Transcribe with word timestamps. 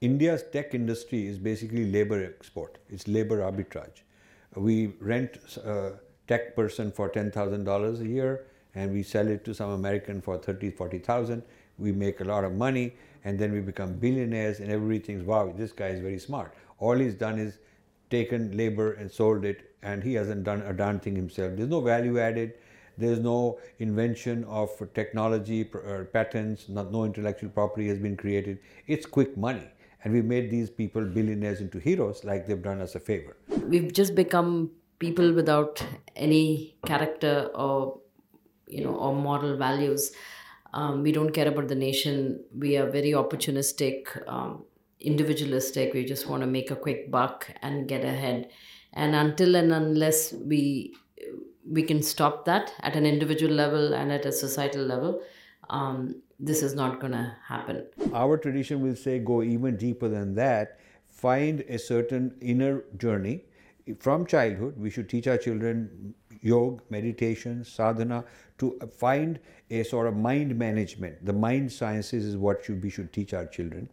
India's 0.00 0.44
tech 0.52 0.74
industry 0.74 1.26
is 1.26 1.38
basically 1.38 1.90
labor 1.90 2.24
export. 2.24 2.78
It's 2.88 3.08
labor 3.08 3.38
arbitrage. 3.38 4.02
We 4.54 4.92
rent 5.00 5.38
a 5.64 5.94
tech 6.28 6.54
person 6.54 6.92
for 6.92 7.08
$10,000 7.08 8.00
a 8.00 8.06
year 8.06 8.44
and 8.76 8.92
we 8.92 9.02
sell 9.02 9.26
it 9.26 9.44
to 9.44 9.54
some 9.54 9.70
American 9.70 10.20
for 10.20 10.38
30, 10.38 10.70
40,000. 10.70 11.42
We 11.78 11.90
make 11.90 12.20
a 12.20 12.24
lot 12.24 12.44
of 12.44 12.52
money 12.52 12.94
and 13.24 13.40
then 13.40 13.52
we 13.52 13.60
become 13.60 13.94
billionaires 13.94 14.60
and 14.60 14.70
everybody 14.70 15.00
thinks, 15.00 15.24
wow, 15.24 15.52
this 15.56 15.72
guy 15.72 15.88
is 15.88 15.98
very 16.00 16.20
smart. 16.20 16.54
All 16.78 16.96
he's 16.96 17.14
done 17.14 17.40
is 17.40 17.58
taken 18.08 18.56
labor 18.56 18.92
and 18.92 19.10
sold 19.10 19.44
it 19.44 19.74
and 19.82 20.04
he 20.04 20.14
hasn't 20.14 20.44
done 20.44 20.62
a 20.62 20.72
darn 20.72 21.00
thing 21.00 21.16
himself. 21.16 21.56
There's 21.56 21.68
no 21.68 21.80
value 21.80 22.20
added. 22.20 22.54
There's 22.96 23.18
no 23.18 23.58
invention 23.80 24.44
of 24.44 24.70
technology, 24.94 25.68
uh, 25.74 26.04
patents, 26.12 26.68
not, 26.68 26.92
no 26.92 27.04
intellectual 27.04 27.50
property 27.50 27.88
has 27.88 27.98
been 27.98 28.16
created. 28.16 28.58
It's 28.86 29.06
quick 29.06 29.36
money. 29.36 29.68
And 30.04 30.12
we 30.12 30.22
made 30.22 30.50
these 30.50 30.70
people 30.70 31.04
billionaires 31.04 31.60
into 31.60 31.78
heroes 31.78 32.24
like 32.24 32.46
they've 32.46 32.62
done 32.62 32.80
us 32.80 32.94
a 32.94 33.00
favor. 33.00 33.36
We've 33.66 33.92
just 33.92 34.14
become 34.14 34.70
people 34.98 35.32
without 35.32 35.84
any 36.16 36.76
character 36.86 37.50
or 37.54 38.00
you 38.66 38.84
know 38.84 38.94
or 38.94 39.14
moral 39.14 39.56
values. 39.56 40.12
Um, 40.72 41.02
we 41.02 41.12
don't 41.12 41.30
care 41.30 41.48
about 41.48 41.68
the 41.68 41.74
nation. 41.74 42.44
We 42.56 42.76
are 42.76 42.88
very 42.88 43.12
opportunistic 43.12 44.28
um, 44.28 44.64
individualistic. 45.00 45.94
We 45.94 46.04
just 46.04 46.28
want 46.28 46.42
to 46.42 46.46
make 46.46 46.70
a 46.70 46.76
quick 46.76 47.10
buck 47.10 47.50
and 47.62 47.88
get 47.88 48.04
ahead. 48.04 48.50
And 48.92 49.14
until 49.14 49.56
and 49.56 49.72
unless 49.72 50.32
we 50.32 50.94
we 51.70 51.82
can 51.82 52.02
stop 52.02 52.44
that 52.46 52.72
at 52.80 52.96
an 52.96 53.04
individual 53.04 53.52
level 53.52 53.94
and 53.94 54.10
at 54.10 54.24
a 54.24 54.32
societal 54.32 54.82
level 54.82 55.20
um, 55.68 56.22
this 56.38 56.62
is 56.62 56.74
not 56.74 57.00
going 57.00 57.12
to 57.12 57.36
happen 57.46 57.84
our 58.14 58.36
tradition 58.36 58.80
will 58.80 58.96
say 58.96 59.18
go 59.18 59.42
even 59.42 59.76
deeper 59.76 60.08
than 60.08 60.34
that 60.34 60.78
find 61.08 61.60
a 61.68 61.78
certain 61.78 62.34
inner 62.40 62.84
journey 62.96 63.40
from 63.98 64.24
childhood 64.26 64.74
we 64.78 64.90
should 64.90 65.08
teach 65.08 65.26
our 65.26 65.36
children 65.36 66.14
yoga 66.40 66.82
meditation 66.90 67.64
sadhana 67.64 68.24
to 68.58 68.78
find 68.98 69.38
a 69.70 69.82
sort 69.82 70.06
of 70.06 70.16
mind 70.16 70.56
management. 70.56 71.24
The 71.24 71.32
mind 71.32 71.72
sciences 71.72 72.24
is 72.24 72.36
what 72.36 72.64
should, 72.64 72.82
we 72.82 72.90
should 72.90 73.12
teach 73.12 73.32
our 73.32 73.46
children. 73.46 73.88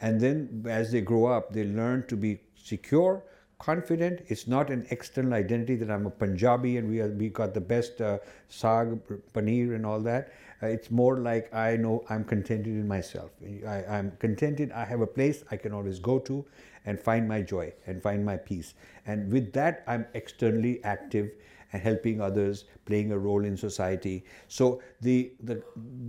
And 0.00 0.20
then 0.20 0.64
as 0.68 0.92
they 0.92 1.00
grow 1.00 1.26
up, 1.26 1.52
they 1.52 1.64
learn 1.64 2.06
to 2.08 2.16
be 2.16 2.40
secure, 2.56 3.22
confident. 3.58 4.24
It's 4.28 4.46
not 4.46 4.70
an 4.70 4.86
external 4.90 5.34
identity 5.34 5.76
that 5.76 5.90
I'm 5.90 6.06
a 6.06 6.10
Punjabi 6.10 6.76
and 6.76 6.88
we, 6.88 7.00
are, 7.00 7.08
we 7.08 7.28
got 7.28 7.54
the 7.54 7.60
best 7.60 8.00
uh, 8.00 8.18
saag, 8.50 9.00
paneer 9.32 9.74
and 9.74 9.86
all 9.86 10.00
that. 10.00 10.32
Uh, 10.62 10.66
it's 10.66 10.90
more 10.90 11.18
like 11.18 11.52
I 11.54 11.76
know 11.76 12.04
I'm 12.08 12.24
contented 12.24 12.68
in 12.68 12.86
myself. 12.88 13.30
I, 13.66 13.84
I'm 13.84 14.12
contented. 14.18 14.72
I 14.72 14.84
have 14.84 15.00
a 15.00 15.06
place 15.06 15.44
I 15.50 15.56
can 15.56 15.72
always 15.72 15.98
go 15.98 16.18
to 16.20 16.44
and 16.86 17.00
find 17.00 17.28
my 17.28 17.40
joy 17.42 17.72
and 17.86 18.02
find 18.02 18.24
my 18.24 18.36
peace. 18.36 18.74
And 19.06 19.32
with 19.32 19.52
that, 19.54 19.82
I'm 19.86 20.06
externally 20.14 20.82
active 20.84 21.30
and 21.72 21.82
helping 21.82 22.20
others, 22.20 22.64
playing 22.86 23.12
a 23.12 23.18
role 23.18 23.44
in 23.44 23.56
society. 23.56 24.24
So 24.48 24.80
the, 25.00 25.32
the, 25.42 25.62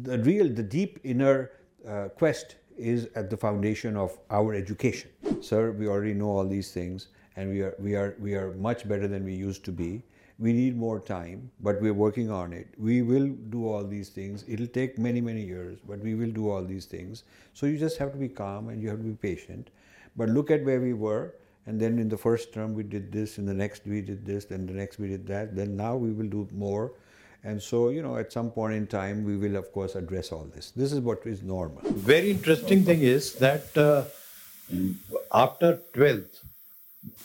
the 0.04 0.20
real, 0.20 0.48
the 0.50 0.64
deep 0.64 1.00
inner 1.04 1.52
uh, 1.88 2.10
quest 2.10 2.56
is 2.78 3.08
at 3.16 3.30
the 3.30 3.38
foundation 3.38 3.96
of 3.96 4.18
our 4.30 4.54
education. 4.54 5.10
Sir, 5.42 5.72
we 5.72 5.88
already 5.88 6.14
know 6.14 6.30
all 6.30 6.48
these 6.48 6.72
things 6.72 7.08
and 7.36 7.50
we 7.50 7.62
are, 7.62 7.76
we 7.80 7.96
are, 7.96 8.16
we 8.20 8.36
are 8.36 8.54
much 8.54 8.88
better 8.88 9.08
than 9.08 9.24
we 9.24 9.34
used 9.34 9.64
to 9.66 9.72
be. 9.72 10.02
We 10.38 10.52
need 10.52 10.78
more 10.78 11.00
time, 11.00 11.50
but 11.62 11.82
we're 11.82 11.94
working 11.94 12.30
on 12.30 12.52
it. 12.52 12.68
We 12.78 13.02
will 13.02 13.28
do 13.50 13.68
all 13.68 13.86
these 13.86 14.10
things. 14.10 14.44
It'll 14.48 14.68
take 14.68 14.98
many, 14.98 15.22
many 15.22 15.42
years, 15.42 15.78
but 15.88 16.00
we 16.00 16.14
will 16.16 16.32
do 16.32 16.50
all 16.50 16.64
these 16.64 16.86
things. 16.86 17.24
So 17.54 17.66
you 17.66 17.78
just 17.78 17.98
have 17.98 18.12
to 18.12 18.18
be 18.18 18.28
calm 18.28 18.70
and 18.70 18.82
you 18.82 18.90
have 18.90 18.98
to 18.98 19.04
be 19.04 19.16
patient. 19.16 19.70
But 20.18 20.30
look 20.30 20.52
at 20.52 20.64
where 20.64 20.82
we 20.82 20.94
were 20.94 21.34
and 21.68 21.80
then 21.80 21.98
in 21.98 22.10
the 22.10 22.18
first 22.18 22.54
term 22.54 22.74
we 22.74 22.84
did 22.84 23.12
this, 23.12 23.38
in 23.38 23.46
the 23.46 23.54
next 23.54 23.86
we 23.86 24.02
did 24.02 24.26
this, 24.26 24.46
then 24.46 24.66
the 24.68 24.74
next 24.74 25.00
we 25.00 25.08
did 25.08 25.26
that, 25.28 25.56
then 25.56 25.76
now 25.76 25.96
we 25.96 26.12
will 26.12 26.28
do 26.28 26.48
more. 26.52 26.94
And 27.44 27.62
so, 27.62 27.90
you 27.90 28.02
know, 28.02 28.18
at 28.18 28.32
some 28.32 28.50
point 28.50 28.74
in 28.74 28.88
time, 28.88 29.24
we 29.24 29.38
will, 29.38 29.56
of 29.56 29.72
course, 29.72 29.96
address 29.96 30.32
all 30.32 30.46
this. 30.54 30.72
This 30.72 30.92
is 30.92 31.00
what 31.00 31.26
is 31.26 31.44
normal. 31.44 31.82
Very 31.84 32.32
interesting 32.32 32.84
thing 32.84 33.02
is 33.02 33.36
that 33.36 33.78
uh, 33.78 34.06
after 35.32 35.80
12th, 35.94 36.42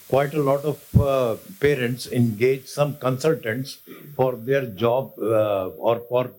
quite 0.09 0.35
a 0.35 0.43
lot 0.43 0.65
of 0.65 1.01
uh, 1.01 1.37
parents 1.61 2.07
engage 2.09 2.67
some 2.67 2.97
consultants 2.97 3.79
for 4.17 4.37
their 4.37 4.67
job 4.67 5.13
uh, 5.19 5.69
or 5.69 6.01
for 6.09 6.33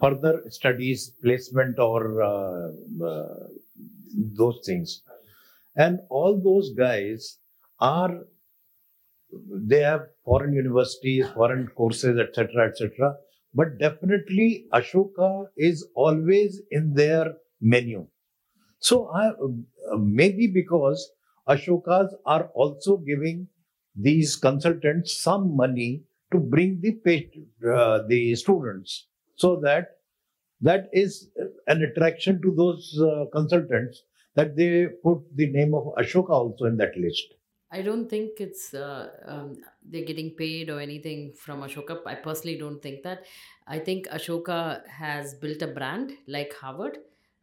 further 0.00 0.42
studies, 0.50 1.10
placement, 1.22 1.78
or 1.78 2.22
uh, 2.22 2.70
uh, 3.04 3.46
those 4.14 4.60
things. 4.64 5.02
And 5.76 6.00
all 6.10 6.40
those 6.40 6.70
guys 6.74 7.38
are 7.80 8.20
they 9.50 9.80
have 9.80 10.06
foreign 10.24 10.54
universities 10.54 11.26
foreign 11.34 11.66
courses 11.68 12.18
etc 12.18 12.68
etc 12.68 13.14
but 13.56 13.78
definitely 13.78 14.66
ashoka 14.72 15.46
is 15.56 15.86
always 15.94 16.60
in 16.70 16.94
their 16.94 17.34
menu. 17.60 18.06
So 18.78 19.08
I, 19.08 19.32
maybe 19.96 20.46
because 20.46 21.10
ashokas 21.48 22.12
are 22.24 22.50
also 22.54 22.96
giving 22.96 23.48
these 23.94 24.36
consultants 24.36 25.18
some 25.18 25.56
money 25.56 26.02
to 26.32 26.38
bring 26.38 26.80
the 26.80 26.92
uh, 27.74 28.02
the 28.08 28.34
students 28.34 29.06
so 29.36 29.56
that 29.60 29.96
that 30.60 30.88
is 30.92 31.28
an 31.66 31.82
attraction 31.82 32.40
to 32.42 32.52
those 32.56 32.98
uh, 33.00 33.24
consultants 33.32 34.02
that 34.34 34.56
they 34.56 34.86
put 35.02 35.18
the 35.34 35.50
name 35.50 35.74
of 35.74 35.84
Ashoka 35.98 36.30
also 36.30 36.64
in 36.66 36.76
that 36.76 36.96
list. 36.96 37.34
I 37.72 37.82
don't 37.82 38.08
think 38.08 38.40
it's 38.40 38.72
uh, 38.74 39.08
um, 39.26 39.56
they're 39.84 40.04
getting 40.04 40.30
paid 40.30 40.70
or 40.70 40.80
anything 40.80 41.34
from 41.38 41.62
Ashoka. 41.62 41.98
I 42.06 42.14
personally 42.14 42.58
don't 42.58 42.80
think 42.80 43.02
that. 43.02 43.24
I 43.66 43.78
think 43.78 44.06
Ashoka 44.08 44.86
has 44.88 45.34
built 45.34 45.62
a 45.62 45.66
brand 45.66 46.12
like 46.28 46.54
Harvard. 46.54 46.98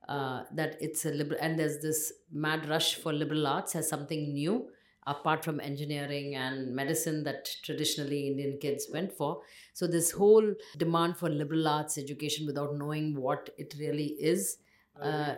Uh, 0.09 0.43
that 0.53 0.75
it's 0.81 1.05
a 1.05 1.11
liberal 1.11 1.39
and 1.41 1.57
there's 1.57 1.79
this 1.81 2.11
mad 2.29 2.67
rush 2.67 2.95
for 2.95 3.13
liberal 3.13 3.47
arts 3.47 3.73
as 3.73 3.87
something 3.87 4.33
new 4.33 4.67
apart 5.07 5.43
from 5.45 5.61
engineering 5.61 6.35
and 6.35 6.75
medicine 6.75 7.23
that 7.23 7.49
traditionally 7.63 8.27
Indian 8.27 8.57
kids 8.59 8.87
went 8.91 9.13
for. 9.13 9.41
So, 9.73 9.87
this 9.87 10.11
whole 10.11 10.53
demand 10.77 11.17
for 11.17 11.29
liberal 11.29 11.67
arts 11.67 11.97
education 11.97 12.45
without 12.45 12.75
knowing 12.75 13.15
what 13.15 13.49
it 13.57 13.75
really 13.79 14.15
is 14.19 14.57
uh, 15.01 15.35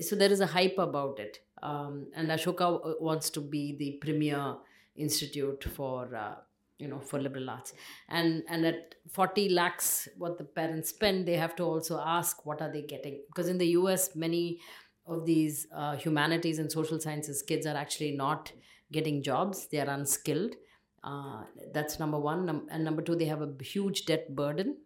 so 0.00 0.14
there 0.14 0.30
is 0.30 0.40
a 0.40 0.46
hype 0.46 0.78
about 0.78 1.18
it. 1.18 1.40
Um, 1.62 2.08
and 2.14 2.28
Ashoka 2.28 3.00
wants 3.00 3.30
to 3.30 3.40
be 3.40 3.76
the 3.76 3.98
premier 4.00 4.56
institute 4.96 5.64
for 5.74 6.14
uh, 6.14 6.34
you 6.80 6.88
know 6.88 7.00
for 7.00 7.20
liberal 7.20 7.50
arts. 7.50 7.72
And 8.08 8.42
and 8.48 8.66
at 8.66 8.94
40 9.10 9.48
lakhs 9.50 10.08
what 10.16 10.38
the 10.38 10.44
parents 10.44 10.90
spend 10.90 11.26
they 11.26 11.36
have 11.36 11.56
to 11.56 11.64
also 11.64 12.00
ask 12.04 12.44
what 12.46 12.60
are 12.62 12.72
they 12.72 12.82
getting. 12.82 13.22
Because 13.28 13.48
in 13.48 13.58
the 13.58 13.66
us 13.66 14.14
many 14.14 14.60
of 15.06 15.24
these 15.26 15.66
uh, 15.74 15.96
humanities 15.96 16.58
and 16.58 16.70
social 16.70 17.00
sciences 17.00 17.42
kids 17.42 17.66
are 17.66 17.76
actually 17.76 18.12
not 18.16 18.52
getting 18.92 19.22
jobs. 19.22 19.66
They 19.68 19.80
are 19.80 19.88
unskilled. 19.90 20.56
Uh, 21.02 21.44
that's 21.72 21.98
number 21.98 22.18
one. 22.18 22.46
Num- 22.46 22.68
and 22.70 22.84
number 22.84 23.02
two 23.02 23.16
they 23.16 23.26
have 23.26 23.42
a 23.42 23.52
huge 23.62 24.04
debt 24.06 24.34
burden 24.34 24.76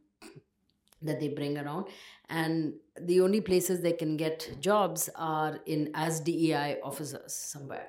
that 1.03 1.21
they 1.21 1.29
bring 1.29 1.59
around. 1.59 1.87
And 2.29 2.75
the 3.01 3.21
only 3.21 3.41
places 3.41 3.81
they 3.83 3.93
can 3.93 4.17
get 4.17 4.57
jobs 4.61 5.11
are 5.15 5.61
in 5.67 5.91
as 5.95 6.21
DEI 6.21 6.81
officers 6.83 7.35
somewhere. 7.35 7.89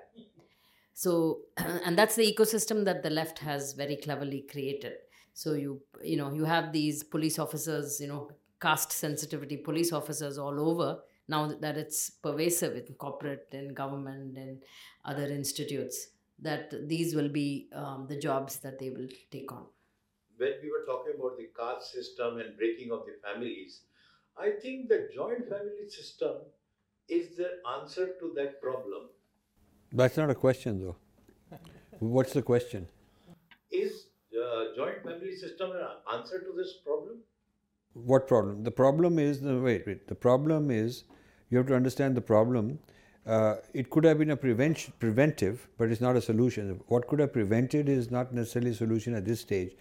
So, 0.95 1.41
and 1.57 1.97
that's 1.97 2.15
the 2.15 2.33
ecosystem 2.33 2.85
that 2.85 3.03
the 3.03 3.11
left 3.11 3.39
has 3.39 3.73
very 3.73 3.97
cleverly 3.97 4.47
created. 4.51 4.93
So 5.33 5.53
you 5.53 5.81
you 6.01 6.17
know 6.17 6.33
you 6.33 6.45
have 6.45 6.71
these 6.73 7.03
police 7.03 7.37
officers, 7.37 7.99
you 8.01 8.07
know, 8.07 8.31
caste 8.61 8.91
sensitivity 8.93 9.57
police 9.57 9.91
officers 9.93 10.37
all 10.39 10.59
over. 10.59 11.01
Now 11.27 11.47
that 11.47 11.77
it's 11.77 12.09
pervasive 12.09 12.75
in 12.77 12.95
corporate 12.95 13.49
and 13.51 13.75
government 13.75 14.37
and 14.37 14.63
other 15.03 15.25
institutes, 15.25 16.07
that 16.39 16.73
these 16.87 17.15
will 17.15 17.29
be 17.29 17.69
um, 17.73 18.07
the 18.07 18.17
jobs 18.17 18.59
that 18.59 18.79
they 18.79 18.91
will 18.91 19.09
take 19.31 19.51
on 19.51 19.65
when 20.37 20.53
we 20.61 20.69
were 20.71 20.85
talking 20.85 21.13
about 21.19 21.37
the 21.37 21.49
caste 21.57 21.91
system 21.91 22.39
and 22.39 22.57
breaking 22.57 22.91
of 22.91 23.05
the 23.05 23.15
families, 23.23 23.81
I 24.37 24.51
think 24.61 24.89
the 24.89 25.09
joint 25.13 25.47
family 25.49 25.87
system 25.89 26.37
is 27.07 27.37
the 27.37 27.61
answer 27.79 28.15
to 28.19 28.33
that 28.35 28.61
problem. 28.61 29.09
That's 29.91 30.17
not 30.17 30.29
a 30.29 30.35
question, 30.35 30.79
though. 30.83 30.95
What's 31.99 32.33
the 32.33 32.41
question? 32.41 32.87
Is 33.71 34.07
uh, 34.33 34.75
joint 34.75 35.03
family 35.03 35.35
system 35.35 35.71
an 35.71 35.87
answer 36.13 36.39
to 36.39 36.53
this 36.55 36.73
problem? 36.85 37.19
What 37.93 38.27
problem? 38.27 38.63
The 38.63 38.71
problem 38.71 39.17
is 39.19 39.41
the 39.41 39.59
wait, 39.59 39.87
wait. 39.87 40.07
The 40.07 40.15
problem 40.15 40.69
is 40.69 41.05
you 41.49 41.57
have 41.57 41.67
to 41.67 41.75
understand 41.75 42.15
the 42.15 42.21
problem. 42.21 42.79
Uh, 43.25 43.55
it 43.73 43.89
could 43.89 44.03
have 44.03 44.19
been 44.19 44.31
a 44.31 44.37
prevention, 44.37 44.93
preventive, 44.99 45.67
but 45.77 45.89
it's 45.89 46.01
not 46.01 46.15
a 46.15 46.21
solution. 46.21 46.79
What 46.87 47.07
could 47.07 47.19
have 47.19 47.33
prevented 47.33 47.89
is 47.89 48.11
not 48.11 48.33
necessarily 48.33 48.71
a 48.71 48.75
solution 48.75 49.15
at 49.15 49.25
this 49.25 49.39
stage. 49.39 49.75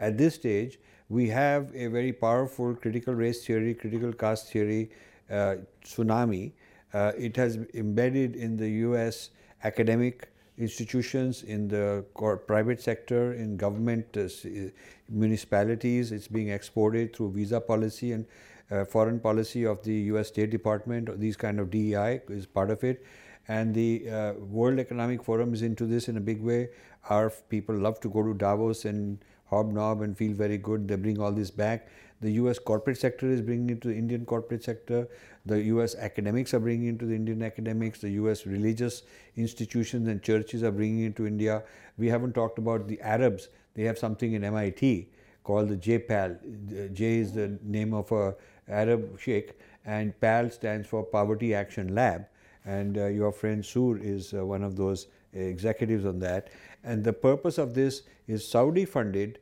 At 0.00 0.16
this 0.18 0.34
stage, 0.34 0.78
we 1.08 1.28
have 1.28 1.70
a 1.74 1.86
very 1.88 2.12
powerful 2.12 2.74
critical 2.74 3.14
race 3.14 3.46
theory, 3.46 3.74
critical 3.74 4.12
caste 4.12 4.50
theory 4.52 4.90
uh, 5.30 5.56
tsunami 5.84 6.52
Uh, 6.94 7.12
it 7.18 7.36
has 7.36 7.58
embedded 7.74 8.34
in 8.34 8.56
the 8.56 8.68
U.S. 8.88 9.30
academic 9.64 10.28
institutions, 10.58 11.42
in 11.44 11.68
the 11.68 12.04
private 12.46 12.82
sector, 12.82 13.32
in 13.32 13.56
government 13.56 14.06
uh, 14.16 14.22
uh, 14.22 14.70
municipalities. 15.08 16.10
It's 16.12 16.28
being 16.28 16.48
exported 16.50 17.14
through 17.14 17.32
visa 17.32 17.60
policy 17.60 18.12
and 18.12 18.26
uh, 18.70 18.84
foreign 18.84 19.20
policy 19.20 19.64
of 19.64 19.82
the 19.82 19.94
U.S. 20.12 20.28
State 20.28 20.50
Department. 20.50 21.18
These 21.20 21.36
kind 21.36 21.60
of 21.60 21.70
DEI 21.70 22.20
is 22.28 22.46
part 22.46 22.70
of 22.70 22.82
it, 22.84 23.04
and 23.46 23.74
the 23.74 24.10
uh, 24.10 24.32
World 24.34 24.78
Economic 24.78 25.22
Forum 25.22 25.54
is 25.54 25.62
into 25.62 25.86
this 25.86 26.08
in 26.08 26.16
a 26.16 26.20
big 26.20 26.42
way. 26.42 26.70
Our 27.08 27.30
people 27.30 27.76
love 27.76 28.00
to 28.00 28.08
go 28.08 28.22
to 28.22 28.34
Davos 28.34 28.84
and 28.84 29.18
hobnob 29.46 30.02
and 30.02 30.16
feel 30.16 30.34
very 30.34 30.58
good. 30.58 30.88
They 30.88 30.96
bring 30.96 31.20
all 31.20 31.32
this 31.32 31.50
back. 31.50 31.88
The 32.20 32.32
US 32.32 32.58
corporate 32.58 32.98
sector 32.98 33.30
is 33.30 33.40
bringing 33.40 33.70
it 33.70 33.80
to 33.82 33.88
the 33.88 33.96
Indian 33.96 34.24
corporate 34.24 34.64
sector. 34.64 35.08
The 35.46 35.62
US 35.74 35.94
academics 35.94 36.52
are 36.52 36.60
bringing 36.60 36.94
it 36.94 36.98
to 36.98 37.06
the 37.06 37.14
Indian 37.14 37.42
academics. 37.42 38.00
The 38.00 38.10
US 38.10 38.46
religious 38.46 39.02
institutions 39.36 40.08
and 40.08 40.22
churches 40.22 40.62
are 40.62 40.72
bringing 40.72 41.04
it 41.04 41.16
to 41.16 41.26
India. 41.26 41.62
We 41.96 42.08
haven't 42.08 42.34
talked 42.34 42.58
about 42.58 42.88
the 42.88 43.00
Arabs. 43.00 43.48
They 43.74 43.84
have 43.84 43.98
something 43.98 44.32
in 44.32 44.42
MIT 44.42 45.08
called 45.44 45.68
the 45.68 45.76
JPAL. 45.76 46.92
J 46.92 47.18
is 47.18 47.32
the 47.32 47.58
name 47.62 47.94
of 47.94 48.10
a 48.12 48.34
Arab 48.68 49.18
sheikh, 49.18 49.58
and 49.86 50.18
PAL 50.20 50.50
stands 50.50 50.86
for 50.86 51.02
Poverty 51.02 51.54
Action 51.54 51.94
Lab. 51.94 52.26
And 52.64 52.98
uh, 52.98 53.06
your 53.06 53.32
friend 53.32 53.64
Sur 53.64 53.98
is 53.98 54.34
uh, 54.34 54.44
one 54.44 54.62
of 54.62 54.76
those 54.76 55.06
executives 55.32 56.04
on 56.04 56.18
that. 56.18 56.48
And 56.84 57.04
the 57.04 57.12
purpose 57.12 57.56
of 57.58 57.74
this 57.74 58.02
is 58.26 58.46
Saudi 58.46 58.84
funded 58.84 59.38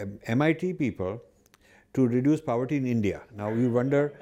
um, 0.00 0.18
MIT 0.26 0.72
people 0.74 1.22
to 1.94 2.06
reduce 2.06 2.40
poverty 2.40 2.76
in 2.76 2.86
India. 2.86 3.22
Now 3.36 3.50
you 3.50 3.70
wonder, 3.70 4.12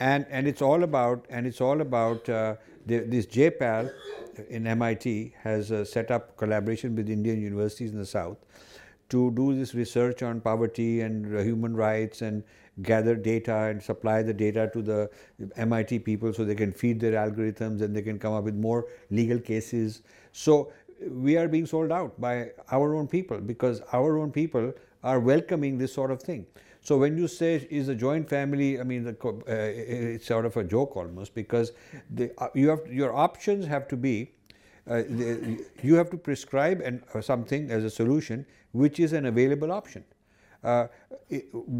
and 0.00 0.26
and 0.30 0.46
it's 0.46 0.62
all 0.62 0.82
about 0.82 1.26
and 1.28 1.46
it's 1.46 1.60
all 1.60 1.80
about 1.80 2.28
uh, 2.28 2.56
the, 2.86 2.98
this 3.00 3.26
JPAL 3.26 3.92
in 4.48 4.66
MIT 4.66 5.34
has 5.42 5.72
uh, 5.72 5.84
set 5.84 6.10
up 6.10 6.36
collaboration 6.36 6.94
with 6.94 7.08
Indian 7.08 7.40
universities 7.40 7.92
in 7.92 7.98
the 7.98 8.06
south 8.06 8.36
to 9.08 9.30
do 9.32 9.54
this 9.54 9.74
research 9.74 10.22
on 10.22 10.40
poverty 10.40 11.00
and 11.00 11.34
uh, 11.36 11.40
human 11.40 11.74
rights 11.76 12.22
and 12.22 12.42
gather 12.82 13.14
data 13.14 13.54
and 13.54 13.82
supply 13.82 14.22
the 14.22 14.34
data 14.34 14.68
to 14.72 14.82
the 14.82 15.10
MIT 15.56 16.00
people 16.00 16.32
so 16.32 16.44
they 16.44 16.54
can 16.54 16.72
feed 16.72 17.00
their 17.00 17.12
algorithms 17.12 17.80
and 17.82 17.94
they 17.94 18.02
can 18.02 18.18
come 18.18 18.34
up 18.34 18.44
with 18.44 18.54
more 18.54 18.86
legal 19.10 19.38
cases. 19.38 20.02
So 20.32 20.72
we 21.08 21.36
are 21.36 21.48
being 21.48 21.66
sold 21.66 21.92
out 21.92 22.20
by 22.20 22.50
our 22.70 22.94
own 22.94 23.06
people 23.06 23.38
because 23.38 23.80
our 23.92 24.18
own 24.18 24.32
people 24.32 24.72
are 25.06 25.20
welcoming 25.20 25.78
this 25.78 25.94
sort 25.94 26.10
of 26.10 26.20
thing. 26.20 26.44
So 26.80 26.96
when 26.98 27.16
you 27.16 27.28
say 27.28 27.66
is 27.70 27.88
a 27.88 27.94
joint 27.94 28.28
family, 28.28 28.80
I 28.80 28.84
mean, 28.84 29.04
the, 29.04 29.16
uh, 29.24 29.42
it's 29.46 30.26
sort 30.26 30.46
of 30.46 30.56
a 30.56 30.64
joke 30.64 30.96
almost 30.96 31.34
because 31.34 31.72
the, 32.10 32.32
uh, 32.38 32.48
you 32.54 32.68
have 32.68 32.86
your 32.92 33.14
options 33.14 33.66
have 33.66 33.88
to 33.88 33.96
be. 33.96 34.32
Uh, 34.88 35.02
the, 35.08 35.64
you 35.82 35.94
have 35.96 36.10
to 36.10 36.16
prescribe 36.16 36.80
and 36.80 37.02
uh, 37.14 37.20
something 37.20 37.70
as 37.70 37.82
a 37.82 37.90
solution 37.90 38.46
which 38.72 39.00
is 39.00 39.12
an 39.12 39.26
available 39.26 39.72
option. 39.72 40.04
Uh, 40.62 40.86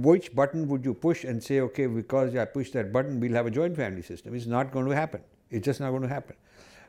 which 0.09 0.35
button 0.35 0.67
would 0.69 0.85
you 0.85 0.95
push 0.95 1.25
and 1.25 1.43
say, 1.43 1.61
okay, 1.61 1.87
because 1.87 2.35
I 2.35 2.45
push 2.45 2.71
that 2.73 2.93
button, 2.93 3.21
we'll 3.21 3.33
have 3.33 3.47
a 3.47 3.51
joint 3.51 3.77
family 3.77 4.03
system? 4.03 4.35
It's 4.35 4.47
not 4.47 4.73
going 4.73 4.87
to 4.87 4.95
happen. 4.95 5.21
It's 5.51 5.65
just 5.65 5.81
not 5.81 5.91
going 5.91 6.03
to 6.03 6.09
happen. 6.09 6.37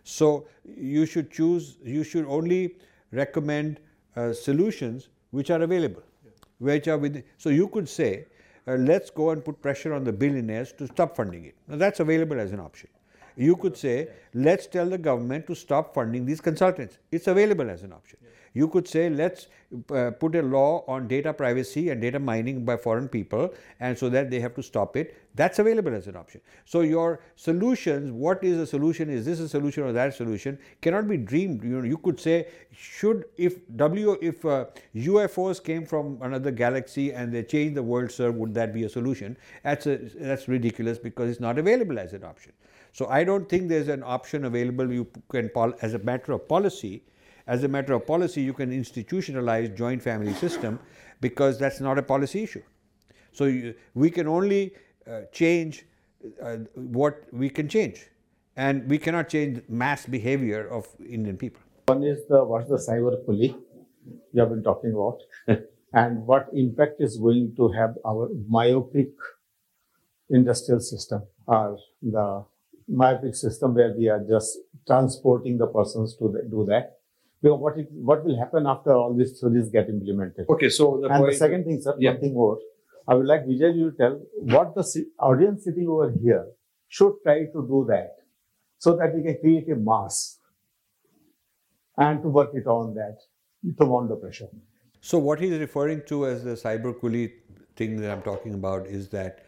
So 0.04 0.48
you 0.64 1.06
should 1.06 1.32
choose. 1.32 1.78
You 1.84 2.04
should 2.04 2.26
only 2.26 2.76
recommend 3.12 3.80
uh, 4.16 4.34
solutions 4.34 5.10
which 5.32 5.52
are 5.52 5.62
available 5.62 6.04
which 6.60 6.88
are. 6.88 7.00
So 7.38 7.50
you 7.50 7.68
could 7.68 7.88
say, 7.88 8.26
uh, 8.68 8.74
let's 8.74 9.10
go 9.10 9.30
and 9.30 9.44
put 9.44 9.62
pressure 9.62 9.94
on 9.94 10.04
the 10.04 10.14
billionaires 10.14 10.74
to 10.74 10.88
stop 10.88 11.16
funding 11.16 11.46
it. 11.46 11.56
Now 11.68 11.78
that's 11.78 12.00
available 12.00 12.40
as 12.40 12.52
an 12.52 12.60
option. 12.60 12.90
You 13.36 13.56
could 13.56 13.78
say, 13.78 14.10
let's 14.34 14.66
tell 14.66 14.90
the 14.90 14.98
government 14.98 15.46
to 15.48 15.56
stop 15.56 15.94
funding 15.94 16.26
these 16.26 16.42
consultants. 16.42 16.98
It's 17.12 17.28
available 17.28 17.70
as 17.70 17.84
an 17.84 17.94
option. 17.94 18.18
You 18.58 18.68
could 18.74 18.88
say, 18.88 19.10
let's 19.10 19.48
uh, 19.92 20.12
put 20.20 20.36
a 20.36 20.42
law 20.42 20.84
on 20.88 21.08
data 21.08 21.32
privacy 21.42 21.90
and 21.90 22.02
data 22.02 22.20
mining 22.20 22.64
by 22.70 22.76
foreign 22.78 23.08
people, 23.16 23.54
and 23.80 23.98
so 24.02 24.10
that 24.10 24.30
they 24.32 24.40
have 24.40 24.56
to 24.56 24.64
stop 24.64 24.98
it. 25.02 25.16
That's 25.36 25.60
available 25.60 25.94
as 25.94 26.08
an 26.08 26.16
option. 26.16 26.42
So 26.66 26.82
your 26.82 27.20
solutions, 27.36 28.12
what 28.12 28.44
is 28.44 28.58
a 28.58 28.66
solution? 28.66 29.10
Is 29.10 29.26
this 29.26 29.40
a 29.40 29.50
solution 29.50 29.84
or 29.84 29.92
that 29.98 30.16
solution? 30.16 30.58
Cannot 30.82 31.08
be 31.08 31.18
dreamed. 31.18 31.64
You 31.64 31.80
know, 31.80 31.84
you 31.84 31.98
could 31.98 32.20
say, 32.20 32.48
should 32.72 33.26
if 33.38 33.60
W 33.76 34.18
if 34.22 34.46
uh, 34.46 34.66
UFOs 34.96 35.64
came 35.64 35.86
from 35.86 36.18
another 36.30 36.52
galaxy 36.64 37.14
and 37.14 37.32
they 37.34 37.44
changed 37.44 37.76
the 37.76 37.84
world, 37.84 38.12
sir, 38.12 38.32
would 38.32 38.56
that 38.56 38.74
be 38.74 38.86
a 38.86 38.90
solution? 38.90 39.38
That's 39.64 39.86
a, 39.86 39.98
that's 39.98 40.48
ridiculous 40.48 40.98
because 40.98 41.30
it's 41.30 41.40
not 41.50 41.60
available 41.60 42.00
as 42.00 42.14
an 42.14 42.24
option. 42.24 42.54
So 42.94 43.08
I 43.08 43.24
don't 43.24 43.48
think 43.48 43.70
there's 43.70 43.90
an 43.90 44.02
option 44.02 44.46
available. 44.46 44.92
You 44.92 45.06
can, 45.30 45.52
as 45.82 45.94
a 45.94 46.00
matter 46.00 46.32
of 46.32 46.48
policy, 46.48 47.04
as 47.48 47.64
a 47.64 47.68
matter 47.68 47.94
of 47.94 48.06
policy, 48.06 48.42
you 48.42 48.54
can 48.54 48.72
institutionalize 48.72 49.76
joint 49.76 50.04
family 50.04 50.34
system 50.34 50.80
because 51.22 51.58
that's 51.58 51.80
not 51.80 51.98
a 51.98 52.04
policy 52.04 52.44
issue. 52.44 52.64
So 53.32 53.46
you, 53.46 53.74
we 53.94 54.10
can 54.10 54.28
only 54.28 54.74
uh, 55.10 55.22
change 55.32 55.86
uh, 56.44 56.58
what 56.76 57.24
we 57.32 57.50
can 57.50 57.70
change, 57.70 58.08
and 58.58 58.90
we 58.90 58.98
cannot 58.98 59.30
change 59.30 59.62
mass 59.70 60.06
behavior 60.06 60.68
of 60.68 60.88
Indian 61.08 61.38
people. 61.38 61.62
One 61.86 62.04
is 62.04 62.28
the 62.28 62.44
what's 62.44 62.68
the 62.68 62.76
cyber 62.76 63.16
coolie 63.26 63.56
you 64.34 64.42
have 64.42 64.50
been 64.50 64.64
talking 64.64 64.92
about, 64.92 65.20
and 65.94 66.26
what 66.26 66.48
impact 66.54 66.96
is 67.00 67.18
going 67.18 67.54
to 67.56 67.72
have 67.72 67.96
our 68.06 68.30
myopic 68.50 69.10
industrial 70.30 70.82
system 70.82 71.24
or 71.46 71.78
the 72.02 72.44
myopic 72.90 73.36
system 73.36 73.74
where 73.74 73.94
we 73.98 74.10
are 74.10 74.24
just 74.28 74.58
transporting 74.86 75.58
the 75.58 75.68
persons 75.68 76.16
to 76.18 76.30
the, 76.30 76.50
do 76.50 76.66
that 76.68 76.97
what 77.42 77.78
it, 77.78 77.88
what 77.92 78.26
will 78.26 78.38
happen 78.38 78.66
after 78.66 78.94
all 78.94 79.14
these 79.14 79.40
theories 79.40 79.70
get 79.70 79.90
implemented. 79.90 80.48
Okay, 80.50 80.70
so 80.70 81.00
the 81.02 81.10
and 81.10 81.28
the 81.28 81.34
second 81.34 81.66
thing, 81.66 81.82
sir, 81.82 81.96
yeah. 82.00 82.12
one 82.12 82.22
thing 82.22 82.34
more. 82.34 82.60
I 83.08 83.14
would 83.14 83.26
like 83.26 83.46
Vijay 83.46 83.76
you 83.76 83.92
to 83.92 83.98
tell 83.98 84.22
what 84.40 84.76
the 84.76 85.06
audience 85.20 85.64
sitting 85.64 85.88
over 85.88 86.12
here 86.22 86.46
should 86.90 87.14
try 87.24 87.46
to 87.46 87.68
do 87.68 87.86
that 87.90 88.16
so 88.80 88.96
that 88.98 89.16
we 89.16 89.24
can 89.24 89.38
create 89.40 89.70
a 89.70 89.76
mass 89.76 90.40
and 91.98 92.22
to 92.22 92.28
work 92.28 92.52
it 92.54 92.68
on 92.68 92.94
that 92.96 93.18
to 93.78 93.86
mount 93.86 94.10
the 94.10 94.16
pressure. 94.16 94.50
So 95.02 95.18
what 95.18 95.40
he's 95.40 95.58
referring 95.58 96.04
to 96.08 96.28
as 96.28 96.44
the 96.44 96.52
cyber 96.52 96.94
coolie 96.94 97.32
thing 97.76 98.02
that 98.02 98.12
I'm 98.12 98.22
talking 98.22 98.54
about 98.54 98.88
is 98.88 99.08
that 99.10 99.46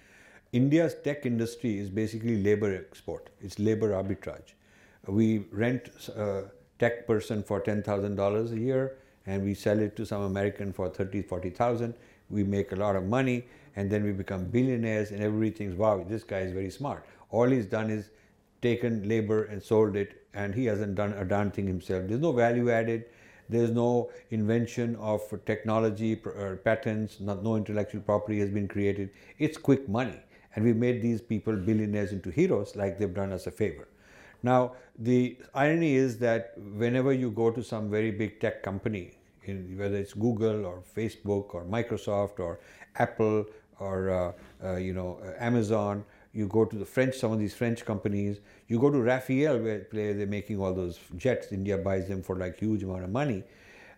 India's 0.52 0.96
tech 1.04 1.26
industry 1.26 1.78
is 1.78 1.90
basically 1.90 2.42
labor 2.42 2.74
export. 2.76 3.30
It's 3.42 3.60
labor 3.60 3.92
arbitrage. 3.92 4.54
We 5.08 5.46
rent 5.52 5.90
uh, 6.16 6.44
tech 6.80 7.06
person 7.06 7.44
for 7.44 7.62
$10,000 7.62 8.52
a 8.52 8.60
year 8.60 8.98
and 9.26 9.44
we 9.44 9.54
sell 9.54 9.80
it 9.80 9.96
to 9.98 10.06
some 10.06 10.22
American 10.24 10.74
for 10.74 10.90
30, 10.90 11.22
40,000. 11.22 11.94
We 12.30 12.44
make 12.44 12.72
a 12.72 12.76
lot 12.76 12.96
of 12.96 13.04
money 13.04 13.46
and 13.76 13.92
then 13.92 14.04
we 14.04 14.12
become 14.12 14.46
billionaires 14.46 15.12
and 15.12 15.22
everybody 15.22 15.52
thinks, 15.52 15.76
wow, 15.76 16.04
this 16.08 16.24
guy 16.24 16.40
is 16.40 16.52
very 16.52 16.70
smart. 16.70 17.06
All 17.30 17.48
he's 17.48 17.66
done 17.66 17.90
is 17.90 18.10
taken 18.62 19.08
labor 19.08 19.44
and 19.46 19.62
sold 19.62 19.96
it 19.96 20.26
and 20.34 20.56
he 20.56 20.66
hasn't 20.66 20.96
done 20.96 21.14
a 21.14 21.26
darn 21.26 21.52
thing 21.52 21.68
himself. 21.68 22.08
There's 22.08 22.22
no 22.22 22.32
value 22.32 22.72
added. 22.72 23.06
There's 23.50 23.72
no 23.72 24.12
invention 24.30 24.96
of 24.98 25.22
technology, 25.46 26.22
uh, 26.24 26.56
patents, 26.64 27.20
not, 27.20 27.44
no 27.44 27.56
intellectual 27.56 28.02
property 28.02 28.40
has 28.40 28.50
been 28.50 28.68
created. 28.68 29.10
It's 29.40 29.58
quick 29.58 29.90
money. 29.90 30.20
And 30.56 30.64
we 30.64 30.74
made 30.74 31.02
these 31.02 31.22
people 31.22 31.56
billionaires 31.56 32.12
into 32.12 32.30
heroes 32.30 32.76
like 32.76 32.98
they've 32.98 33.14
done 33.14 33.34
us 33.34 33.48
a 33.48 33.52
favor. 33.52 33.89
Now, 34.44 34.74
the 34.98 35.38
irony 35.54 35.96
is 35.96 36.18
that 36.20 36.54
whenever 36.58 37.14
you 37.14 37.32
go 37.32 37.52
to 37.52 37.64
some 37.64 37.90
very 37.90 38.12
big 38.12 38.40
tech 38.40 38.64
company, 38.64 39.16
in, 39.44 39.78
whether 39.78 39.98
it's 39.98 40.14
Google 40.14 40.66
or 40.66 40.84
Facebook 40.96 41.54
or 41.54 41.66
Microsoft 41.66 42.40
or 42.40 42.60
Apple 42.96 43.46
or 43.80 44.10
uh, 44.10 44.32
uh, 44.64 44.76
you 44.76 44.94
know 44.94 45.20
uh, 45.24 45.32
Amazon, 45.44 46.04
you 46.34 46.48
go 46.48 46.66
to 46.66 46.76
the 46.76 46.86
French, 46.86 47.16
some 47.16 47.32
of 47.32 47.40
these 47.40 47.56
French 47.56 47.86
companies, 47.86 48.40
you 48.68 48.80
go 48.80 48.90
to 48.90 48.98
Rafale 48.98 49.64
where 49.64 50.14
they're 50.14 50.28
making 50.28 50.60
all 50.60 50.74
those 50.74 51.00
jets. 51.18 51.52
India 51.52 51.78
buys 51.78 52.08
them 52.08 52.22
for 52.22 52.36
like 52.36 52.58
huge 52.58 52.84
amount 52.84 53.04
of 53.04 53.10
money. 53.10 53.44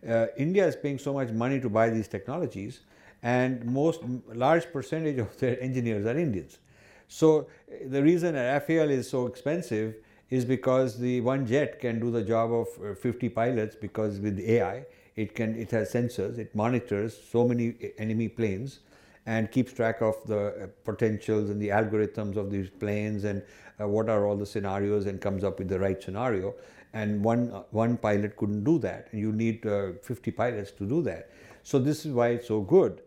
Uh, 0.08 0.28
India 0.38 0.66
is 0.66 0.76
paying 0.76 0.98
so 0.98 1.14
much 1.14 1.30
money 1.30 1.60
to 1.60 1.70
buy 1.70 1.90
these 1.90 2.08
technologies, 2.08 2.82
and 3.22 3.64
most 3.66 4.02
large 4.34 4.72
percentage 4.72 5.20
of 5.20 5.38
their 5.40 5.62
engineers 5.62 6.06
are 6.06 6.18
Indians. 6.18 6.60
So 7.08 7.48
the 7.86 8.02
reason 8.02 8.36
Rafale 8.36 8.90
is 8.90 9.10
so 9.10 9.28
expensive 9.28 9.96
is 10.32 10.46
because 10.46 10.98
the 10.98 11.22
one 11.22 11.46
jet 11.46 11.80
can 11.80 12.00
do 12.00 12.10
the 12.10 12.24
job 12.24 12.52
of 12.52 12.68
uh, 12.84 12.96
50 12.96 13.30
pilots 13.30 13.76
because 13.76 14.20
with 14.20 14.40
AI 14.40 14.86
it 15.16 15.36
can 15.36 15.56
it 15.56 15.70
has 15.72 15.94
sensors 15.94 16.38
it 16.40 16.56
monitors 16.56 17.18
so 17.32 17.48
many 17.48 17.76
enemy 17.98 18.30
planes 18.30 18.80
and 19.26 19.52
keeps 19.52 19.74
track 19.74 20.02
of 20.02 20.16
the 20.26 20.40
uh, 20.48 20.68
potentials 20.84 21.50
and 21.50 21.62
the 21.62 21.70
algorithms 21.70 22.38
of 22.38 22.50
these 22.50 22.70
planes 22.70 23.24
and 23.24 23.44
uh, 23.80 23.88
what 23.88 24.10
are 24.10 24.26
all 24.26 24.36
the 24.36 24.46
scenarios 24.46 25.06
and 25.06 25.22
comes 25.22 25.44
up 25.44 25.60
with 25.60 25.68
the 25.68 25.80
right 25.80 26.02
scenario. 26.02 26.56
And 26.94 27.24
one 27.24 27.52
uh, 27.52 27.64
one 27.72 27.98
pilot 27.98 28.36
couldn't 28.36 28.64
do 28.64 28.80
that. 28.80 29.10
And 29.12 29.22
you 29.22 29.32
need 29.32 29.66
uh, 29.66 29.94
50 30.02 30.32
pilots 30.32 30.72
to 30.72 30.88
do 30.88 31.02
that. 31.04 31.30
So 31.64 31.80
this 31.80 32.06
is 32.06 32.14
why 32.14 32.30
it's 32.30 32.48
so 32.48 32.62
good. 32.62 33.02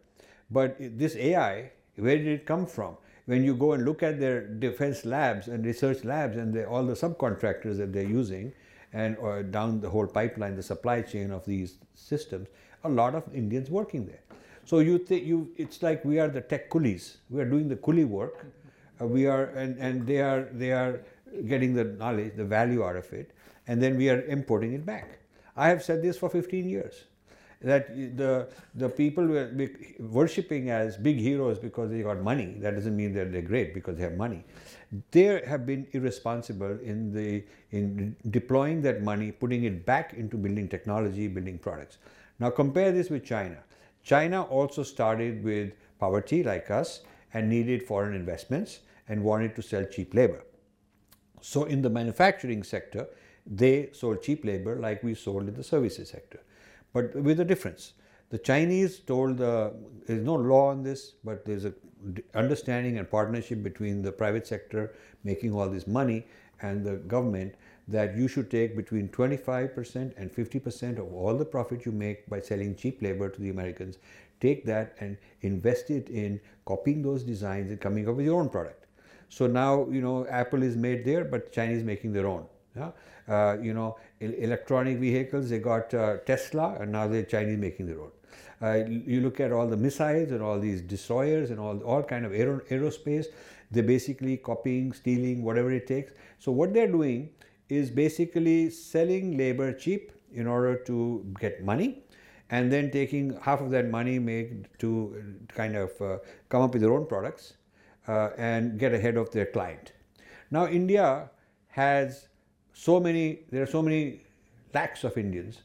But 0.51 0.77
this 0.79 1.17
ai 1.17 1.73
where 1.97 2.17
did 2.17 2.27
it 2.27 2.47
come 2.47 2.67
from 2.67 2.97
when 3.27 3.43
you 3.43 3.55
go 3.55 3.73
and 3.73 3.85
look 3.85 4.03
at 4.03 4.21
their 4.21 4.47
defense 4.47 5.05
labs 5.05 5.49
and 5.49 5.65
research 5.65 6.05
labs 6.05 6.37
and 6.37 6.53
they, 6.53 6.65
all 6.65 6.85
the 6.85 6.93
subcontractors 6.93 7.79
that 7.79 7.93
they're 7.93 8.03
using 8.03 8.53
and 8.93 9.17
or 9.17 9.43
down 9.43 9.81
the 9.81 9.89
whole 9.89 10.07
pipeline, 10.07 10.57
the 10.57 10.63
supply 10.63 11.01
chain 11.03 11.31
of 11.31 11.45
these 11.45 11.79
systems, 11.95 12.49
a 12.85 12.89
lot 12.89 13.15
of 13.15 13.23
Indians 13.35 13.71
working 13.71 14.07
there. 14.07 14.21
So 14.65 14.79
you 14.79 14.99
think 14.99 15.25
you, 15.25 15.53
it's 15.57 15.83
like 15.83 16.05
we 16.05 16.19
are 16.19 16.29
the 16.29 16.41
tech 16.41 16.71
coolies. 16.71 17.19
We 17.31 17.41
are 17.41 17.45
doing 17.45 17.69
the 17.69 17.77
coolie 17.77 18.07
work. 18.07 18.47
Uh, 19.01 19.07
we 19.07 19.27
are, 19.27 19.47
and, 19.47 19.77
and 19.79 20.07
they 20.07 20.21
are, 20.21 20.49
they 20.53 20.73
are 20.73 21.01
getting 21.47 21.75
the 21.75 21.85
knowledge, 21.85 22.35
the 22.37 22.45
value 22.45 22.85
out 22.85 22.97
of 22.97 23.13
it, 23.13 23.33
and 23.67 23.83
then 23.83 23.97
we 23.97 24.09
are 24.11 24.23
importing 24.23 24.73
it 24.75 24.87
back. 24.87 25.19
I 25.57 25.69
have 25.69 25.83
said 25.83 26.03
this 26.03 26.17
for 26.17 26.29
15 26.29 26.69
years 26.69 27.05
that 27.61 27.89
the 28.17 28.49
the 28.75 28.89
people 28.89 29.27
were 29.27 29.51
worshipping 29.99 30.71
as 30.71 30.97
big 30.97 31.19
heroes 31.19 31.59
because 31.59 31.91
they 31.91 32.03
got 32.03 32.21
money. 32.21 32.57
That 32.59 32.75
doesn't 32.75 32.97
mean 32.97 33.15
that 33.15 33.33
they're 33.33 33.43
great 33.43 33.75
because 33.75 33.97
they 33.97 34.03
have 34.03 34.17
money. 34.17 34.45
They 35.11 35.43
have 35.47 35.67
been 35.67 35.87
irresponsible 35.93 36.79
in 36.83 37.13
the 37.13 37.45
in 37.71 38.17
deploying 38.31 38.83
that 38.83 39.03
money, 39.03 39.33
putting 39.33 39.65
it 39.65 39.85
back 39.87 40.15
into 40.15 40.37
building 40.37 40.69
technology, 40.69 41.29
building 41.29 41.59
products. 41.59 41.99
Now 42.39 42.51
compare 42.51 42.93
this 42.93 43.11
with 43.11 43.25
China. 43.25 43.59
China 44.03 44.43
also 44.43 44.83
started 44.83 45.43
with 45.43 45.73
poverty 45.99 46.43
like 46.43 46.71
us 46.71 47.01
and 47.33 47.49
needed 47.49 47.83
foreign 47.83 48.15
investments 48.15 48.81
and 49.09 49.23
wanted 49.23 49.57
to 49.57 49.63
sell 49.63 49.85
cheap 49.85 50.15
labor. 50.15 50.45
So 51.41 51.65
in 51.65 51.83
the 51.83 51.91
manufacturing 51.91 52.63
sector, 52.63 53.07
they 53.47 53.91
sold 53.93 54.23
cheap 54.23 54.45
labor 54.45 54.77
like 54.77 55.03
we 55.03 55.15
sold 55.15 55.49
in 55.49 55.55
the 55.55 55.65
services 55.65 56.09
sector, 56.09 56.41
but 56.95 57.15
with 57.15 57.41
a 57.41 57.45
difference. 57.45 57.93
The 58.31 58.39
Chinese 58.39 59.01
told 59.01 59.37
the, 59.37 59.75
there's 60.07 60.25
no 60.25 60.35
law 60.35 60.71
on 60.71 60.83
this, 60.83 61.13
but 61.23 61.45
there's 61.45 61.67
a 61.67 61.75
understanding 62.35 62.99
and 62.99 63.11
partnership 63.11 63.63
between 63.63 64.03
the 64.03 64.13
private 64.13 64.47
sector 64.47 64.95
making 65.23 65.55
all 65.55 65.69
this 65.69 65.87
money 65.87 66.27
and 66.61 66.85
the 66.85 66.97
government 67.15 67.55
that 67.89 68.17
you 68.17 68.29
should 68.29 68.51
take 68.51 68.77
between 68.77 69.09
25% 69.09 70.13
and 70.17 70.33
50% 70.33 70.99
of 70.99 71.13
all 71.13 71.37
the 71.37 71.45
profit 71.45 71.85
you 71.85 71.93
make 71.93 72.29
by 72.29 72.41
selling 72.41 72.75
cheap 72.75 73.03
labor 73.03 73.29
to 73.29 73.41
the 73.41 73.51
Americans. 73.51 73.99
Take 74.41 74.65
that 74.67 74.97
and 75.01 75.17
invest 75.43 75.91
it 75.91 76.09
in 76.09 76.41
copying 76.65 77.03
those 77.03 77.23
designs 77.23 77.71
and 77.71 77.81
coming 77.81 78.09
up 78.09 78.17
with 78.17 78.27
your 78.27 78.41
own 78.41 78.49
product. 78.49 78.87
So 79.29 79.47
now, 79.47 79.87
you 79.91 80.01
know, 80.01 80.27
Apple 80.27 80.63
is 80.63 80.77
made 80.77 81.05
there, 81.05 81.25
but 81.25 81.53
Chinese 81.53 81.83
making 81.83 82.13
their 82.13 82.27
own. 82.27 82.47
Yeah? 82.77 82.91
Uh, 83.29 83.57
you 83.61 83.73
know, 83.73 83.97
electronic 84.21 84.99
vehicles, 84.99 85.49
they 85.51 85.59
got 85.59 85.93
uh, 85.95 86.19
Tesla, 86.27 86.77
and 86.81 86.93
now 86.93 87.07
they're 87.07 87.23
Chinese 87.23 87.59
making 87.59 87.87
their 87.87 88.01
own. 88.01 88.11
Uh, 88.63 88.85
you 88.87 89.21
look 89.21 89.41
at 89.41 89.53
all 89.53 89.67
the 89.67 89.77
missiles 89.77 90.31
and 90.31 90.43
all 90.43 90.59
these 90.59 90.81
destroyers 90.81 91.51
and 91.51 91.61
all, 91.61 91.79
all 91.83 92.03
kind 92.03 92.25
of 92.25 92.33
aero, 92.33 92.61
aerospace, 92.71 93.27
they're 93.71 93.83
basically 93.83 94.37
copying, 94.37 94.93
stealing, 94.93 95.43
whatever 95.43 95.73
it 95.73 95.87
takes. 95.87 96.13
So 96.39 96.53
what 96.53 96.73
they're 96.73 96.91
doing 96.91 97.31
is 97.69 97.91
basically 97.91 98.71
selling 98.71 99.37
labor 99.37 99.73
cheap 99.73 100.13
in 100.33 100.47
order 100.47 100.77
to 100.77 101.35
get 101.41 101.63
money 101.65 102.03
and 102.51 102.73
then 102.73 102.91
taking 102.91 103.37
half 103.41 103.61
of 103.61 103.71
that 103.71 103.89
money 103.91 104.19
to 104.79 105.41
kind 105.49 105.77
of 105.77 106.01
uh, 106.01 106.19
come 106.49 106.63
up 106.63 106.73
with 106.73 106.83
their 106.83 106.93
own 106.93 107.07
products 107.07 107.55
uh, 108.07 108.31
and 108.37 108.79
get 108.79 108.93
ahead 108.93 109.17
of 109.17 109.31
their 109.31 109.47
client. 109.47 109.93
Now 110.51 110.67
India 110.67 111.31
has 111.69 112.29
so 112.75 113.01
many, 113.01 113.41
there 113.51 113.63
are 113.63 113.67
so 113.67 113.81
many 113.81 114.21
lakhs 114.75 115.05
of 115.05 115.17
Indians 115.17 115.63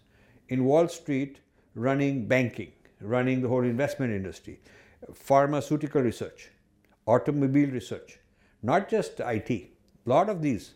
in 0.48 0.64
Wall 0.64 0.88
Street 0.88 1.40
running 1.76 2.28
banking, 2.28 2.72
running 3.02 3.42
the 3.42 3.48
whole 3.48 3.64
investment 3.64 4.14
industry, 4.14 4.60
pharmaceutical 5.14 6.02
research, 6.02 6.50
automobile 7.08 7.72
research, 7.72 8.20
not 8.62 8.88
just 8.88 9.20
IT, 9.20 9.50
a 9.50 9.70
lot 10.06 10.30
of 10.30 10.42
these. 10.42 10.76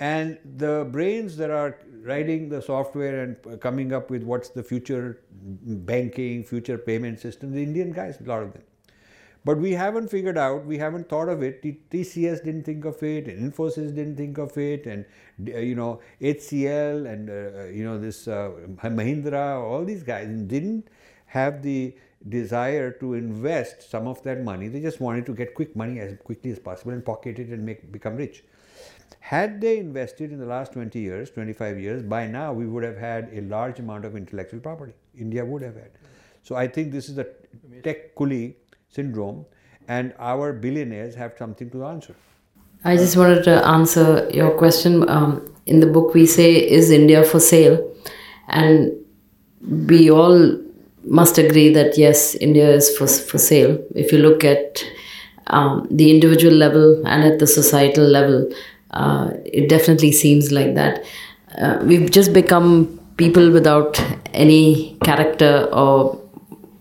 And 0.00 0.38
the 0.56 0.86
brains 0.92 1.36
that 1.38 1.50
are 1.50 1.78
writing 2.02 2.48
the 2.48 2.62
software 2.62 3.22
and 3.24 3.60
coming 3.60 3.92
up 3.92 4.10
with 4.10 4.22
what's 4.22 4.50
the 4.50 4.62
future 4.62 5.22
banking, 5.32 6.44
future 6.44 6.78
payment 6.78 7.18
system, 7.18 7.52
the 7.52 7.62
Indian 7.62 7.90
guys, 7.90 8.20
a 8.20 8.24
lot 8.24 8.42
of 8.42 8.52
them. 8.52 8.62
But 9.44 9.58
we 9.58 9.72
haven't 9.72 10.08
figured 10.08 10.36
out, 10.36 10.66
we 10.66 10.78
haven't 10.78 11.08
thought 11.08 11.28
of 11.28 11.42
it. 11.42 11.62
TCS 11.62 12.44
didn't 12.44 12.64
think 12.64 12.84
of 12.84 13.02
it, 13.02 13.28
and 13.28 13.52
Infosys 13.52 13.94
didn't 13.94 14.16
think 14.16 14.38
of 14.38 14.56
it, 14.58 14.86
and 14.86 15.04
uh, 15.54 15.58
you 15.58 15.74
know 15.74 16.00
HCL 16.20 17.10
and 17.10 17.30
uh, 17.30 17.64
you 17.66 17.84
know 17.84 17.98
this 17.98 18.28
uh, 18.28 18.50
Mahindra, 18.82 19.62
all 19.62 19.84
these 19.84 20.02
guys 20.02 20.28
didn't 20.28 20.88
have 21.26 21.62
the 21.62 21.94
desire 22.28 22.90
to 22.90 23.14
invest 23.14 23.88
some 23.88 24.08
of 24.08 24.22
that 24.24 24.42
money. 24.42 24.68
They 24.68 24.80
just 24.80 25.00
wanted 25.00 25.24
to 25.26 25.34
get 25.34 25.54
quick 25.54 25.76
money 25.76 26.00
as 26.00 26.18
quickly 26.24 26.50
as 26.50 26.58
possible 26.58 26.92
and 26.92 27.04
pocket 27.04 27.38
it 27.38 27.48
and 27.48 27.64
make 27.64 27.90
become 27.92 28.16
rich. 28.16 28.44
Had 29.20 29.60
they 29.60 29.78
invested 29.78 30.32
in 30.32 30.38
the 30.38 30.46
last 30.46 30.72
20 30.72 30.98
years, 30.98 31.30
25 31.30 31.78
years, 31.78 32.02
by 32.02 32.26
now 32.26 32.52
we 32.52 32.66
would 32.66 32.82
have 32.82 32.96
had 32.96 33.30
a 33.32 33.42
large 33.42 33.78
amount 33.78 34.04
of 34.04 34.16
intellectual 34.16 34.60
property. 34.60 34.94
India 35.16 35.44
would 35.44 35.62
have 35.62 35.74
had. 35.74 35.90
So 36.42 36.56
I 36.56 36.66
think 36.66 36.92
this 36.92 37.08
is 37.08 37.18
a 37.18 37.26
tech 37.82 38.14
coolie 38.14 38.54
syndrome, 38.88 39.44
and 39.86 40.14
our 40.18 40.52
billionaires 40.52 41.14
have 41.14 41.32
something 41.38 41.70
to 41.70 41.84
answer. 41.84 42.14
I 42.84 42.96
just 42.96 43.16
wanted 43.16 43.44
to 43.44 43.66
answer 43.66 44.28
your 44.32 44.50
question. 44.56 45.08
Um, 45.08 45.52
in 45.66 45.80
the 45.80 45.86
book, 45.86 46.14
we 46.14 46.26
say, 46.26 46.54
Is 46.54 46.90
India 46.90 47.24
for 47.24 47.40
sale? 47.40 47.92
And 48.48 48.92
we 49.88 50.10
all 50.10 50.58
must 51.04 51.38
agree 51.38 51.72
that 51.72 51.98
yes, 51.98 52.34
India 52.36 52.70
is 52.70 52.96
for, 52.96 53.06
for 53.06 53.38
sale. 53.38 53.82
If 53.94 54.12
you 54.12 54.18
look 54.18 54.44
at 54.44 54.84
um, 55.48 55.86
the 55.90 56.10
individual 56.10 56.54
level 56.54 57.06
and 57.06 57.24
at 57.24 57.38
the 57.38 57.46
societal 57.46 58.04
level, 58.04 58.50
uh, 58.92 59.30
it 59.44 59.68
definitely 59.68 60.12
seems 60.12 60.52
like 60.52 60.74
that. 60.74 61.04
Uh, 61.56 61.78
we've 61.82 62.10
just 62.10 62.32
become 62.32 62.98
people 63.16 63.50
without 63.50 64.00
any 64.32 64.96
character 65.02 65.68
or 65.72 66.20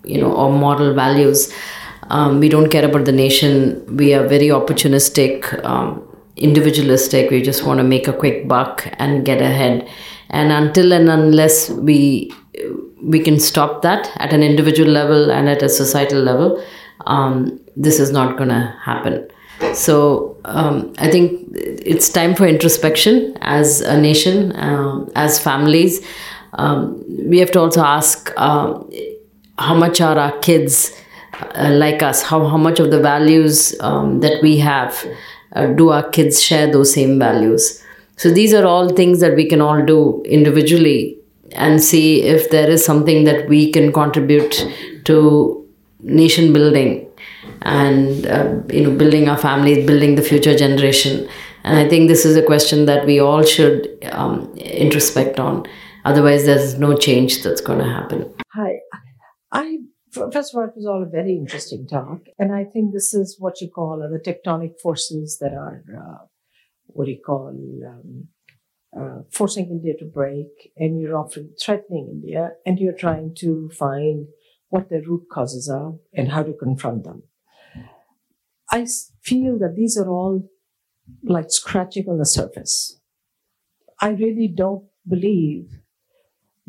you 0.03 0.21
know 0.21 0.31
or 0.31 0.51
moral 0.51 0.93
values 0.93 1.51
um, 2.09 2.39
we 2.39 2.49
don't 2.49 2.69
care 2.69 2.85
about 2.85 3.05
the 3.05 3.11
nation. 3.11 3.97
We 3.97 4.13
are 4.13 4.27
very 4.27 4.47
opportunistic, 4.47 5.63
um, 5.65 6.03
individualistic. 6.35 7.29
We 7.29 7.41
just 7.41 7.65
want 7.65 7.79
to 7.79 7.83
make 7.83 8.07
a 8.07 8.13
quick 8.13 8.47
buck 8.47 8.87
and 8.93 9.25
get 9.25 9.41
ahead. 9.41 9.89
And 10.29 10.51
until 10.51 10.93
and 10.93 11.09
unless 11.09 11.69
we 11.69 12.31
we 13.01 13.19
can 13.19 13.39
stop 13.39 13.81
that 13.83 14.11
at 14.17 14.33
an 14.33 14.41
individual 14.43 14.89
level 14.89 15.31
and 15.31 15.47
at 15.47 15.61
a 15.61 15.69
societal 15.69 16.21
level, 16.21 16.63
um, 17.05 17.59
this 17.75 17.99
is 17.99 18.11
not 18.11 18.37
going 18.37 18.49
to 18.49 18.75
happen. 18.83 19.27
So 19.73 20.37
um, 20.45 20.93
I 20.97 21.09
think 21.09 21.47
it's 21.53 22.09
time 22.09 22.35
for 22.35 22.45
introspection 22.45 23.37
as 23.41 23.81
a 23.81 23.99
nation, 23.99 24.53
um, 24.55 25.09
as 25.15 25.39
families. 25.39 26.05
Um, 26.53 27.03
we 27.29 27.39
have 27.39 27.51
to 27.51 27.59
also 27.59 27.81
ask 27.81 28.31
uh, 28.37 28.79
how 29.59 29.75
much 29.75 30.01
are 30.01 30.17
our 30.17 30.37
kids 30.39 30.91
uh, 31.41 31.69
like 31.71 32.01
us 32.01 32.23
how, 32.23 32.45
how 32.47 32.57
much 32.57 32.79
of 32.79 32.91
the 32.91 32.99
values 32.99 33.75
um, 33.81 34.19
that 34.21 34.41
we 34.41 34.57
have 34.57 35.05
uh, 35.53 35.67
do 35.67 35.89
our 35.89 36.07
kids 36.09 36.41
share 36.41 36.71
those 36.71 36.93
same 36.93 37.19
values? 37.19 37.83
So 38.15 38.31
these 38.31 38.53
are 38.53 38.65
all 38.65 38.89
things 38.89 39.19
that 39.19 39.35
we 39.35 39.47
can 39.47 39.61
all 39.61 39.85
do 39.85 40.23
individually 40.23 41.17
and 41.51 41.81
see 41.81 42.23
if 42.23 42.49
there 42.49 42.69
is 42.69 42.83
something 42.83 43.23
that 43.25 43.47
we 43.47 43.71
can 43.71 43.93
contribute 43.93 44.65
to 45.05 45.65
nation 46.01 46.53
building 46.53 47.07
and 47.63 48.25
uh, 48.27 48.61
you 48.69 48.83
know 48.83 48.91
building 48.95 49.29
our 49.29 49.37
families 49.37 49.85
building 49.85 50.15
the 50.15 50.21
future 50.21 50.55
generation. 50.55 51.27
And 51.63 51.77
i 51.77 51.87
think 51.87 52.07
this 52.07 52.25
is 52.25 52.37
a 52.37 52.43
question 52.43 52.85
that 52.85 53.05
we 53.05 53.19
all 53.19 53.43
should 53.43 53.87
um, 54.11 54.47
introspect 54.55 55.39
on. 55.39 55.67
Otherwise 56.05 56.45
there's 56.45 56.77
no 56.79 56.95
change 56.95 57.43
that's 57.43 57.61
going 57.61 57.79
to 57.79 57.85
happen. 57.85 58.33
Hi 58.53 58.76
First 60.31 60.53
of 60.53 60.59
all, 60.59 60.65
it 60.65 60.75
was 60.75 60.85
all 60.85 61.03
a 61.03 61.09
very 61.09 61.35
interesting 61.35 61.87
talk. 61.87 62.21
And 62.39 62.53
I 62.53 62.63
think 62.63 62.93
this 62.93 63.13
is 63.13 63.37
what 63.39 63.61
you 63.61 63.69
call 63.69 63.97
the 63.99 64.19
tectonic 64.19 64.79
forces 64.79 65.37
that 65.39 65.53
are, 65.53 65.83
uh, 65.95 66.25
what 66.87 67.05
do 67.05 67.11
you 67.11 67.21
call, 67.23 67.49
um, 67.49 68.27
uh, 68.97 69.21
forcing 69.31 69.69
India 69.69 69.93
to 69.99 70.05
break. 70.05 70.71
And 70.77 70.99
you're 70.99 71.17
often 71.17 71.53
threatening 71.61 72.09
India 72.11 72.51
and 72.65 72.79
you're 72.79 72.93
trying 72.93 73.35
to 73.39 73.69
find 73.69 74.27
what 74.69 74.89
the 74.89 75.01
root 75.01 75.27
causes 75.31 75.69
are 75.69 75.93
and 76.13 76.31
how 76.31 76.43
to 76.43 76.53
confront 76.53 77.03
them. 77.03 77.23
I 78.71 78.85
feel 79.21 79.57
that 79.59 79.75
these 79.75 79.97
are 79.97 80.09
all 80.09 80.49
like 81.23 81.49
scratching 81.49 82.09
on 82.09 82.17
the 82.17 82.25
surface. 82.25 82.99
I 84.01 84.09
really 84.09 84.47
don't 84.47 84.85
believe 85.07 85.79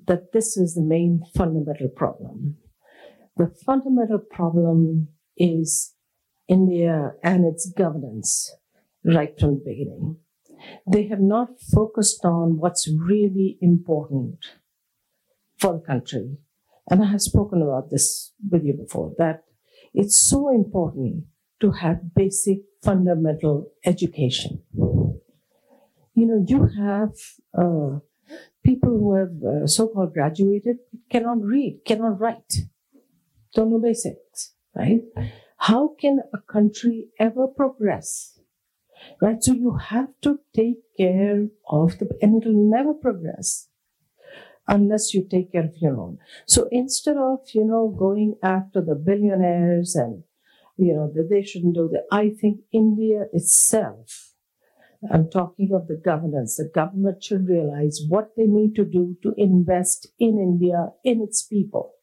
that 0.06 0.32
this 0.32 0.56
is 0.56 0.74
the 0.74 0.82
main 0.82 1.22
fundamental 1.34 1.88
problem. 1.88 2.56
The 3.38 3.54
fundamental 3.64 4.18
problem 4.18 5.08
is 5.36 5.94
India 6.48 7.12
and 7.22 7.46
its 7.46 7.70
governance 7.70 8.52
right 9.04 9.38
from 9.38 9.54
the 9.54 9.64
beginning. 9.64 10.16
They 10.90 11.06
have 11.06 11.20
not 11.20 11.60
focused 11.60 12.24
on 12.24 12.58
what's 12.58 12.90
really 12.90 13.58
important 13.60 14.38
for 15.56 15.74
the 15.74 15.78
country. 15.78 16.38
And 16.90 17.00
I 17.00 17.12
have 17.12 17.20
spoken 17.20 17.62
about 17.62 17.90
this 17.90 18.32
with 18.50 18.64
you 18.64 18.72
before 18.72 19.12
that 19.18 19.44
it's 19.94 20.20
so 20.20 20.48
important 20.52 21.26
to 21.60 21.70
have 21.70 22.14
basic 22.14 22.58
fundamental 22.82 23.70
education. 23.84 24.62
You 26.14 26.26
know, 26.26 26.44
you 26.44 26.66
have 26.76 27.12
uh, 27.56 28.00
people 28.64 28.98
who 28.98 29.14
have 29.14 29.62
uh, 29.62 29.66
so 29.68 29.86
called 29.86 30.12
graduated 30.12 30.78
cannot 31.08 31.40
read, 31.40 31.82
cannot 31.86 32.20
write, 32.20 32.52
don't 33.54 33.70
know 33.70 33.78
basics, 33.78 34.54
right? 34.74 35.02
How 35.56 35.94
can 36.00 36.20
a 36.32 36.38
country 36.38 37.08
ever 37.18 37.46
progress? 37.46 38.38
Right? 39.20 39.42
So 39.42 39.52
you 39.52 39.76
have 39.76 40.08
to 40.22 40.40
take 40.54 40.78
care 40.96 41.46
of 41.68 41.98
the, 41.98 42.08
and 42.20 42.42
it'll 42.42 42.70
never 42.70 42.94
progress 42.94 43.68
unless 44.66 45.14
you 45.14 45.26
take 45.28 45.52
care 45.52 45.64
of 45.64 45.76
your 45.78 45.98
own. 45.98 46.18
So 46.46 46.68
instead 46.70 47.16
of, 47.16 47.38
you 47.52 47.64
know, 47.64 47.88
going 47.88 48.34
after 48.42 48.80
the 48.80 48.94
billionaires 48.94 49.94
and, 49.94 50.24
you 50.76 50.94
know, 50.94 51.10
that 51.14 51.28
they 51.30 51.42
shouldn't 51.42 51.74
do 51.74 51.88
that, 51.92 52.06
I 52.10 52.30
think 52.30 52.60
India 52.72 53.26
itself, 53.32 54.34
I'm 55.10 55.30
talking 55.30 55.70
of 55.72 55.86
the 55.86 55.96
governance, 55.96 56.56
the 56.56 56.68
government 56.72 57.22
should 57.22 57.48
realize 57.48 58.00
what 58.08 58.32
they 58.36 58.46
need 58.46 58.74
to 58.74 58.84
do 58.84 59.16
to 59.22 59.32
invest 59.36 60.08
in 60.18 60.38
India, 60.38 60.88
in 61.04 61.22
its 61.22 61.42
people. 61.42 61.94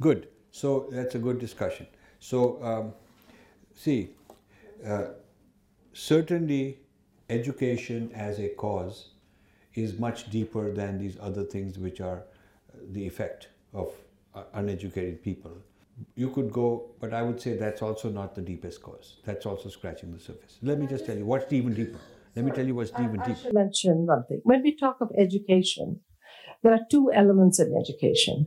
Good. 0.00 0.28
So 0.60 0.86
that's 0.88 1.16
a 1.16 1.18
good 1.18 1.40
discussion. 1.40 1.88
So, 2.20 2.62
um, 2.62 2.92
see, 3.74 4.10
uh, 4.86 5.06
certainly 5.92 6.78
education 7.28 8.12
as 8.14 8.38
a 8.38 8.50
cause 8.50 9.10
is 9.74 9.98
much 9.98 10.30
deeper 10.30 10.70
than 10.72 10.96
these 10.98 11.16
other 11.20 11.42
things 11.42 11.76
which 11.76 12.00
are 12.00 12.18
uh, 12.18 12.76
the 12.92 13.04
effect 13.04 13.48
of 13.72 13.92
uh, 14.36 14.44
uneducated 14.54 15.24
people. 15.24 15.50
You 16.14 16.30
could 16.30 16.52
go, 16.52 16.90
but 17.00 17.12
I 17.12 17.22
would 17.22 17.40
say 17.40 17.56
that's 17.56 17.82
also 17.82 18.08
not 18.08 18.36
the 18.36 18.42
deepest 18.42 18.80
cause. 18.80 19.16
That's 19.24 19.46
also 19.46 19.68
scratching 19.68 20.12
the 20.12 20.20
surface. 20.20 20.58
Let 20.62 20.78
me 20.78 20.86
just 20.86 21.04
tell 21.04 21.18
you 21.18 21.26
what's 21.26 21.52
even 21.52 21.74
deeper. 21.74 21.98
Let 22.36 22.44
me 22.44 22.52
tell 22.52 22.66
you 22.66 22.76
what's 22.76 22.92
even 22.92 23.16
deeper. 23.16 23.30
I 23.30 23.34
should 23.34 23.54
mention 23.54 24.06
one 24.06 24.24
thing. 24.28 24.40
When 24.44 24.62
we 24.62 24.76
talk 24.76 24.98
of 25.00 25.10
education, 25.18 26.00
there 26.62 26.72
are 26.72 26.86
two 26.88 27.10
elements 27.12 27.58
in 27.58 27.74
education. 27.76 28.46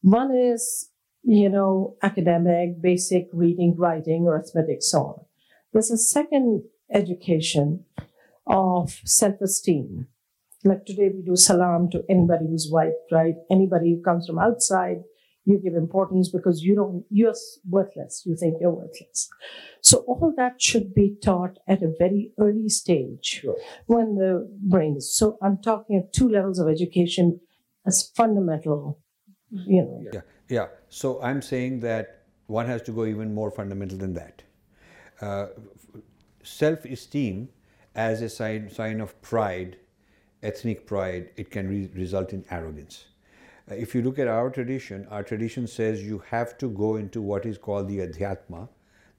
One 0.00 0.34
is, 0.34 0.88
you 1.22 1.48
know, 1.48 1.96
academic, 2.02 2.80
basic 2.80 3.28
reading, 3.32 3.74
writing, 3.76 4.26
arithmetic, 4.26 4.82
so 4.82 4.98
on. 4.98 5.24
There's 5.72 5.90
a 5.90 5.98
second 5.98 6.64
education 6.92 7.84
of 8.46 9.00
self-esteem. 9.04 10.08
Like 10.64 10.84
today, 10.84 11.10
we 11.14 11.22
do 11.22 11.36
salam 11.36 11.90
to 11.90 12.04
anybody 12.08 12.46
who's 12.48 12.68
white, 12.70 12.92
right? 13.10 13.34
Anybody 13.50 13.94
who 13.94 14.02
comes 14.02 14.26
from 14.26 14.38
outside, 14.38 15.02
you 15.44 15.58
give 15.58 15.74
importance 15.74 16.28
because 16.28 16.62
you 16.62 16.76
don't, 16.76 17.04
you're 17.10 17.34
worthless. 17.68 18.22
You 18.24 18.36
think 18.36 18.58
you're 18.60 18.70
worthless. 18.70 19.28
So 19.80 19.98
all 20.06 20.32
that 20.36 20.62
should 20.62 20.94
be 20.94 21.16
taught 21.20 21.58
at 21.66 21.82
a 21.82 21.92
very 21.98 22.32
early 22.38 22.68
stage 22.68 23.44
when 23.86 24.14
the 24.14 24.48
brain 24.60 24.96
is. 24.96 25.16
So 25.16 25.38
I'm 25.42 25.58
talking 25.58 25.98
of 25.98 26.12
two 26.12 26.28
levels 26.28 26.60
of 26.60 26.68
education 26.68 27.40
as 27.84 28.12
fundamental, 28.14 29.00
you 29.50 29.82
know. 29.82 30.04
Yeah, 30.12 30.20
yeah. 30.52 30.66
So 30.90 31.20
I'm 31.22 31.40
saying 31.40 31.80
that 31.80 32.24
one 32.46 32.66
has 32.66 32.82
to 32.82 32.92
go 32.92 33.06
even 33.06 33.34
more 33.34 33.50
fundamental 33.50 33.96
than 33.96 34.12
that. 34.14 34.42
Uh, 35.20 35.46
self-esteem 36.42 37.48
as 37.94 38.20
a 38.20 38.28
sign, 38.28 38.68
sign 38.68 39.00
of 39.00 39.20
pride, 39.22 39.78
ethnic 40.42 40.86
pride, 40.86 41.30
it 41.36 41.50
can 41.50 41.68
re- 41.68 41.90
result 41.94 42.34
in 42.34 42.44
arrogance. 42.50 43.06
Uh, 43.70 43.74
if 43.76 43.94
you 43.94 44.02
look 44.02 44.18
at 44.18 44.28
our 44.28 44.50
tradition, 44.50 45.06
our 45.10 45.22
tradition 45.22 45.66
says 45.66 46.02
you 46.02 46.22
have 46.28 46.58
to 46.58 46.68
go 46.68 46.96
into 46.96 47.22
what 47.22 47.46
is 47.46 47.56
called 47.56 47.88
the 47.88 48.00
adhyatma, 48.00 48.68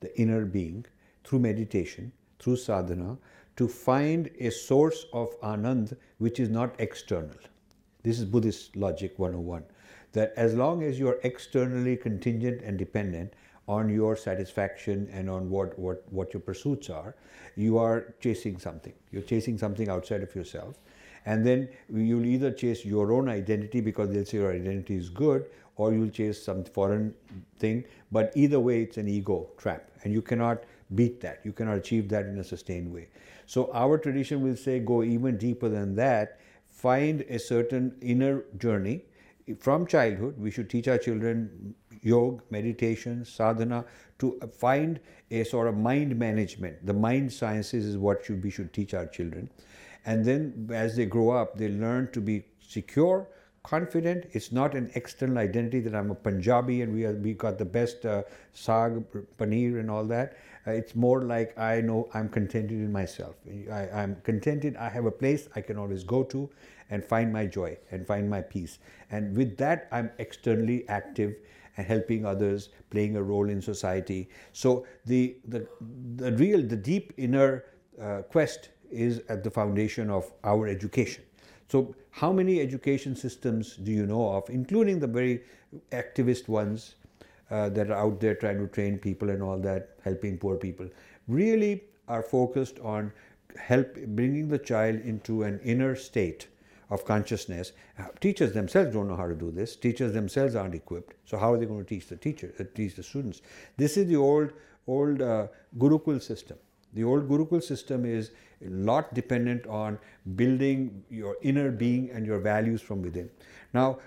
the 0.01 0.15
inner 0.21 0.45
being, 0.45 0.85
through 1.23 1.39
meditation, 1.39 2.11
through 2.37 2.57
sadhana, 2.57 3.17
to 3.55 3.67
find 3.67 4.29
a 4.39 4.51
source 4.51 5.05
of 5.13 5.39
anand 5.41 5.97
which 6.19 6.39
is 6.39 6.49
not 6.49 6.75
external. 6.77 7.37
This 8.03 8.19
is 8.19 8.25
Buddhist 8.25 8.75
logic 8.75 9.17
101 9.17 9.63
that 10.13 10.33
as 10.37 10.53
long 10.53 10.83
as 10.83 10.97
you 10.97 11.07
are 11.09 11.19
externally 11.23 11.97
contingent 11.97 12.61
and 12.61 12.77
dependent 12.77 13.33
on 13.67 13.89
your 13.89 14.15
satisfaction 14.15 15.09
and 15.11 15.29
on 15.29 15.49
what, 15.49 15.77
what, 15.77 16.03
what 16.11 16.33
your 16.33 16.41
pursuits 16.41 16.89
are, 16.89 17.15
you 17.55 17.77
are 17.77 18.13
chasing 18.19 18.57
something. 18.57 18.93
You're 19.11 19.21
chasing 19.21 19.57
something 19.57 19.89
outside 19.89 20.21
of 20.21 20.33
yourself. 20.35 20.75
And 21.25 21.45
then 21.45 21.69
you'll 21.89 22.25
either 22.25 22.51
chase 22.51 22.83
your 22.83 23.13
own 23.13 23.29
identity 23.29 23.79
because 23.79 24.09
they'll 24.09 24.25
say 24.25 24.39
your 24.39 24.51
identity 24.51 24.95
is 24.95 25.09
good, 25.09 25.45
or 25.77 25.93
you'll 25.93 26.09
chase 26.09 26.43
some 26.43 26.63
foreign 26.65 27.15
thing. 27.57 27.85
But 28.11 28.33
either 28.35 28.59
way, 28.59 28.83
it's 28.83 28.97
an 28.97 29.07
ego 29.07 29.49
trap, 29.57 29.89
and 30.03 30.13
you 30.13 30.21
cannot 30.21 30.63
beat 30.95 31.21
that. 31.21 31.39
You 31.43 31.53
cannot 31.53 31.77
achieve 31.77 32.09
that 32.09 32.25
in 32.25 32.37
a 32.37 32.43
sustained 32.43 32.93
way. 32.93 33.07
So 33.45 33.71
our 33.73 33.97
tradition 33.97 34.41
will 34.41 34.57
say 34.57 34.79
go 34.79 35.01
even 35.03 35.37
deeper 35.37 35.69
than 35.69 35.95
that. 35.95 36.39
Find 36.69 37.21
a 37.21 37.39
certain 37.39 37.95
inner 38.01 38.43
journey 38.57 39.03
from 39.59 39.85
childhood. 39.85 40.35
We 40.37 40.51
should 40.51 40.69
teach 40.69 40.87
our 40.87 40.97
children 40.97 41.75
yoga, 42.01 42.43
meditation, 42.49 43.25
sadhana 43.25 43.85
to 44.19 44.39
find 44.57 44.99
a 45.31 45.43
sort 45.43 45.67
of 45.67 45.77
mind 45.77 46.17
management. 46.17 46.85
The 46.85 46.93
mind 46.93 47.31
sciences 47.31 47.85
is 47.85 47.97
what 47.97 48.25
should 48.25 48.43
we 48.43 48.49
should 48.49 48.73
teach 48.73 48.93
our 48.93 49.05
children. 49.05 49.49
And 50.05 50.25
then 50.25 50.69
as 50.73 50.95
they 50.95 51.05
grow 51.05 51.29
up, 51.31 51.57
they 51.57 51.69
learn 51.69 52.11
to 52.11 52.21
be 52.21 52.43
secure, 52.59 53.27
confident. 53.63 54.25
It's 54.33 54.51
not 54.51 54.75
an 54.75 54.91
external 54.95 55.37
identity 55.37 55.79
that 55.79 55.95
I'm 55.95 56.11
a 56.11 56.15
Punjabi 56.15 56.81
and 56.81 56.93
we, 56.93 57.05
are, 57.05 57.13
we 57.13 57.33
got 57.33 57.57
the 57.57 57.65
best 57.65 58.05
uh, 58.05 58.23
saag, 58.53 59.03
paneer 59.37 59.79
and 59.79 59.89
all 59.89 60.03
that. 60.05 60.37
Uh, 60.67 60.71
it's 60.71 60.95
more 60.95 61.23
like 61.23 61.57
I 61.57 61.81
know 61.81 62.09
I'm 62.13 62.29
contented 62.29 62.71
in 62.71 62.91
myself. 62.91 63.35
I, 63.71 63.89
I'm 63.93 64.15
contented. 64.23 64.75
I 64.75 64.89
have 64.89 65.05
a 65.05 65.11
place 65.11 65.47
I 65.55 65.61
can 65.61 65.77
always 65.77 66.03
go 66.03 66.23
to 66.23 66.49
and 66.93 67.03
find 67.11 67.33
my 67.33 67.45
joy 67.57 67.77
and 67.91 68.05
find 68.05 68.29
my 68.29 68.41
peace. 68.41 68.77
And 69.09 69.35
with 69.35 69.57
that, 69.57 69.87
I'm 69.91 70.11
externally 70.25 70.87
active 70.87 71.35
and 71.77 71.87
helping 71.87 72.25
others, 72.31 72.69
playing 72.91 73.15
a 73.15 73.23
role 73.23 73.49
in 73.49 73.61
society. 73.61 74.29
So 74.51 74.85
the 75.05 75.35
the, 75.47 75.67
the 76.23 76.33
real, 76.33 76.61
the 76.61 76.81
deep 76.91 77.13
inner 77.17 77.63
uh, 77.99 78.21
quest 78.35 78.69
is 78.91 79.21
at 79.29 79.43
the 79.43 79.49
foundation 79.49 80.09
of 80.09 80.31
our 80.43 80.67
education. 80.67 81.23
So, 81.69 81.95
how 82.11 82.31
many 82.31 82.59
education 82.61 83.15
systems 83.15 83.75
do 83.77 83.91
you 83.91 84.05
know 84.05 84.29
of, 84.33 84.49
including 84.49 84.99
the 84.99 85.07
very 85.07 85.41
activist 85.91 86.47
ones 86.47 86.95
uh, 87.49 87.69
that 87.69 87.89
are 87.89 87.97
out 88.05 88.19
there 88.19 88.35
trying 88.35 88.59
to 88.59 88.67
train 88.67 88.99
people 88.99 89.31
and 89.31 89.41
all 89.41 89.57
that, 89.59 89.97
helping 90.03 90.37
poor 90.37 90.55
people, 90.55 90.87
really 91.27 91.83
are 92.07 92.21
focused 92.21 92.79
on 92.79 93.11
help 93.57 93.95
bringing 94.07 94.47
the 94.47 94.57
child 94.57 94.99
into 95.01 95.43
an 95.43 95.59
inner 95.63 95.95
state 95.95 96.47
of 96.89 97.05
consciousness. 97.05 97.71
Uh, 97.97 98.05
teachers 98.19 98.53
themselves 98.53 98.93
don't 98.93 99.07
know 99.07 99.15
how 99.15 99.27
to 99.27 99.35
do 99.35 99.51
this. 99.51 99.75
Teachers 99.75 100.13
themselves 100.13 100.55
aren't 100.55 100.75
equipped. 100.75 101.15
So 101.25 101.37
how 101.37 101.53
are 101.53 101.57
they 101.57 101.65
going 101.65 101.83
to 101.83 101.89
teach 101.89 102.07
the 102.07 102.15
teacher, 102.15 102.53
uh, 102.59 102.63
teach 102.75 102.95
the 102.95 103.03
students? 103.03 103.41
This 103.77 103.97
is 103.97 104.07
the 104.07 104.17
old 104.17 104.53
old 104.87 105.21
uh, 105.21 105.47
Gurukul 105.77 106.21
system. 106.21 106.57
The 106.93 107.03
old 107.03 107.27
Gurukul 107.27 107.63
system 107.63 108.05
is 108.05 108.31
a 108.65 108.69
lot 108.69 109.13
dependent 109.13 109.65
on 109.67 109.97
building 110.35 111.03
your 111.09 111.37
inner 111.41 111.71
being 111.71 112.11
and 112.11 112.25
your 112.25 112.39
values 112.39 112.81
from 112.81 113.01
within. 113.01 113.29
Now, 113.73 113.99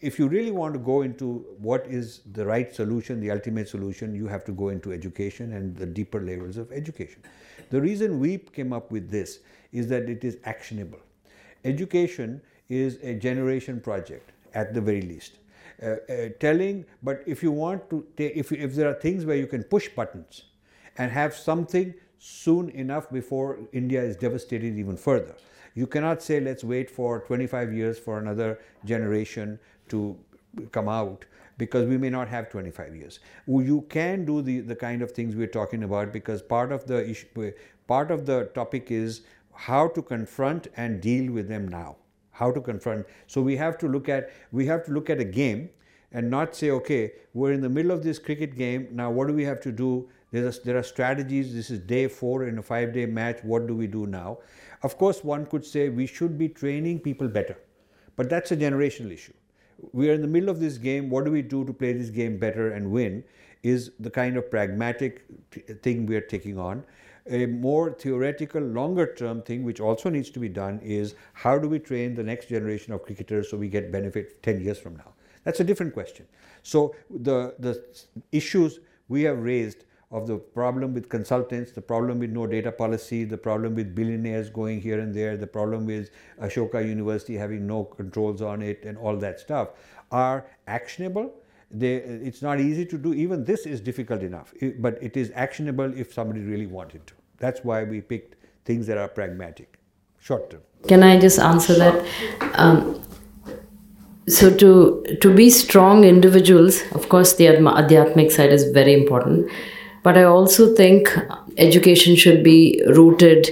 if 0.00 0.18
you 0.18 0.28
really 0.28 0.50
want 0.50 0.72
to 0.72 0.80
go 0.80 1.02
into 1.02 1.44
what 1.58 1.86
is 1.86 2.20
the 2.32 2.46
right 2.46 2.74
solution, 2.74 3.20
the 3.20 3.30
ultimate 3.30 3.68
solution, 3.68 4.14
you 4.14 4.26
have 4.26 4.44
to 4.44 4.52
go 4.52 4.70
into 4.70 4.92
education 4.92 5.52
and 5.52 5.76
the 5.76 5.86
deeper 5.86 6.20
levels 6.22 6.56
of 6.56 6.72
education. 6.72 7.22
The 7.68 7.80
reason 7.80 8.18
we 8.18 8.38
came 8.38 8.72
up 8.72 8.90
with 8.90 9.10
this 9.10 9.40
is 9.72 9.88
that 9.88 10.08
it 10.08 10.24
is 10.24 10.38
actionable. 10.44 11.00
Education 11.64 12.40
is 12.68 12.98
a 13.02 13.14
generation 13.14 13.80
project 13.80 14.32
at 14.54 14.74
the 14.74 14.80
very 14.80 15.02
least. 15.02 15.38
Uh, 15.82 15.86
uh, 15.86 16.28
telling, 16.38 16.84
but 17.02 17.22
if 17.26 17.42
you 17.42 17.50
want 17.50 17.88
to, 17.88 18.06
if, 18.18 18.52
if 18.52 18.74
there 18.74 18.88
are 18.88 18.94
things 18.94 19.24
where 19.24 19.36
you 19.36 19.46
can 19.46 19.62
push 19.64 19.88
buttons 19.88 20.44
and 20.98 21.10
have 21.10 21.34
something 21.34 21.94
soon 22.18 22.68
enough 22.70 23.10
before 23.10 23.58
India 23.72 24.02
is 24.02 24.14
devastated 24.14 24.78
even 24.78 24.96
further. 24.96 25.34
You 25.74 25.86
cannot 25.86 26.22
say, 26.22 26.38
let's 26.38 26.62
wait 26.62 26.90
for 26.90 27.20
25 27.20 27.72
years 27.72 27.98
for 27.98 28.18
another 28.18 28.60
generation 28.84 29.58
to 29.88 30.18
come 30.70 30.88
out 30.88 31.24
because 31.56 31.86
we 31.86 31.96
may 31.96 32.10
not 32.10 32.28
have 32.28 32.50
25 32.50 32.94
years. 32.94 33.20
You 33.46 33.86
can 33.88 34.24
do 34.24 34.42
the, 34.42 34.60
the 34.60 34.76
kind 34.76 35.00
of 35.00 35.12
things 35.12 35.34
we're 35.34 35.46
talking 35.46 35.82
about 35.84 36.12
because 36.12 36.42
part 36.42 36.72
of 36.72 36.86
the 36.86 37.08
issue, 37.08 37.52
part 37.86 38.10
of 38.10 38.26
the 38.26 38.44
topic 38.54 38.90
is 38.90 39.22
how 39.66 39.86
to 39.88 40.00
confront 40.00 40.68
and 40.76 41.02
deal 41.02 41.30
with 41.30 41.48
them 41.48 41.68
now. 41.68 41.96
How 42.30 42.50
to 42.50 42.60
confront. 42.60 43.06
So 43.26 43.42
we 43.42 43.56
have 43.56 43.76
to 43.78 43.88
look 43.88 44.08
at 44.08 44.30
we 44.52 44.64
have 44.66 44.84
to 44.86 44.92
look 44.92 45.10
at 45.10 45.20
a 45.20 45.24
game 45.24 45.68
and 46.12 46.30
not 46.30 46.56
say, 46.56 46.70
okay, 46.70 47.12
we're 47.34 47.52
in 47.52 47.60
the 47.60 47.68
middle 47.68 47.90
of 47.90 48.02
this 48.02 48.18
cricket 48.18 48.56
game. 48.56 48.88
Now, 48.90 49.10
what 49.10 49.28
do 49.28 49.34
we 49.34 49.44
have 49.44 49.60
to 49.60 49.70
do? 49.70 50.08
There 50.32 50.46
are, 50.46 50.52
there 50.64 50.78
are 50.78 50.82
strategies. 50.82 51.52
This 51.54 51.70
is 51.70 51.80
day 51.80 52.08
four 52.08 52.44
in 52.46 52.58
a 52.58 52.62
five 52.62 52.94
day 52.94 53.04
match. 53.04 53.42
What 53.42 53.66
do 53.66 53.76
we 53.76 53.86
do 53.86 54.06
now? 54.06 54.38
Of 54.82 54.96
course, 54.96 55.22
one 55.22 55.44
could 55.44 55.66
say 55.66 55.90
we 55.90 56.06
should 56.06 56.38
be 56.38 56.48
training 56.48 57.00
people 57.00 57.28
better, 57.28 57.58
but 58.16 58.30
that's 58.30 58.52
a 58.52 58.56
generational 58.56 59.12
issue. 59.12 59.34
We 59.92 60.08
are 60.10 60.14
in 60.14 60.22
the 60.22 60.32
middle 60.38 60.48
of 60.48 60.60
this 60.60 60.78
game. 60.78 61.10
What 61.10 61.26
do 61.26 61.30
we 61.30 61.42
do 61.42 61.64
to 61.66 61.72
play 61.72 61.92
this 61.92 62.10
game 62.10 62.38
better 62.38 62.72
and 62.72 62.90
win? 62.90 63.24
is 63.62 63.92
the 64.00 64.10
kind 64.10 64.36
of 64.36 64.50
pragmatic 64.50 65.24
thing 65.82 66.06
we 66.06 66.16
are 66.16 66.20
taking 66.20 66.58
on. 66.58 66.84
A 67.26 67.46
more 67.46 67.92
theoretical, 67.92 68.62
longer 68.62 69.14
term 69.14 69.42
thing, 69.42 69.62
which 69.64 69.80
also 69.80 70.08
needs 70.08 70.30
to 70.30 70.38
be 70.38 70.48
done, 70.48 70.80
is 70.82 71.14
how 71.32 71.58
do 71.58 71.68
we 71.68 71.78
train 71.78 72.14
the 72.14 72.22
next 72.22 72.48
generation 72.48 72.92
of 72.92 73.02
cricketers 73.02 73.50
so 73.50 73.56
we 73.56 73.68
get 73.68 73.92
benefit 73.92 74.42
10 74.42 74.60
years 74.60 74.78
from 74.78 74.96
now? 74.96 75.12
That's 75.44 75.60
a 75.60 75.64
different 75.64 75.94
question. 75.94 76.26
So, 76.62 76.94
the, 77.08 77.54
the 77.58 77.84
issues 78.32 78.80
we 79.08 79.22
have 79.22 79.38
raised 79.38 79.84
of 80.10 80.26
the 80.26 80.36
problem 80.36 80.92
with 80.92 81.08
consultants, 81.08 81.70
the 81.70 81.80
problem 81.80 82.18
with 82.18 82.30
no 82.30 82.46
data 82.46 82.72
policy, 82.72 83.24
the 83.24 83.38
problem 83.38 83.74
with 83.74 83.94
billionaires 83.94 84.50
going 84.50 84.80
here 84.80 84.98
and 84.98 85.14
there, 85.14 85.36
the 85.36 85.46
problem 85.46 85.86
with 85.86 86.10
Ashoka 86.40 86.86
University 86.86 87.36
having 87.36 87.66
no 87.66 87.84
controls 87.84 88.42
on 88.42 88.60
it, 88.60 88.84
and 88.84 88.98
all 88.98 89.16
that 89.16 89.38
stuff 89.38 89.68
are 90.10 90.46
actionable. 90.66 91.32
They, 91.70 91.94
it's 91.94 92.42
not 92.42 92.60
easy 92.60 92.84
to 92.86 92.98
do. 92.98 93.14
Even 93.14 93.44
this 93.44 93.64
is 93.66 93.80
difficult 93.80 94.22
enough, 94.22 94.52
but 94.78 94.98
it 95.00 95.16
is 95.16 95.30
actionable 95.34 95.96
if 95.96 96.12
somebody 96.12 96.40
really 96.40 96.66
wanted 96.66 97.06
to. 97.06 97.14
That's 97.38 97.62
why 97.62 97.84
we 97.84 98.00
picked 98.00 98.36
things 98.64 98.86
that 98.88 98.98
are 98.98 99.08
pragmatic, 99.08 99.78
short 100.18 100.50
term. 100.50 100.62
Can 100.88 101.02
I 101.02 101.18
just 101.18 101.38
answer 101.38 101.74
that? 101.74 102.04
Um, 102.54 103.02
so 104.28 104.54
to 104.56 105.04
to 105.20 105.34
be 105.34 105.50
strong 105.50 106.04
individuals, 106.04 106.82
of 106.92 107.08
course, 107.08 107.34
the 107.34 107.46
adhyatmic 107.46 108.32
side 108.32 108.52
is 108.52 108.70
very 108.72 108.94
important 108.94 109.50
but 110.02 110.16
I 110.16 110.24
also 110.24 110.74
think 110.74 111.16
education 111.56 112.16
should 112.16 112.42
be 112.42 112.82
rooted 112.86 113.48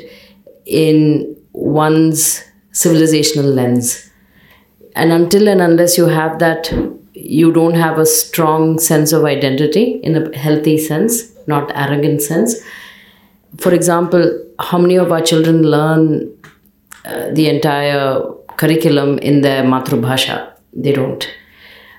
in 0.65 1.37
one's 1.53 2.43
civilizational 2.73 3.55
lens. 3.55 4.11
And 4.95 5.13
until 5.13 5.49
and 5.49 5.61
unless 5.61 5.99
you 5.99 6.07
have 6.07 6.39
that, 6.39 6.73
you 7.21 7.53
don't 7.53 7.75
have 7.75 7.99
a 7.99 8.07
strong 8.07 8.79
sense 8.79 9.13
of 9.13 9.25
identity 9.25 10.01
in 10.03 10.17
a 10.17 10.37
healthy 10.37 10.79
sense, 10.79 11.33
not 11.47 11.71
arrogant 11.75 12.23
sense. 12.23 12.55
For 13.57 13.75
example, 13.75 14.45
how 14.61 14.79
many 14.79 14.97
of 14.97 15.11
our 15.11 15.21
children 15.21 15.63
learn 15.63 16.33
uh, 17.05 17.31
the 17.33 17.49
entire 17.49 18.21
curriculum 18.57 19.19
in 19.19 19.41
their 19.41 19.63
matrubhasha? 19.63 20.53
They 20.73 20.93
don't. 20.93 21.29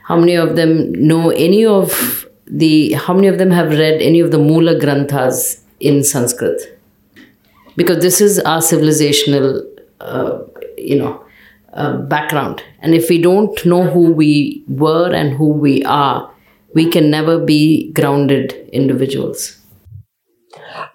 How 0.03 0.17
many 0.17 0.36
of 0.36 0.55
them 0.55 0.91
know 0.93 1.29
any 1.32 1.65
of 1.65 2.25
the 2.47 2.93
how 2.93 3.13
many 3.13 3.27
of 3.27 3.38
them 3.38 3.51
have 3.51 3.69
read 3.69 4.01
any 4.01 4.19
of 4.19 4.32
the 4.32 4.39
Mula 4.39 4.79
Granthas 4.79 5.63
in 5.79 6.03
Sanskrit? 6.03 6.79
Because 7.75 8.01
this 8.01 8.19
is 8.19 8.39
our 8.39 8.60
civilizational, 8.60 9.63
uh, 10.01 10.39
you 10.77 10.97
know, 10.97 11.23
uh, 11.73 11.97
background, 11.97 12.63
and 12.79 12.93
if 12.93 13.10
we 13.10 13.21
don't 13.21 13.65
know 13.65 13.84
who 13.84 14.12
we 14.12 14.63
were 14.67 15.13
and 15.13 15.34
who 15.34 15.49
we 15.49 15.84
are, 15.84 16.32
we 16.73 16.89
can 16.89 17.10
never 17.10 17.39
be 17.39 17.91
grounded 17.93 18.53
individuals. 18.73 19.58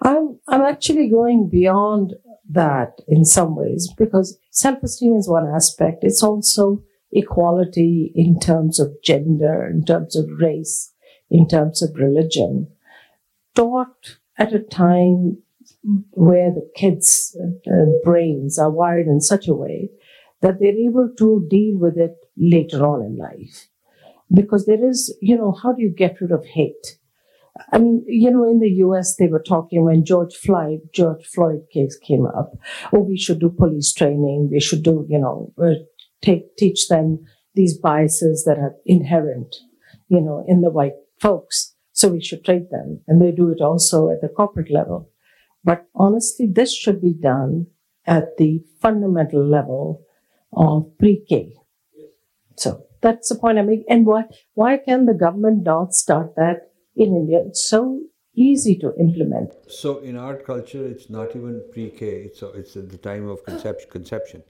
I'm 0.01 0.39
I'm 0.47 0.61
actually 0.61 1.09
going 1.09 1.49
beyond 1.49 2.13
that 2.49 2.99
in 3.07 3.25
some 3.25 3.55
ways 3.55 3.91
because 3.97 4.37
self-esteem 4.51 5.15
is 5.15 5.27
one 5.27 5.47
aspect. 5.47 6.03
It's 6.03 6.21
also 6.23 6.83
equality 7.11 8.11
in 8.13 8.39
terms 8.39 8.79
of 8.79 9.01
gender, 9.03 9.65
in 9.65 9.85
terms 9.85 10.15
of 10.15 10.29
race, 10.39 10.93
in 11.29 11.47
terms 11.47 11.81
of 11.81 11.95
religion, 11.95 12.67
taught 13.55 14.17
at 14.37 14.53
a 14.53 14.59
time 14.59 15.37
where 16.11 16.51
the 16.51 16.69
kids' 16.75 17.37
uh, 17.67 17.71
brains 18.03 18.59
are 18.59 18.69
wired 18.69 19.07
in 19.07 19.21
such 19.21 19.47
a 19.47 19.55
way 19.55 19.89
that 20.41 20.59
they're 20.59 20.77
able 20.87 21.09
to 21.17 21.45
deal 21.49 21.77
with 21.77 21.97
it 21.97 22.15
later 22.37 22.85
on 22.85 23.03
in 23.03 23.17
life. 23.17 23.67
Because 24.33 24.65
there 24.65 24.83
is, 24.83 25.15
you 25.21 25.37
know, 25.37 25.51
how 25.51 25.73
do 25.73 25.81
you 25.81 25.93
get 25.95 26.19
rid 26.19 26.31
of 26.31 26.45
hate? 26.45 26.97
I 27.71 27.77
mean, 27.77 28.03
you 28.07 28.29
know, 28.31 28.43
in 28.43 28.59
the 28.59 28.69
US, 28.85 29.15
they 29.15 29.27
were 29.27 29.41
talking 29.41 29.85
when 29.85 30.03
George 30.03 30.35
Floyd, 30.35 30.81
George 30.93 31.25
Floyd 31.25 31.61
case 31.71 31.97
came 31.97 32.25
up. 32.25 32.51
Oh, 32.91 32.99
we 32.99 33.17
should 33.17 33.39
do 33.39 33.49
police 33.49 33.93
training. 33.93 34.49
We 34.51 34.59
should 34.59 34.83
do, 34.83 35.05
you 35.09 35.19
know, 35.19 35.53
uh, 35.61 35.75
take, 36.21 36.57
teach 36.57 36.89
them 36.89 37.19
these 37.53 37.77
biases 37.77 38.43
that 38.45 38.57
are 38.57 38.75
inherent, 38.85 39.55
you 40.09 40.19
know, 40.19 40.43
in 40.47 40.61
the 40.61 40.69
white 40.69 40.95
folks. 41.19 41.75
So 41.93 42.09
we 42.09 42.21
should 42.21 42.43
trade 42.43 42.69
them. 42.71 43.01
And 43.07 43.21
they 43.21 43.31
do 43.31 43.51
it 43.51 43.61
also 43.61 44.09
at 44.09 44.19
the 44.21 44.27
corporate 44.27 44.69
level. 44.69 45.09
But 45.63 45.87
honestly, 45.95 46.47
this 46.51 46.75
should 46.75 47.01
be 47.01 47.13
done 47.13 47.67
at 48.05 48.37
the 48.37 48.63
fundamental 48.81 49.47
level 49.47 50.04
of 50.55 50.97
pre-K. 50.97 51.53
So 52.57 52.85
that's 53.01 53.29
the 53.29 53.35
point 53.35 53.59
I 53.59 53.61
make. 53.61 53.83
And 53.89 54.05
why, 54.05 54.25
why 54.53 54.77
can 54.77 55.05
the 55.05 55.13
government 55.13 55.63
not 55.63 55.93
start 55.93 56.35
that 56.35 56.71
in 56.95 57.15
India? 57.15 57.43
It's 57.45 57.65
so 57.65 58.01
easy 58.35 58.75
to 58.77 58.93
implement. 58.99 59.53
So 59.67 59.99
in 59.99 60.17
art 60.17 60.45
culture, 60.45 60.85
it's 60.85 61.09
not 61.09 61.35
even 61.35 61.63
pre-K. 61.71 62.05
It's, 62.05 62.41
it's 62.41 62.75
at 62.75 62.89
the 62.89 62.97
time 62.97 63.27
of 63.27 63.43
conception. 63.43 63.89
conception. 63.89 64.43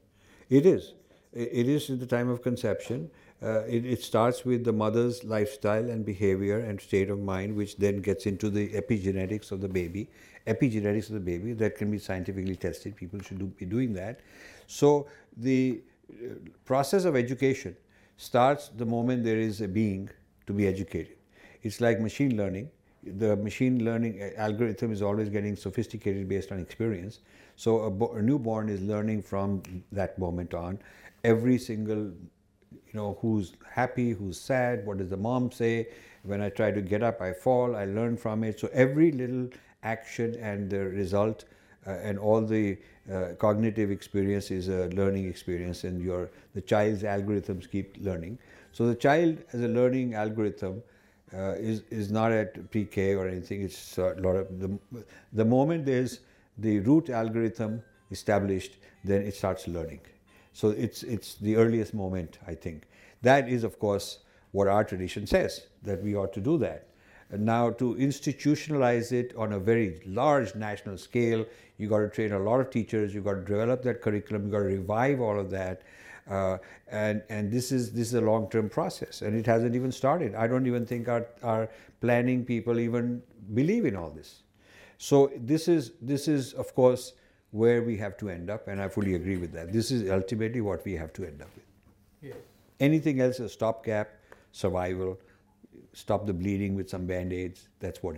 It 0.50 0.66
is. 0.66 0.94
It 1.34 1.68
is 1.68 1.90
at 1.90 2.00
the 2.00 2.06
time 2.06 2.30
of 2.30 2.42
conception. 2.42 3.12
Uh, 3.44 3.64
it, 3.68 3.86
it, 3.86 4.02
starts 4.02 4.46
with 4.46 4.64
the 4.64 4.72
mother's 4.72 5.26
lifestyle 5.26 5.90
and 5.90 6.06
behavior 6.06 6.60
and 6.60 6.80
state 6.80 7.10
of 7.10 7.20
mind, 7.20 7.54
which 7.54 7.76
then 7.76 7.98
gets 7.98 8.26
into 8.26 8.50
the 8.50 8.70
epigenetics 8.70 9.52
of 9.52 9.60
the 9.60 9.68
baby. 9.68 10.10
Epigenetics 10.48 11.10
of 11.10 11.16
the 11.16 11.20
baby 11.20 11.52
that 11.54 11.76
can 11.76 11.92
be 11.92 12.00
scientifically 12.00 12.56
tested. 12.56 12.96
People 12.96 13.20
should 13.22 13.40
do, 13.40 13.48
be 13.48 13.66
doing 13.66 13.92
that. 13.94 14.22
So 14.68 15.08
the 15.36 15.82
process 16.66 17.06
of 17.06 17.16
education 17.16 17.76
starts 18.18 18.70
the 18.70 18.86
moment 18.86 19.24
there 19.24 19.38
is 19.38 19.62
a 19.62 19.68
being 19.68 20.10
to 20.48 20.54
be 20.54 20.68
educated. 20.68 21.18
It's 21.64 21.82
like 21.82 22.00
machine 22.00 22.38
learning. 22.38 22.70
The 23.04 23.36
machine 23.36 23.84
learning 23.84 24.22
uh, 24.22 24.30
algorithm 24.38 24.92
is 24.92 25.02
always 25.02 25.30
getting 25.30 25.56
sophisticated 25.56 26.28
based 26.28 26.52
on 26.52 26.60
experience. 26.60 27.20
So 27.56 27.80
a, 27.80 28.18
a 28.18 28.22
newborn 28.22 28.70
is 28.70 28.82
learning 28.82 29.22
from 29.22 29.62
that 29.92 30.18
moment 30.18 30.54
on. 30.54 30.80
Every 31.24 31.58
single 31.58 32.12
you 32.72 33.02
know, 33.02 33.18
who's 33.22 33.54
happy, 33.70 34.12
who's 34.12 34.40
sad, 34.40 34.86
what 34.86 34.98
does 34.98 35.10
the 35.10 35.18
mom 35.18 35.52
say? 35.52 35.90
When 36.24 36.42
I 36.42 36.50
try 36.50 36.72
to 36.72 36.82
get 36.82 37.04
up, 37.04 37.22
I 37.22 37.34
fall, 37.34 37.76
I 37.76 37.86
learn 37.86 38.18
from 38.18 38.44
it. 38.44 38.60
So 38.60 38.70
every 38.74 39.12
little 39.12 39.50
action 39.84 40.36
and 40.40 40.70
the 40.70 40.86
result 40.86 41.46
uh, 41.86 41.92
and 41.92 42.18
all 42.18 42.42
the 42.42 42.78
uh, 43.12 43.36
cognitive 43.38 43.92
experience 43.92 44.52
is 44.52 44.68
a 44.68 44.88
learning 44.90 45.28
experience 45.28 45.84
and 45.84 46.02
your 46.02 46.30
the 46.54 46.62
child's 46.62 47.04
algorithms 47.04 47.70
keep 47.70 47.98
learning. 48.00 48.38
So 48.72 48.88
the 48.88 48.96
child 48.96 49.38
as 49.54 49.62
a 49.62 49.68
learning 49.68 50.16
algorithm 50.16 50.84
uh, 51.34 51.54
is, 51.54 51.84
is 51.90 52.12
not 52.12 52.32
at 52.32 52.72
pre-K 52.72 53.16
or 53.16 53.28
anything. 53.28 53.62
It's 53.62 53.98
a 53.98 54.16
lot 54.20 54.36
of 54.36 54.60
the, 54.60 54.78
the 55.34 55.46
moment 55.46 55.86
there's 55.86 56.20
the 56.58 56.80
root 56.80 57.10
algorithm 57.10 57.82
established, 58.12 58.78
then 59.04 59.22
it 59.22 59.36
starts 59.36 59.68
learning. 59.68 60.02
So 60.54 60.70
it's, 60.70 61.04
it's 61.04 61.36
the 61.36 61.58
earliest 61.58 61.94
moment, 61.94 62.40
I 62.48 62.56
think. 62.56 62.84
That 63.22 63.50
is, 63.50 63.64
of 63.64 63.80
course, 63.80 64.20
what 64.52 64.68
our 64.68 64.84
tradition 64.84 65.28
says, 65.28 65.68
that 65.84 66.02
we 66.02 66.16
ought 66.16 66.32
to 66.34 66.40
do 66.40 66.58
that. 66.60 66.88
And 67.32 67.46
now, 67.46 67.72
to 67.72 67.96
institutionalize 67.96 69.12
it 69.12 69.34
on 69.36 69.54
a 69.54 69.60
very 69.60 70.02
large 70.06 70.54
national 70.56 70.98
scale, 70.98 71.46
you 71.78 71.90
got 71.90 72.00
to 72.00 72.10
train 72.10 72.34
a 72.34 72.40
lot 72.40 72.60
of 72.60 72.70
teachers, 72.70 73.14
you 73.14 73.22
got 73.22 73.34
to 73.34 73.42
develop 73.42 73.82
that 73.84 74.02
curriculum, 74.02 74.46
you 74.46 74.52
got 74.52 74.60
to 74.60 74.66
revive 74.66 75.20
all 75.20 75.40
of 75.40 75.50
that. 75.50 75.82
Uh, 76.30 76.58
and 76.88 77.22
and 77.30 77.52
this 77.52 77.72
is 77.72 77.92
this 77.92 78.08
is 78.08 78.16
a 78.16 78.22
long 78.22 78.50
term 78.50 78.68
process, 78.68 79.22
and 79.22 79.38
it 79.38 79.46
hasn't 79.46 79.76
even 79.76 79.92
started. 79.92 80.34
I 80.34 80.48
don't 80.48 80.66
even 80.66 80.86
think 80.86 81.08
our, 81.08 81.28
our 81.44 81.70
planning 82.02 82.44
people 82.44 82.80
even 82.80 83.22
believe 83.54 83.86
in 83.86 83.96
all 83.96 84.10
this. 84.10 84.42
So 84.98 85.32
this 85.38 85.68
is 85.68 85.92
this 86.02 86.28
is 86.28 86.54
of 86.54 86.74
course 86.74 87.14
where 87.52 87.84
we 87.84 87.96
have 87.98 88.18
to 88.18 88.30
end 88.30 88.50
up, 88.50 88.68
and 88.68 88.82
I 88.82 88.88
fully 88.88 89.16
agree 89.16 89.38
with 89.38 89.54
that. 89.54 89.72
This 89.72 89.92
is 89.92 90.10
ultimately 90.10 90.62
what 90.62 90.84
we 90.84 90.94
have 90.94 91.14
to 91.14 91.26
end 91.26 91.42
up 91.42 91.50
with. 91.56 91.66
Yes. 92.22 92.36
Anything 92.80 93.22
else 93.22 93.40
is 93.40 93.54
stopgap, 93.54 94.10
survival, 94.52 95.20
stop 95.96 96.26
the 96.28 96.34
bleeding 96.34 96.76
with 96.76 96.90
some 96.90 97.06
band 97.08 97.34
aids. 97.34 97.70
That's 97.80 98.04
what 98.04 98.18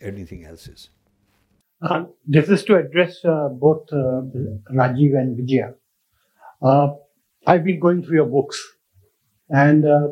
anything 0.00 0.44
else 0.44 0.66
is. 0.66 0.90
Uh, 1.80 2.04
this 2.26 2.48
is 2.48 2.64
to 2.64 2.76
address 2.76 3.24
uh, 3.24 3.48
both 3.50 3.86
uh, 3.92 4.22
Rajiv 4.74 5.16
and 5.16 5.36
Vijaya. 5.36 5.74
Uh, 6.60 6.88
I've 7.46 7.64
been 7.64 7.78
going 7.78 8.02
through 8.02 8.16
your 8.16 8.26
books, 8.26 8.60
and 9.48 9.86
uh, 9.86 10.08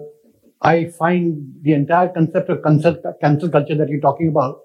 I 0.63 0.87
find 0.99 1.55
the 1.63 1.73
entire 1.73 2.09
concept 2.11 2.51
of 2.51 2.63
cancel, 2.63 2.97
cancel 3.21 3.49
culture 3.49 3.75
that 3.75 3.89
you're 3.89 4.01
talking 4.01 4.29
about 4.29 4.61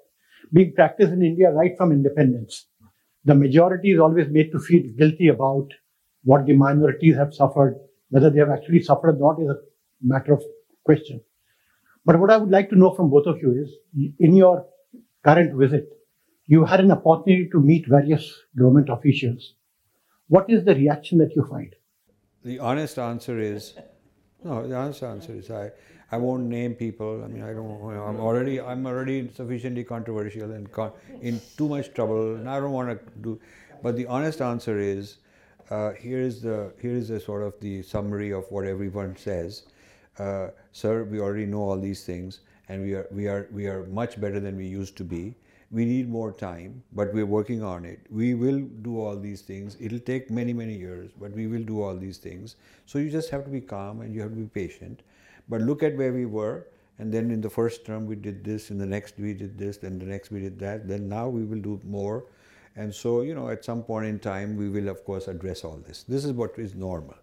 being 0.54 0.74
practiced 0.74 1.12
in 1.12 1.24
India 1.24 1.50
right 1.52 1.76
from 1.78 1.92
independence 1.92 2.68
the 3.26 3.36
majority 3.36 3.92
is 3.92 4.00
always 4.00 4.28
made 4.30 4.52
to 4.52 4.60
feel 4.60 4.84
guilty 4.98 5.28
about 5.28 5.68
what 6.24 6.46
the 6.46 6.54
minorities 6.54 7.16
have 7.16 7.34
suffered. 7.34 7.76
Whether 8.10 8.30
they 8.30 8.40
have 8.40 8.50
actually 8.50 8.82
suffered 8.82 9.18
or 9.22 9.36
not 9.36 9.42
is 9.42 9.50
a 9.50 9.60
matter 10.02 10.34
of 10.34 10.44
question. 10.84 11.22
But 12.06 12.20
what 12.20 12.32
I 12.32 12.38
would 12.38 12.50
like 12.50 12.70
to 12.70 12.76
know 12.76 12.92
from 12.92 13.10
both 13.10 13.28
of 13.28 13.42
you 13.42 13.52
is 13.52 13.70
in 14.20 14.36
your 14.36 14.66
current 15.24 15.56
visit, 15.56 15.90
you 16.48 16.66
had 16.66 16.80
an 16.80 16.92
opportunity 16.92 17.50
to 17.52 17.60
meet 17.60 17.88
various 17.88 18.34
government 18.58 18.90
officials. 18.90 19.54
What 20.28 20.50
is 20.50 20.64
the 20.64 20.76
reaction 20.76 21.18
that 21.20 21.36
you 21.36 21.46
find? 21.46 21.76
The 22.44 22.60
honest 22.60 22.98
answer 22.98 23.40
is 23.40 23.76
no, 24.44 24.68
the 24.68 24.76
honest 24.76 25.04
answer 25.04 25.34
is 25.34 25.52
I, 25.52 25.72
I 26.12 26.18
won't 26.18 26.44
name 26.46 26.74
people. 26.74 27.24
I 27.24 27.28
mean, 27.28 27.44
I 27.44 27.54
don't. 27.54 27.70
You 27.70 27.96
know, 27.96 28.04
I'm 28.04 28.20
already 28.20 28.60
I'm 28.60 28.86
already 28.86 29.30
sufficiently 29.30 29.84
controversial 29.84 30.52
and 30.52 30.72
con- 30.72 30.94
in 31.22 31.40
too 31.58 31.70
much 31.70 31.94
trouble, 31.94 32.36
and 32.36 32.50
I 32.50 32.60
don't 32.60 32.72
want 32.72 32.90
to 32.90 33.20
do. 33.22 33.40
But 33.84 33.96
the 33.96 34.08
honest 34.08 34.42
answer 34.42 34.80
is, 34.80 35.18
uh, 35.70 35.92
here 35.92 36.20
is 36.20 36.42
the 36.42 36.74
here 36.82 36.96
is 36.96 37.10
the 37.10 37.20
sort 37.20 37.44
of 37.44 37.60
the 37.60 37.84
summary 37.84 38.32
of 38.32 38.46
what 38.50 38.66
everyone 38.66 39.16
says. 39.16 39.64
Uh, 40.18 40.50
sir, 40.72 41.04
we 41.04 41.20
already 41.20 41.46
know 41.46 41.62
all 41.62 41.78
these 41.80 42.04
things, 42.04 42.40
and 42.70 42.84
we 42.84 42.94
are 42.94 43.08
we 43.12 43.28
are 43.28 43.48
we 43.52 43.68
are 43.68 43.86
much 43.88 44.20
better 44.20 44.40
than 44.40 44.58
we 44.58 44.66
used 44.68 44.96
to 44.98 45.04
be. 45.04 45.36
We 45.72 45.86
need 45.86 46.10
more 46.10 46.32
time, 46.34 46.84
but 46.94 47.14
we're 47.14 47.26
working 47.26 47.64
on 47.64 47.86
it. 47.86 48.00
We 48.10 48.34
will 48.34 48.60
do 48.82 49.00
all 49.00 49.18
these 49.18 49.42
things. 49.42 49.78
It'll 49.80 50.00
take 50.12 50.30
many 50.30 50.54
many 50.54 50.76
years, 50.76 51.12
but 51.20 51.32
we 51.32 51.48
will 51.48 51.64
do 51.64 51.82
all 51.82 51.96
these 51.96 52.18
things. 52.18 52.56
So 52.86 53.00
you 53.00 53.10
just 53.10 53.30
have 53.30 53.46
to 53.46 53.50
be 53.52 53.62
calm 53.62 54.02
and 54.02 54.14
you 54.14 54.22
have 54.22 54.32
to 54.32 54.38
be 54.38 54.48
patient 54.48 55.02
but 55.50 55.62
look 55.62 55.84
at 55.84 55.96
where 55.98 56.14
we 56.14 56.26
were, 56.26 56.68
and 56.98 57.14
then 57.14 57.32
in 57.32 57.42
the 57.42 57.50
first 57.50 57.86
term 57.86 58.06
we 58.06 58.16
did 58.16 58.44
this, 58.44 58.72
in 58.72 58.78
the 58.78 58.86
next 58.86 59.18
we 59.20 59.34
did 59.34 59.58
this, 59.58 59.78
then 59.78 60.00
the 60.00 60.06
next 60.06 60.32
we 60.32 60.40
did 60.40 60.60
that, 60.60 60.88
then 60.88 61.10
now 61.10 61.28
we 61.28 61.44
will 61.44 61.60
do 61.60 61.80
more. 61.84 62.26
And 62.76 62.94
so, 62.94 63.22
you 63.22 63.36
know, 63.36 63.50
at 63.50 63.66
some 63.66 63.84
point 63.84 64.06
in 64.06 64.20
time, 64.20 64.56
we 64.56 64.70
will 64.70 64.88
of 64.88 65.04
course 65.04 65.28
address 65.28 65.64
all 65.64 65.78
this. 65.78 66.04
This 66.04 66.24
is 66.26 66.32
what 66.32 66.58
is 66.58 66.74
normal. 66.76 67.16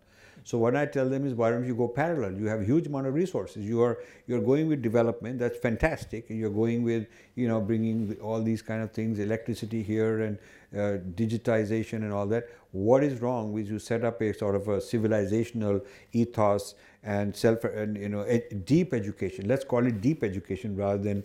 So 0.49 0.57
what 0.57 0.75
I 0.75 0.87
tell 0.87 1.11
them 1.11 1.27
is, 1.27 1.35
why 1.35 1.51
don't 1.51 1.67
you 1.67 1.75
go 1.75 1.87
parallel? 1.87 2.33
You 2.33 2.47
have 2.47 2.65
huge 2.65 2.87
amount 2.87 3.07
of 3.07 3.13
resources. 3.13 3.67
You 3.67 3.83
are 3.83 3.99
you're 4.27 4.41
going 4.41 4.67
with 4.67 4.81
development. 4.81 5.39
That's 5.39 5.59
fantastic. 5.59 6.31
And 6.31 6.39
you're 6.39 6.57
going 6.59 6.85
with 6.85 7.07
you 7.35 7.49
know 7.49 7.61
bringing 7.61 8.17
all 8.23 8.41
these 8.43 8.63
kind 8.63 8.83
of 8.83 8.91
things, 8.93 9.19
electricity 9.19 9.83
here 9.83 10.23
and 10.23 10.39
uh, 10.75 11.05
digitization 11.23 11.99
and 12.07 12.15
all 12.15 12.27
that. 12.29 12.49
What 12.73 13.05
is 13.05 13.21
wrong 13.21 13.53
with 13.53 13.69
you 13.69 13.79
set 13.79 14.07
up 14.07 14.23
a 14.23 14.33
sort 14.33 14.55
of 14.55 14.69
a 14.69 14.79
civilizational 14.79 15.85
ethos 16.13 16.75
and 17.03 17.37
self 17.37 17.65
and 17.65 17.99
you 17.99 18.09
know 18.09 18.25
deep 18.65 18.95
education? 18.95 19.49
Let's 19.49 19.67
call 19.67 19.87
it 19.87 20.01
deep 20.01 20.25
education 20.25 20.75
rather 20.77 21.03
than 21.11 21.25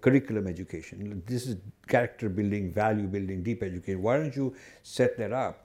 curriculum 0.00 0.48
education. 0.48 1.22
This 1.26 1.46
is 1.46 1.58
character 1.86 2.28
building, 2.28 2.72
value 2.72 3.06
building, 3.06 3.44
deep 3.44 3.62
education. 3.62 4.02
Why 4.02 4.16
don't 4.16 4.34
you 4.34 4.52
set 4.82 5.16
that 5.18 5.32
up? 5.32 5.64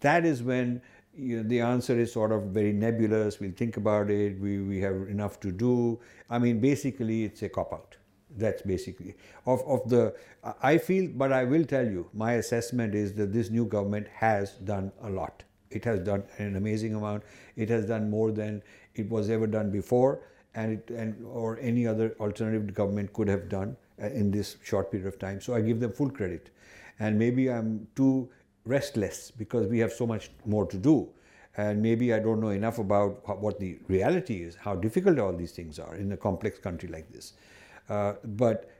That 0.00 0.26
is 0.26 0.42
when 0.42 0.82
you 1.16 1.36
know, 1.38 1.48
the 1.48 1.60
answer 1.60 1.98
is 1.98 2.12
sort 2.12 2.32
of 2.32 2.44
very 2.44 2.72
nebulous. 2.72 3.40
We'll 3.40 3.52
think 3.52 3.76
about 3.76 4.10
it. 4.10 4.38
We, 4.40 4.60
we 4.62 4.80
have 4.80 4.94
enough 5.08 5.40
to 5.40 5.52
do. 5.52 6.00
I 6.30 6.38
mean, 6.38 6.60
basically, 6.60 7.24
it's 7.24 7.42
a 7.42 7.48
cop 7.48 7.72
out. 7.72 7.96
That's 8.36 8.62
basically 8.62 9.14
of, 9.46 9.62
of 9.66 9.88
the. 9.88 10.14
I 10.60 10.78
feel, 10.78 11.10
but 11.14 11.32
I 11.32 11.44
will 11.44 11.64
tell 11.64 11.86
you, 11.86 12.08
my 12.12 12.32
assessment 12.32 12.94
is 12.94 13.14
that 13.14 13.32
this 13.32 13.48
new 13.50 13.64
government 13.64 14.08
has 14.08 14.52
done 14.52 14.90
a 15.02 15.10
lot. 15.10 15.44
It 15.70 15.84
has 15.84 16.00
done 16.00 16.24
an 16.38 16.56
amazing 16.56 16.94
amount. 16.94 17.22
It 17.56 17.68
has 17.68 17.86
done 17.86 18.10
more 18.10 18.32
than 18.32 18.62
it 18.94 19.08
was 19.08 19.30
ever 19.30 19.46
done 19.46 19.70
before, 19.70 20.22
and 20.54 20.72
it 20.72 20.90
and 20.90 21.24
or 21.24 21.58
any 21.60 21.86
other 21.86 22.16
alternative 22.18 22.74
government 22.74 23.12
could 23.12 23.28
have 23.28 23.48
done 23.48 23.76
uh, 24.02 24.06
in 24.06 24.32
this 24.32 24.56
short 24.64 24.90
period 24.90 25.06
of 25.06 25.18
time. 25.18 25.40
So 25.40 25.54
I 25.54 25.60
give 25.60 25.78
them 25.78 25.92
full 25.92 26.10
credit, 26.10 26.50
and 26.98 27.16
maybe 27.16 27.50
I'm 27.50 27.86
too 27.94 28.28
restless 28.64 29.30
because 29.30 29.66
we 29.66 29.78
have 29.78 29.92
so 29.92 30.06
much 30.06 30.30
more 30.44 30.66
to 30.66 30.76
do. 30.76 31.08
And 31.56 31.80
maybe 31.80 32.12
I 32.12 32.18
don't 32.18 32.40
know 32.40 32.48
enough 32.48 32.78
about 32.78 33.40
what 33.40 33.60
the 33.60 33.78
reality 33.86 34.42
is, 34.42 34.56
how 34.56 34.74
difficult 34.74 35.18
all 35.18 35.32
these 35.32 35.52
things 35.52 35.78
are 35.78 35.94
in 35.94 36.10
a 36.12 36.16
complex 36.16 36.58
country 36.58 36.88
like 36.88 37.12
this. 37.12 37.34
Uh, 37.88 38.14
but 38.24 38.70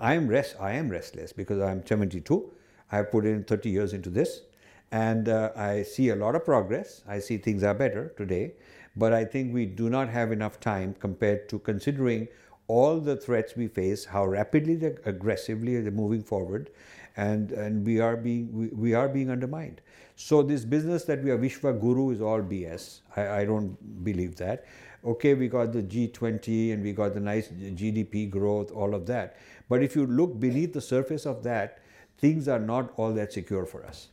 I 0.00 0.14
am 0.14 0.28
rest. 0.28 0.56
I 0.60 0.72
am 0.72 0.88
restless 0.88 1.32
because 1.32 1.60
I 1.60 1.70
am 1.70 1.84
72. 1.84 2.50
I 2.90 2.96
have 2.96 3.10
put 3.10 3.26
in 3.26 3.44
30 3.44 3.70
years 3.70 3.92
into 3.92 4.10
this, 4.10 4.42
and 4.90 5.28
uh, 5.28 5.50
I 5.56 5.82
see 5.82 6.10
a 6.10 6.16
lot 6.16 6.34
of 6.34 6.44
progress. 6.44 7.02
I 7.08 7.18
see 7.20 7.38
things 7.38 7.62
are 7.62 7.74
better 7.74 8.12
today, 8.16 8.52
but 8.96 9.12
I 9.12 9.24
think 9.24 9.54
we 9.54 9.66
do 9.66 9.88
not 9.88 10.08
have 10.08 10.30
enough 10.30 10.60
time 10.60 10.94
compared 10.98 11.48
to 11.50 11.58
considering 11.58 12.28
all 12.68 13.00
the 13.00 13.16
threats 13.16 13.56
we 13.56 13.68
face, 13.68 14.04
how 14.04 14.26
rapidly, 14.26 14.76
they're 14.76 15.00
aggressively 15.04 15.80
they're 15.80 15.90
moving 15.90 16.22
forward, 16.22 16.70
and, 17.16 17.52
and 17.52 17.86
we, 17.86 18.00
are 18.00 18.16
being, 18.16 18.50
we, 18.52 18.66
we 18.68 18.94
are 18.94 19.08
being 19.08 19.30
undermined. 19.30 19.80
So 20.16 20.42
this 20.42 20.64
business 20.64 21.04
that 21.04 21.22
we 21.22 21.30
are 21.30 21.38
Vishwa 21.38 21.78
Guru 21.80 22.10
is 22.10 22.20
all 22.20 22.40
BS. 22.40 23.00
I, 23.16 23.28
I 23.40 23.44
don't 23.44 24.04
believe 24.04 24.36
that. 24.36 24.64
Okay, 25.04 25.34
we 25.34 25.48
got 25.48 25.72
the 25.72 25.82
G20 25.82 26.72
and 26.72 26.82
we 26.82 26.92
got 26.92 27.14
the 27.14 27.20
nice 27.20 27.48
GDP 27.48 28.30
growth, 28.30 28.70
all 28.70 28.94
of 28.94 29.06
that. 29.06 29.36
But 29.68 29.82
if 29.82 29.96
you 29.96 30.06
look 30.06 30.38
beneath 30.38 30.72
the 30.72 30.80
surface 30.80 31.26
of 31.26 31.42
that, 31.42 31.78
things 32.18 32.46
are 32.46 32.60
not 32.60 32.92
all 32.96 33.12
that 33.14 33.32
secure 33.32 33.66
for 33.66 33.84
us. 33.84 34.08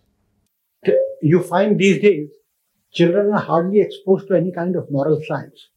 You 1.22 1.44
find 1.44 1.78
these 1.78 2.02
days 2.02 2.30
children 2.92 3.32
are 3.34 3.42
hardly 3.42 3.82
exposed 3.82 4.28
to 4.30 4.36
any 4.36 4.52
kind 4.52 4.76
of 4.76 4.90
moral 4.90 5.22
science, 5.28 5.70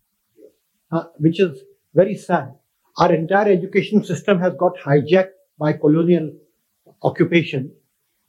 uh, 0.91 1.05
which 1.19 1.41
is 1.41 1.63
very 1.95 2.15
sad. 2.15 2.55
Our 2.97 3.13
entire 3.13 3.53
education 3.53 4.05
system 4.05 4.39
has 4.41 4.55
got 4.59 4.77
hijacked 4.79 5.33
by 5.59 5.75
colonial 5.75 6.33
occupation. 7.03 7.73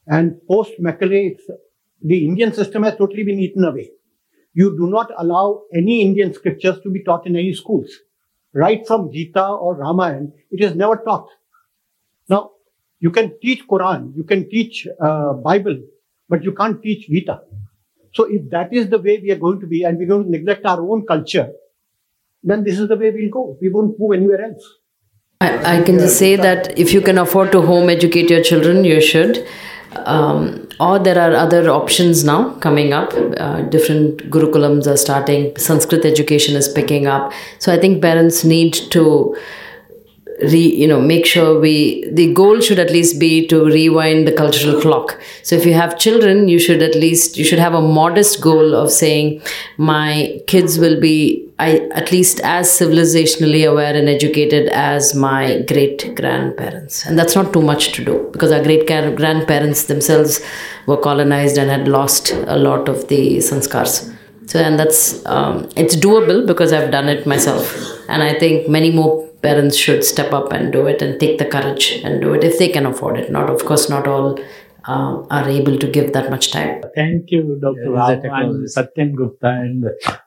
And 0.08 0.40
post 0.48 0.74
Macaulay, 0.80 1.38
the 2.02 2.26
Indian 2.26 2.54
system 2.54 2.84
has 2.84 2.96
totally 2.98 3.24
been 3.24 3.40
eaten 3.40 3.64
away. 3.64 3.92
You 4.54 4.78
do 4.78 4.88
not 4.88 5.12
allow 5.18 5.64
any 5.74 6.02
Indian 6.02 6.34
scriptures 6.34 6.80
to 6.84 6.90
be 6.90 7.04
taught 7.04 7.26
in 7.26 7.36
any 7.36 7.54
schools. 7.54 7.90
Right 8.54 8.86
from 8.86 9.12
Gita 9.12 9.46
or 9.46 9.76
Ramayana, 9.76 10.28
it 10.52 10.64
is 10.64 10.76
never 10.76 10.98
taught. 10.98 11.28
Now, 12.30 12.52
you 13.00 13.10
can 13.10 13.38
teach 13.42 13.68
Quran, 13.68 14.16
you 14.16 14.24
can 14.24 14.50
teach 14.50 14.88
uh, 15.02 15.34
Bible, 15.34 15.78
but 16.30 16.44
you 16.44 16.54
can't 16.54 16.82
teach 16.82 17.08
Gita. 17.08 17.42
So 18.14 18.26
if 18.26 18.50
that 18.52 18.72
is 18.72 18.90
the 18.90 19.00
way 19.00 19.18
we 19.18 19.32
are 19.32 19.38
going 19.38 19.60
to 19.60 19.68
be 19.68 19.84
and 19.84 19.98
we're 19.98 20.08
going 20.08 20.26
to 20.26 20.30
neglect 20.30 20.66
our 20.66 20.82
own 20.82 21.06
culture, 21.06 21.52
then 22.44 22.64
this 22.64 22.80
is 22.80 22.88
the 22.88 22.96
way 22.96 23.10
we'll 23.12 23.32
go. 23.32 23.58
We 23.60 23.70
won't 23.70 24.00
move 24.00 24.14
anywhere 24.14 24.44
else. 24.44 24.64
I, 25.50 25.84
can 25.84 26.00
just 26.00 26.18
say 26.18 26.36
that 26.36 26.78
if 26.78 26.94
you 26.94 27.02
can 27.02 27.18
afford 27.18 27.52
to 27.52 27.62
home 27.62 27.90
educate 27.90 28.30
your 28.30 28.44
children, 28.44 28.84
you 28.84 29.02
should. 29.02 29.46
Um, 30.06 30.68
or 30.80 31.00
there 31.00 31.20
are 31.20 31.36
other 31.36 31.70
options 31.70 32.24
now 32.24 32.52
coming 32.56 32.94
up. 32.94 33.14
Uh, 33.14 33.62
different 33.62 34.30
gurukulams 34.30 34.88
are 34.88 34.98
starting. 34.98 35.56
Sanskrit 35.58 36.06
education 36.06 36.56
is 36.56 36.68
picking 36.68 37.08
up. 37.08 37.32
So 37.60 37.72
I 37.72 37.80
think 37.80 38.02
parents 38.02 38.44
need 38.44 38.74
to 38.92 39.36
re, 40.42 40.76
you 40.82 40.88
know 40.88 41.00
make 41.00 41.26
sure 41.26 41.60
we 41.60 42.08
the 42.12 42.34
goal 42.34 42.60
should 42.60 42.80
at 42.80 42.90
least 42.90 43.20
be 43.20 43.48
to 43.48 43.66
rewind 43.66 44.28
the 44.28 44.32
cultural 44.32 44.82
clock 44.82 45.20
so 45.44 45.56
if 45.56 45.66
you 45.66 45.74
have 45.74 45.98
children 45.98 46.48
you 46.48 46.60
should 46.60 46.82
at 46.82 46.96
least 46.96 47.38
you 47.38 47.44
should 47.44 47.60
have 47.60 47.74
a 47.74 47.82
modest 47.82 48.42
goal 48.42 48.76
of 48.76 48.92
saying 48.92 49.42
my 49.78 50.42
kids 50.48 50.80
will 50.80 51.00
be 51.00 51.48
I, 51.60 51.88
at 51.92 52.12
least 52.12 52.40
as 52.44 52.68
civilizationally 52.68 53.70
aware 53.70 53.96
and 53.96 54.10
educated 54.10 54.70
as 54.70 55.14
my 55.14 55.62
great 55.68 56.16
grandparents. 56.16 57.06
And 57.06 57.18
that's 57.18 57.36
not 57.36 57.54
too 57.54 57.62
much 57.62 57.92
to 57.94 58.04
do 58.04 58.30
because 58.32 58.52
our 58.52 58.64
great 58.64 58.88
grandparents 58.88 59.84
themselves 59.86 60.42
were 60.88 60.98
colonized 60.98 61.58
and 61.58 61.70
had 61.70 61.88
lost 61.88 62.32
a 62.32 62.58
lot 62.58 62.90
of 62.90 63.08
the 63.08 63.38
sanskars. 63.38 64.12
So 64.48 64.60
and 64.60 64.78
that's 64.78 65.26
um, 65.26 65.70
it's 65.78 65.96
doable 65.96 66.46
because 66.46 66.74
i've 66.74 66.92
done 66.92 67.08
it 67.08 67.26
myself. 67.26 67.78
And 68.10 68.22
i 68.22 68.38
think 68.38 68.68
many 68.68 68.92
more 68.92 69.26
parents 69.44 69.76
should 69.76 70.04
step 70.04 70.34
up 70.34 70.52
and 70.54 70.72
do 70.72 70.88
it 70.88 71.02
and 71.02 71.20
take 71.20 71.38
the 71.38 71.46
courage 71.46 72.02
and 72.04 72.22
do 72.22 72.34
it 72.34 72.44
if 72.44 72.58
they 72.58 72.70
can 72.70 72.86
afford 72.86 73.20
it. 73.20 73.30
Not, 73.30 73.50
of 73.50 73.66
course, 73.66 73.90
not 73.90 74.08
all 74.08 74.40
uh, 74.86 75.24
are 75.30 75.50
able 75.50 75.78
to 75.78 75.88
give 75.88 76.14
that 76.14 76.30
much 76.30 76.52
time. 76.52 76.82
Thank 76.96 77.32
you, 77.32 77.60
Dr. 77.62 77.84
Yeah, 77.84 77.90
Rao 77.90 78.42
and 78.42 78.68
Satyam 78.68 79.16
Gupta 79.16 79.48
and 79.48 79.86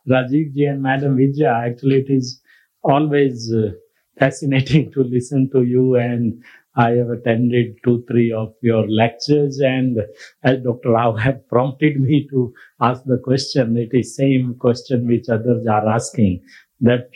Rajiv 0.09 0.55
ji 0.55 0.65
and 0.65 0.83
Madam 0.83 1.17
Vijaya. 1.17 1.69
Actually, 1.69 1.97
it 2.01 2.11
is 2.11 2.41
always 2.83 3.53
uh, 3.53 3.73
fascinating 4.19 4.93
to 4.93 5.03
listen 5.03 5.51
to 5.53 5.63
you 5.63 5.97
and 5.97 6.43
I 6.77 6.91
have 6.91 7.09
attended 7.09 7.77
two, 7.85 8.05
three 8.09 8.33
of 8.33 8.55
your 8.61 8.87
lectures 8.89 9.61
and 9.61 9.99
as 10.43 10.63
Dr. 10.63 10.91
Rao 10.91 11.17
have 11.17 11.49
prompted 11.49 12.01
me 12.01 12.29
to 12.31 12.53
ask 12.81 13.03
the 13.05 13.19
question, 13.19 13.77
it 13.79 13.97
is 13.97 14.15
same 14.15 14.55
question 14.59 15.07
which 15.07 15.29
others 15.31 15.67
are 15.67 15.89
asking 15.89 16.43
that 16.81 17.09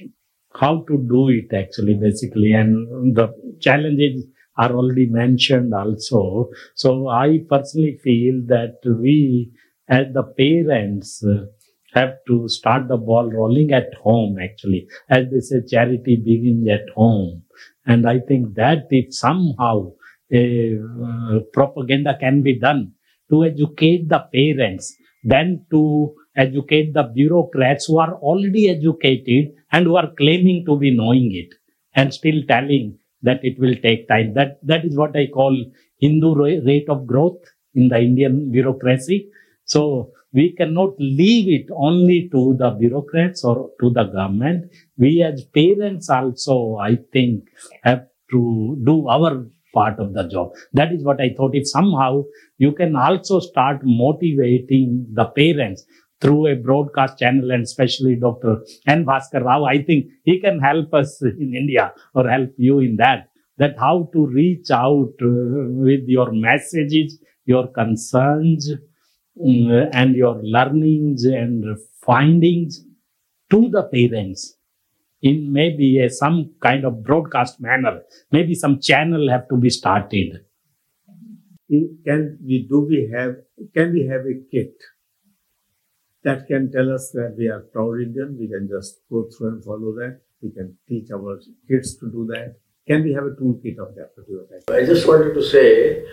how 0.55 0.85
to 0.89 0.97
do 1.09 1.29
it 1.29 1.55
actually 1.55 1.95
basically 1.95 2.53
and 2.53 3.15
the 3.15 3.29
challenges 3.61 4.25
are 4.63 4.73
already 4.81 5.07
mentioned 5.07 5.73
also. 5.75 6.23
So 6.75 7.09
i 7.09 7.29
personally 7.55 7.97
feel 8.05 8.37
that 8.55 8.77
we 9.05 9.51
as 9.89 10.07
the 10.19 10.23
parents 10.43 11.25
have 11.95 12.15
to 12.27 12.49
start 12.49 12.89
the 12.89 12.97
ball 12.97 13.31
rolling 13.31 13.73
at 13.73 13.93
home 14.03 14.39
actually. 14.43 14.87
As 15.09 15.27
they 15.31 15.41
say 15.41 15.61
charity 15.69 16.17
begins 16.17 16.69
at 16.69 16.89
home. 16.95 17.43
And 17.87 18.09
i 18.09 18.19
think 18.21 18.55
that 18.55 18.87
if 18.91 19.15
somehow 19.15 19.77
a 20.33 20.79
uh, 20.79 21.41
propaganda 21.53 22.17
can 22.21 22.43
be 22.43 22.55
done 22.59 22.93
to 23.31 23.45
educate 23.45 24.09
the 24.09 24.21
parents 24.37 24.97
then 25.25 25.67
to 25.71 26.15
educate 26.37 26.95
the 26.95 27.03
bureaucrats 27.15 27.87
who 27.87 27.99
are 27.99 28.15
already 28.31 28.69
educated 28.71 29.51
and 29.73 29.87
who 29.87 29.97
are 29.97 30.11
claiming 30.17 30.65
to 30.65 30.79
be 30.79 30.91
knowing 30.97 31.29
it 31.35 31.51
and 31.95 32.15
still 32.15 32.41
telling 32.49 32.97
that 33.23 33.41
it 33.43 33.59
will 33.59 33.75
take 33.83 34.09
time. 34.09 34.35
That, 34.35 34.59
that 34.65 34.85
is 34.85 34.97
what 34.97 35.17
I 35.17 35.27
call 35.27 35.57
Hindu 35.99 36.35
rate 36.65 36.89
of 36.89 37.07
growth 37.07 37.39
in 37.75 37.89
the 37.89 37.99
Indian 37.99 38.51
bureaucracy. 38.51 39.29
So 39.65 40.13
we 40.33 40.53
cannot 40.53 40.95
leave 40.99 41.49
it 41.49 41.73
only 41.75 42.29
to 42.33 42.55
the 42.59 42.71
bureaucrats 42.71 43.45
or 43.45 43.71
to 43.81 43.91
the 43.91 44.05
government. 44.05 44.71
We 44.97 45.23
as 45.23 45.45
parents 45.45 46.09
also, 46.09 46.77
I 46.77 46.99
think, 47.13 47.49
have 47.83 48.07
to 48.31 48.81
do 48.85 49.09
our 49.09 49.47
part 49.75 49.99
of 49.99 50.15
the 50.15 50.27
job. 50.29 50.53
That 50.73 50.93
is 50.93 51.05
what 51.05 51.21
I 51.21 51.35
thought. 51.37 51.55
If 51.55 51.69
somehow 51.69 52.25
you 52.59 52.73
can 52.73 52.97
also 52.97 53.41
start 53.41 53.81
motivating 53.85 55.07
the 55.13 55.27
parents 55.27 55.85
through 56.21 56.47
a 56.49 56.57
broadcast 56.57 57.19
channel 57.19 57.51
and 57.51 57.63
especially 57.63 58.17
Dr. 58.17 58.59
N. 58.87 59.05
Bhaskar 59.05 59.43
Rao, 59.43 59.65
I 59.65 59.83
think 59.83 60.07
he 60.25 60.41
can 60.41 60.61
help 60.61 60.93
us 60.93 61.23
in 61.23 61.55
India 61.55 61.95
or 62.15 62.29
help 62.29 62.53
you 62.57 62.81
in 62.81 62.97
that, 62.97 63.31
that 63.59 63.79
how 63.79 64.11
to 64.13 64.27
reach 64.27 64.71
out 64.71 65.15
uh, 65.23 65.71
with 65.85 66.05
your 66.07 66.33
messages, 66.33 67.19
your 67.45 67.69
concerns, 67.69 68.71
uh, 68.71 69.87
and 69.93 70.15
your 70.15 70.41
learnings 70.43 71.25
and 71.25 71.65
findings 72.05 72.85
to 73.51 73.69
the 73.71 73.83
parents 73.85 74.57
in 75.23 75.53
maybe 75.53 75.99
a, 76.01 76.11
some 76.11 76.53
kind 76.63 76.85
of 76.85 77.03
broadcast 77.03 77.61
manner. 77.61 78.03
Maybe 78.31 78.55
some 78.55 78.81
channel 78.81 79.31
have 79.31 79.49
to 79.49 79.57
be 79.57 79.71
started. 79.71 80.45
Can 81.71 82.39
we 82.45 82.67
do 82.69 82.87
we 82.89 83.11
have 83.15 83.37
can 83.75 83.93
we 83.93 84.07
have 84.07 84.23
a 84.23 84.35
kit 84.51 84.75
that 86.23 86.47
can 86.47 86.71
tell 86.71 86.93
us 86.93 87.11
that 87.13 87.35
we 87.39 87.49
are 87.49 87.61
proud 87.61 88.01
Indian? 88.01 88.37
We 88.39 88.49
can 88.49 88.69
just 88.69 89.01
go 89.11 89.29
through 89.31 89.49
and 89.49 89.65
follow 89.65 89.93
that. 90.01 90.21
We 90.43 90.51
can 90.51 90.77
teach 90.89 91.11
our 91.11 91.41
kids 91.69 91.97
to 91.97 92.11
do 92.11 92.27
that. 92.33 92.57
Can 92.87 93.05
we 93.05 93.13
have 93.13 93.25
a 93.25 93.31
toolkit 93.31 93.79
of 93.79 93.95
that 93.95 94.17
particular 94.17 94.47
I 94.71 94.85
just 94.85 95.07
wanted 95.07 95.35
to 95.35 95.43
say 95.43 96.05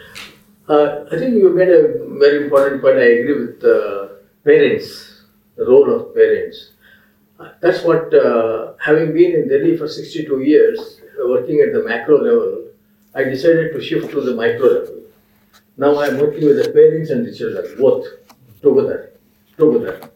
uh, 0.69 1.05
I 1.09 1.17
think 1.17 1.35
you 1.35 1.49
made 1.55 1.69
a 1.69 1.81
very 2.19 2.43
important 2.43 2.81
point. 2.81 2.97
I 2.97 3.09
agree 3.19 3.39
with 3.45 3.63
uh, 3.63 4.07
parents, 4.43 5.23
the 5.55 5.65
role 5.65 5.89
of 5.95 6.13
parents. 6.13 6.71
That's 7.61 7.83
what, 7.83 8.13
uh, 8.13 8.73
having 8.77 9.13
been 9.13 9.33
in 9.33 9.47
Delhi 9.47 9.77
for 9.77 9.87
62 9.87 10.41
years, 10.41 10.99
working 11.25 11.61
at 11.61 11.71
the 11.71 11.83
macro 11.85 12.17
level, 12.17 12.71
I 13.15 13.23
decided 13.23 13.71
to 13.73 13.81
shift 13.81 14.11
to 14.11 14.21
the 14.21 14.35
micro 14.35 14.67
level. 14.67 15.01
Now 15.77 15.99
I'm 16.01 16.17
working 16.19 16.45
with 16.45 16.61
the 16.61 16.71
parents 16.71 17.11
and 17.11 17.25
the 17.25 17.33
children, 17.33 17.77
both 17.79 18.05
together, 18.61 19.06
together. 19.57 20.09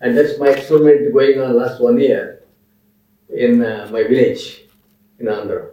And 0.00 0.16
that's 0.16 0.38
my 0.38 0.48
experiment 0.48 1.12
going 1.12 1.40
on 1.40 1.56
last 1.56 1.80
one 1.80 1.98
year 1.98 2.42
in 3.30 3.62
uh, 3.62 3.88
my 3.90 4.02
village 4.04 4.64
in 5.18 5.26
Andhra. 5.26 5.70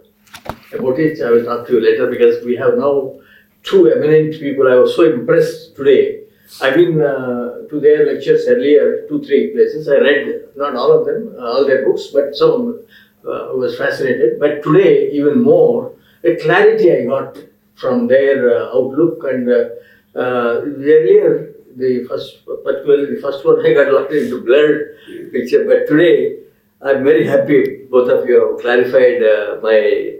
About 0.72 0.98
it, 0.98 1.20
I 1.22 1.30
will 1.30 1.44
talk 1.44 1.66
to 1.66 1.74
you 1.74 1.80
later 1.80 2.06
because 2.10 2.44
we 2.44 2.56
have 2.56 2.78
now 2.78 3.20
two 3.62 3.90
eminent 3.90 4.40
people. 4.40 4.66
I 4.68 4.76
was 4.76 4.96
so 4.96 5.04
impressed 5.04 5.76
today. 5.76 6.24
I've 6.60 6.74
been 6.74 7.00
uh, 7.00 7.68
to 7.68 7.80
their 7.80 8.06
lectures 8.06 8.46
earlier, 8.48 9.06
two, 9.08 9.22
three 9.22 9.52
places. 9.52 9.88
I 9.88 9.96
read 9.96 10.48
not 10.56 10.74
all 10.76 10.92
of 10.98 11.06
them, 11.06 11.34
uh, 11.38 11.44
all 11.44 11.66
their 11.66 11.84
books, 11.84 12.08
but 12.12 12.34
some 12.34 12.84
uh, 13.24 13.52
was 13.54 13.76
fascinated. 13.78 14.38
But 14.40 14.62
today, 14.62 15.10
even 15.10 15.42
more, 15.42 15.94
the 16.22 16.36
clarity 16.36 16.92
I 16.92 17.04
got 17.04 17.38
from 17.74 18.06
their 18.06 18.56
uh, 18.56 18.76
outlook 18.76 19.24
and 19.24 19.48
uh, 19.48 19.68
uh, 20.14 20.60
earlier, 20.64 21.51
the 21.76 22.04
first, 22.08 22.44
particularly 22.46 23.14
the 23.14 23.20
first 23.20 23.44
one, 23.44 23.64
I 23.66 23.72
got 23.74 23.92
locked 23.92 24.12
into 24.12 24.42
blurred 24.42 24.96
picture. 25.32 25.64
But 25.64 25.86
today, 25.86 26.38
I'm 26.80 27.04
very 27.04 27.26
happy 27.26 27.86
both 27.90 28.10
of 28.10 28.26
you 28.26 28.40
have 28.40 28.60
clarified 28.60 29.20
my 29.62 30.18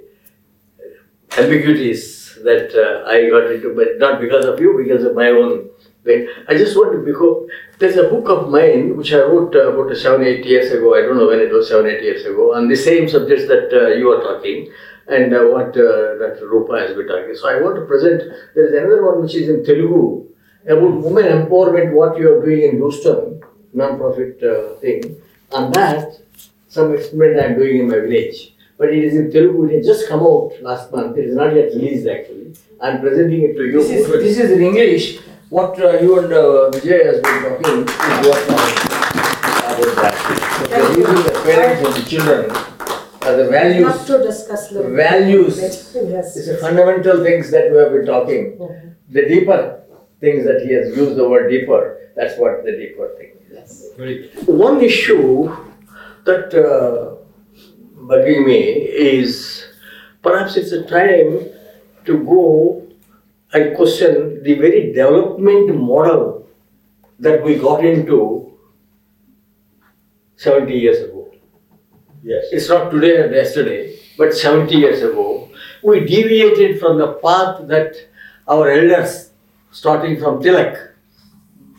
ambiguities 1.38 2.38
that 2.44 2.68
uh, 2.74 3.08
I 3.08 3.30
got 3.30 3.50
into, 3.50 3.74
but 3.74 3.98
not 3.98 4.20
because 4.20 4.44
of 4.44 4.60
you, 4.60 4.76
because 4.82 5.04
of 5.04 5.14
my 5.14 5.28
own. 5.28 5.70
I 6.06 6.54
just 6.58 6.76
want 6.76 6.92
to, 6.92 6.98
because 6.98 7.48
there's 7.78 7.96
a 7.96 8.08
book 8.08 8.28
of 8.28 8.50
mine 8.50 8.96
which 8.96 9.12
I 9.12 9.18
wrote 9.18 9.54
uh, 9.54 9.72
about 9.72 9.96
seven, 9.96 10.26
eight 10.26 10.44
years 10.44 10.72
ago. 10.72 10.96
I 10.96 11.02
don't 11.02 11.16
know 11.16 11.28
when 11.28 11.38
it 11.38 11.52
was, 11.52 11.68
seven, 11.68 11.86
eight 11.86 12.02
years 12.02 12.24
ago, 12.26 12.54
on 12.54 12.68
the 12.68 12.76
same 12.76 13.08
subjects 13.08 13.46
that 13.46 13.70
uh, 13.72 13.94
you 13.94 14.10
are 14.10 14.20
talking 14.20 14.70
and 15.08 15.32
uh, 15.32 15.44
what 15.44 15.68
uh, 15.76 16.18
Dr. 16.18 16.48
Rupa 16.50 16.80
has 16.80 16.96
been 16.96 17.06
talking. 17.06 17.34
So 17.34 17.48
I 17.48 17.60
want 17.60 17.76
to 17.76 17.86
present, 17.86 18.22
there's 18.54 18.72
another 18.72 19.04
one 19.04 19.22
which 19.22 19.34
is 19.34 19.48
in 19.48 19.64
Telugu 19.64 20.26
about 20.64 21.02
women 21.02 21.24
empowerment, 21.24 21.92
what 21.92 22.18
you 22.18 22.32
are 22.32 22.44
doing 22.44 22.62
in 22.62 22.76
Houston, 22.76 23.42
non-profit 23.72 24.42
uh, 24.42 24.74
thing. 24.80 25.16
On 25.52 25.70
that, 25.72 26.18
some 26.68 26.94
experiment 26.94 27.44
I'm 27.44 27.54
doing 27.56 27.78
in 27.80 27.88
my 27.88 28.00
village 28.00 28.52
but 28.82 28.92
it 28.92 29.04
is 29.04 29.14
in 29.14 29.30
Telugu. 29.30 29.64
It 29.66 29.76
has 29.76 29.86
just 29.86 30.08
come 30.08 30.22
out 30.28 30.52
last 30.60 30.90
month. 30.92 31.16
It 31.16 31.26
is 31.30 31.36
not 31.36 31.54
yet 31.54 31.68
released 31.74 32.08
actually. 32.14 32.54
I 32.80 32.90
am 32.90 33.00
presenting 33.00 33.42
it 33.42 33.54
to 33.58 33.64
you. 33.64 33.80
This 33.80 33.90
is, 33.90 34.08
this 34.08 34.38
is 34.44 34.50
in 34.50 34.62
English. 34.70 35.20
What 35.50 35.78
uh, 35.80 36.00
you 36.00 36.18
and 36.18 36.32
uh, 36.32 36.70
Vijay 36.74 37.04
has 37.08 37.20
been 37.26 37.38
talking 37.46 37.78
is 37.82 38.26
what 38.26 38.42
uh, 38.48 38.72
about 39.72 39.94
that. 40.02 40.16
So 40.72 40.90
using 40.96 41.22
the 41.28 41.36
parents 41.44 41.86
and 41.86 41.94
the 41.94 42.10
children 42.10 42.50
uh, 42.50 43.36
the 43.36 43.48
values. 43.50 43.86
Not 43.86 44.06
to 44.06 44.18
discuss 44.24 44.68
the 44.70 44.82
values. 44.82 45.58
Yes. 45.58 46.36
It's 46.36 46.48
the 46.48 46.56
fundamental 46.56 47.22
things 47.22 47.52
that 47.52 47.70
we 47.70 47.76
have 47.78 47.92
been 47.92 48.06
talking. 48.06 48.58
Mm-hmm. 48.58 48.88
The 49.10 49.22
deeper 49.28 49.81
things 50.22 50.44
that 50.46 50.62
he 50.64 50.72
has 50.72 50.96
used 50.96 51.16
the 51.16 51.28
word 51.28 51.50
deeper. 51.50 51.82
That's 52.16 52.38
what 52.38 52.64
the 52.64 52.72
deeper 52.72 53.14
thing 53.18 53.32
is. 53.50 53.90
Yes. 53.96 54.46
One 54.46 54.80
issue 54.80 55.54
that 56.24 56.54
uh, 56.54 57.16
bugging 58.10 58.46
me 58.46 58.60
is 59.14 59.66
perhaps 60.22 60.56
it's 60.56 60.72
a 60.72 60.84
time 60.84 61.50
to 62.06 62.24
go 62.24 62.86
and 63.52 63.76
question 63.76 64.42
the 64.42 64.54
very 64.54 64.92
development 64.92 65.74
model 65.76 66.48
that 67.18 67.42
we 67.42 67.56
got 67.56 67.84
into 67.84 68.56
70 70.36 70.72
years 70.72 71.00
ago. 71.00 71.32
Yes. 72.22 72.44
It's 72.52 72.68
not 72.68 72.90
today 72.90 73.22
and 73.24 73.34
yesterday, 73.34 73.98
but 74.16 74.32
70 74.32 74.74
years 74.74 75.02
ago. 75.02 75.50
We 75.82 76.00
deviated 76.00 76.78
from 76.78 76.98
the 76.98 77.14
path 77.14 77.66
that 77.68 77.96
our 78.48 78.70
elders, 78.70 79.31
starting 79.72 80.20
from 80.20 80.42
Tilak, 80.42 80.92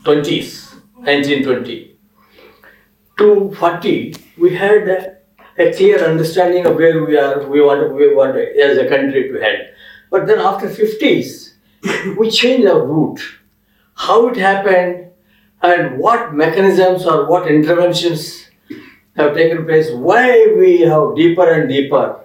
20s, 0.03 0.73
1920, 0.95 1.95
to 3.19 3.53
40, 3.58 4.15
we 4.39 4.56
had 4.56 5.19
a 5.58 5.71
clear 5.73 6.03
understanding 6.03 6.65
of 6.65 6.75
where 6.75 7.06
we 7.06 7.15
are, 7.17 7.47
we 7.47 7.62
want, 7.62 7.93
we 7.93 8.13
want 8.15 8.36
as 8.36 8.77
a 8.79 8.89
country 8.89 9.29
to 9.29 9.39
head. 9.39 9.75
But 10.10 10.25
then 10.25 10.39
after 10.39 10.67
50s, 10.67 11.53
we 12.17 12.32
changed 12.32 12.67
our 12.67 12.84
route. 12.84 13.21
How 13.93 14.27
it 14.29 14.38
happened 14.38 15.12
and 15.62 15.99
what 15.99 16.34
mechanisms 16.34 17.06
or 17.06 17.29
what 17.29 17.47
interventions 17.47 18.49
have 19.15 19.36
taken 19.36 19.65
place, 19.65 19.91
why 19.91 20.51
we 20.58 20.82
have 20.82 21.15
deeper 21.15 21.47
and 21.47 21.69
deeper 21.69 22.19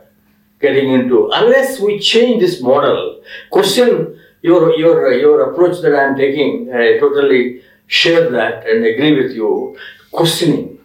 getting 0.60 0.90
into. 0.90 1.28
Unless 1.32 1.78
we 1.78 1.98
change 2.00 2.40
this 2.40 2.62
model, 2.62 3.22
question 3.50 4.18
your, 4.42 4.74
your, 4.76 5.12
your 5.12 5.50
approach 5.50 5.80
that 5.82 5.94
I 5.94 6.04
am 6.04 6.16
taking, 6.16 6.70
I 6.72 6.98
totally 6.98 7.62
share 7.86 8.30
that 8.30 8.66
and 8.66 8.84
agree 8.84 9.20
with 9.20 9.32
you. 9.32 9.76
Questioning, 10.10 10.78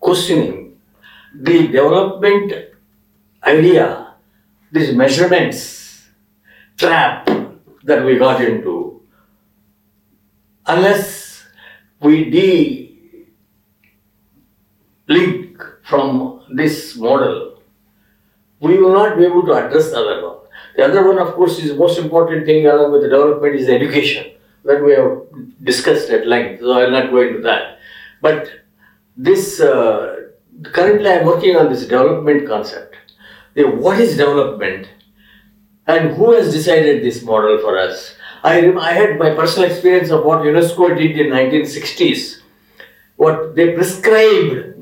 questioning 0.00 0.76
the 1.34 1.66
development 1.68 2.52
idea, 3.44 4.14
these 4.72 4.94
measurements 4.94 6.08
trap 6.76 7.28
that 7.84 8.04
we 8.04 8.18
got 8.18 8.40
into, 8.42 9.00
unless 10.66 11.44
we 12.00 12.30
de-link 15.06 15.62
from 15.84 16.42
this 16.52 16.96
model, 16.96 17.62
we 18.60 18.78
will 18.78 18.92
not 18.92 19.16
be 19.16 19.24
able 19.24 19.44
to 19.46 19.52
address 19.52 19.90
the 19.90 19.98
other 19.98 20.26
one. 20.26 20.45
The 20.76 20.84
other 20.84 21.06
one, 21.06 21.18
of 21.18 21.34
course, 21.34 21.58
is 21.58 21.70
the 21.70 21.76
most 21.76 21.98
important 21.98 22.44
thing 22.44 22.66
along 22.66 22.92
with 22.92 23.02
the 23.02 23.08
development 23.08 23.54
is 23.54 23.68
education 23.68 24.32
that 24.64 24.84
we 24.84 24.92
have 24.92 25.22
discussed 25.62 26.10
at 26.10 26.26
length. 26.26 26.60
So 26.60 26.72
I 26.72 26.84
will 26.84 26.90
not 26.90 27.10
go 27.10 27.22
into 27.22 27.40
that. 27.42 27.78
But 28.20 28.50
this 29.16 29.60
uh, 29.60 30.16
currently 30.62 31.10
I'm 31.10 31.26
working 31.26 31.56
on 31.56 31.70
this 31.70 31.82
development 31.82 32.46
concept. 32.46 32.94
What 33.54 33.98
is 34.00 34.16
development? 34.16 34.88
And 35.86 36.16
who 36.16 36.32
has 36.32 36.52
decided 36.52 37.02
this 37.02 37.22
model 37.22 37.58
for 37.58 37.78
us? 37.78 38.14
I, 38.42 38.72
I 38.74 38.92
had 38.92 39.18
my 39.18 39.30
personal 39.30 39.70
experience 39.70 40.10
of 40.10 40.24
what 40.24 40.40
UNESCO 40.40 40.96
did 40.96 41.18
in 41.18 41.32
1960s. 41.32 42.40
What 43.16 43.54
they 43.54 43.72
prescribed, 43.72 44.74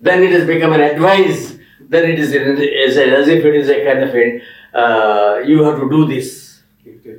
then 0.00 0.22
it 0.22 0.32
has 0.32 0.46
become 0.46 0.72
an 0.72 0.80
advice, 0.80 1.56
then 1.80 2.10
it 2.10 2.18
is 2.18 2.30
as, 2.34 2.96
as 2.96 3.28
if 3.28 3.44
it 3.44 3.54
is 3.54 3.68
a 3.68 3.84
kind 3.84 4.02
of 4.02 4.14
a, 4.14 4.42
uh, 4.74 5.42
you 5.44 5.62
have 5.64 5.78
to 5.80 5.88
do 5.90 6.06
this. 6.06 6.62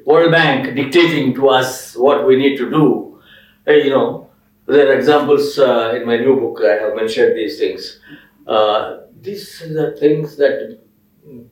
World 0.06 0.32
Bank 0.32 0.76
dictating 0.76 1.34
to 1.36 1.50
us 1.50 1.96
what 1.96 2.26
we 2.26 2.36
need 2.36 2.58
to 2.58 2.70
do. 2.70 3.22
You 3.68 3.90
know, 3.90 4.30
there 4.66 4.90
are 4.90 4.96
examples 4.96 5.58
uh, 5.60 5.94
in 5.96 6.06
my 6.06 6.18
new 6.18 6.40
book, 6.40 6.62
I 6.64 6.74
have 6.84 6.96
mentioned 6.96 7.38
these 7.38 7.60
things. 7.60 8.00
Uh, 8.48 9.02
these 9.22 9.62
are 9.62 9.96
things 9.98 10.36
that 10.38 10.80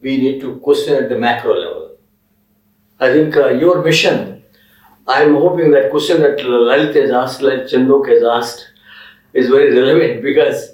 we 0.01 0.17
need 0.17 0.41
to 0.41 0.57
question 0.57 0.95
at 1.01 1.09
the 1.09 1.17
macro 1.17 1.53
level. 1.53 1.97
I 2.99 3.11
think 3.13 3.35
uh, 3.37 3.49
your 3.49 3.83
mission 3.83 4.39
I'm 5.09 5.33
hoping 5.33 5.71
that 5.71 5.89
question 5.89 6.21
that 6.21 6.37
Lalit 6.37 6.93
has 6.93 7.09
asked, 7.09 7.41
like 7.41 7.61
Chandok 7.61 8.07
has 8.09 8.21
asked, 8.23 8.67
is 9.33 9.49
very 9.49 9.73
relevant 9.75 10.21
because 10.21 10.73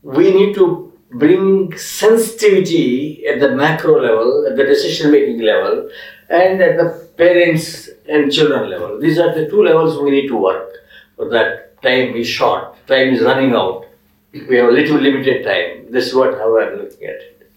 we 0.00 0.32
need 0.32 0.54
to 0.54 0.93
bring 1.14 1.76
sensitivity 1.76 3.26
at 3.26 3.40
the 3.40 3.50
macro 3.54 4.00
level, 4.00 4.46
at 4.48 4.56
the 4.56 4.64
decision 4.64 5.10
making 5.10 5.40
level, 5.40 5.88
and 6.28 6.60
at 6.60 6.76
the 6.76 7.08
parents 7.16 7.88
and 8.08 8.32
children 8.32 8.70
level. 8.70 9.00
These 9.00 9.18
are 9.18 9.34
the 9.34 9.48
two 9.48 9.62
levels 9.62 9.98
we 10.02 10.10
need 10.10 10.28
to 10.28 10.36
work. 10.36 10.70
For 11.16 11.28
that 11.30 11.80
time 11.82 12.14
is 12.16 12.26
short, 12.26 12.76
time 12.86 13.14
is 13.14 13.22
running 13.22 13.52
out. 13.52 13.86
We 14.32 14.56
have 14.56 14.68
a 14.68 14.72
little 14.72 14.98
limited 14.98 15.44
time. 15.44 15.92
This 15.92 16.08
is 16.08 16.14
what 16.14 16.34
how 16.34 16.58
I'm 16.58 16.76
looking 16.76 17.06
at 17.06 17.16
it. 17.16 17.52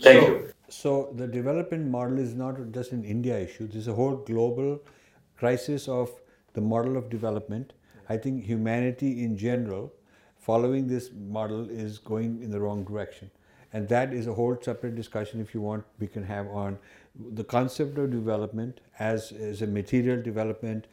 Thank 0.00 0.22
so, 0.22 0.28
you. 0.28 0.48
So 0.68 1.12
the 1.14 1.26
development 1.26 1.90
model 1.90 2.18
is 2.18 2.34
not 2.34 2.56
just 2.70 2.92
an 2.92 3.04
India 3.04 3.38
issue. 3.38 3.66
This 3.66 3.76
is 3.76 3.88
a 3.88 3.94
whole 3.94 4.16
global 4.16 4.80
crisis 5.36 5.88
of 5.88 6.10
the 6.52 6.60
model 6.60 6.96
of 6.96 7.10
development. 7.10 7.72
I 8.08 8.16
think 8.16 8.44
humanity 8.44 9.24
in 9.24 9.36
general, 9.36 9.92
following 10.48 10.86
this 10.86 11.10
model, 11.36 11.68
is 11.70 11.98
going 11.98 12.42
in 12.42 12.50
the 12.50 12.60
wrong 12.60 12.84
direction. 12.84 13.30
And 13.72 13.88
that 13.88 14.12
is 14.14 14.26
a 14.26 14.34
whole 14.34 14.56
separate 14.60 14.94
discussion, 14.94 15.40
if 15.40 15.54
you 15.54 15.60
want, 15.60 15.84
we 15.98 16.06
can 16.06 16.22
have 16.24 16.46
on 16.48 16.78
the 17.38 17.44
concept 17.44 17.98
of 17.98 18.10
development 18.10 18.80
as, 18.98 19.32
as 19.32 19.62
a 19.62 19.66
material 19.66 20.20
development, 20.22 20.86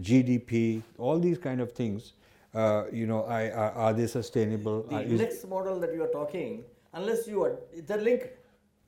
GDP, 0.00 0.82
all 0.98 1.18
these 1.18 1.38
kind 1.38 1.60
of 1.60 1.72
things. 1.72 2.12
Uh, 2.54 2.84
you 2.92 3.06
know, 3.06 3.24
I, 3.24 3.50
are, 3.50 3.72
are 3.72 3.92
they 3.92 4.06
sustainable? 4.06 4.82
The 4.82 4.96
Are- 4.96 5.02
is- 5.02 5.20
next 5.20 5.48
model 5.48 5.80
that 5.80 5.92
you 5.94 6.02
are 6.04 6.08
talking, 6.20 6.64
unless 6.92 7.26
you 7.26 7.42
are, 7.44 7.56
they're 7.86 7.98
linked. 8.10 8.28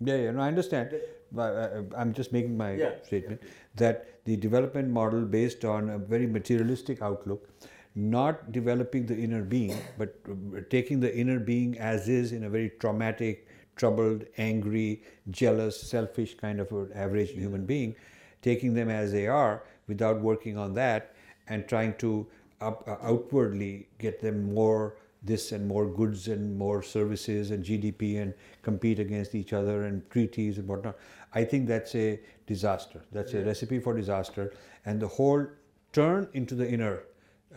Yeah, 0.00 0.16
yeah, 0.16 0.30
no, 0.30 0.40
I 0.40 0.48
understand. 0.48 0.94
But 1.32 1.54
uh, 1.54 1.82
I'm 1.96 2.12
just 2.12 2.32
making 2.32 2.56
my 2.56 2.72
Yeah. 2.74 2.92
statement 3.02 3.42
that 3.76 4.24
the 4.24 4.36
development 4.36 4.88
model 4.88 5.22
based 5.22 5.64
on 5.64 5.90
a 5.90 5.98
very 5.98 6.26
materialistic 6.26 7.02
outlook, 7.02 7.48
not 7.94 8.52
developing 8.52 9.06
the 9.06 9.16
inner 9.16 9.42
being, 9.42 9.76
but 9.98 10.70
taking 10.70 11.00
the 11.00 11.14
inner 11.14 11.40
being 11.40 11.78
as 11.78 12.08
is 12.08 12.32
in 12.32 12.44
a 12.44 12.50
very 12.50 12.70
traumatic, 12.78 13.46
troubled, 13.76 14.24
angry, 14.38 15.02
jealous, 15.30 15.80
selfish 15.80 16.36
kind 16.36 16.60
of 16.60 16.70
an 16.72 16.90
average 16.94 17.30
human 17.30 17.66
being, 17.66 17.94
taking 18.42 18.74
them 18.74 18.88
as 18.88 19.12
they 19.12 19.26
are 19.26 19.64
without 19.88 20.20
working 20.20 20.56
on 20.56 20.74
that 20.74 21.14
and 21.48 21.66
trying 21.68 21.94
to 21.94 22.26
up, 22.60 22.86
uh, 22.86 22.96
outwardly 23.02 23.88
get 23.98 24.20
them 24.20 24.52
more 24.52 24.96
this 25.22 25.52
and 25.52 25.66
more 25.68 25.86
goods 25.86 26.28
and 26.28 26.56
more 26.56 26.82
services 26.82 27.50
and 27.50 27.64
GDP 27.64 28.22
and 28.22 28.32
compete 28.62 28.98
against 28.98 29.34
each 29.34 29.52
other 29.52 29.84
and 29.84 30.08
treaties 30.10 30.56
and 30.58 30.66
whatnot. 30.66 30.96
I 31.34 31.44
think 31.44 31.68
that's 31.68 31.94
a 31.94 32.20
disaster. 32.46 33.02
That's 33.12 33.34
a 33.34 33.44
recipe 33.44 33.80
for 33.80 33.94
disaster. 33.94 34.54
And 34.86 35.00
the 35.00 35.08
whole 35.08 35.46
turn 35.92 36.28
into 36.32 36.54
the 36.54 36.68
inner 36.68 37.04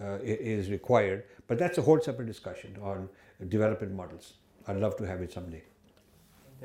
uh, 0.02 0.18
is 0.24 0.70
required. 0.70 1.24
But 1.48 1.60
that's 1.60 1.78
a 1.78 1.82
whole 1.82 2.00
separate 2.00 2.28
discussion 2.28 2.78
on 2.82 3.10
development 3.48 3.94
models. 3.94 4.34
I'd 4.68 4.78
love 4.78 4.96
to 4.98 5.04
have 5.04 5.22
it 5.22 5.32
someday. 5.32 5.64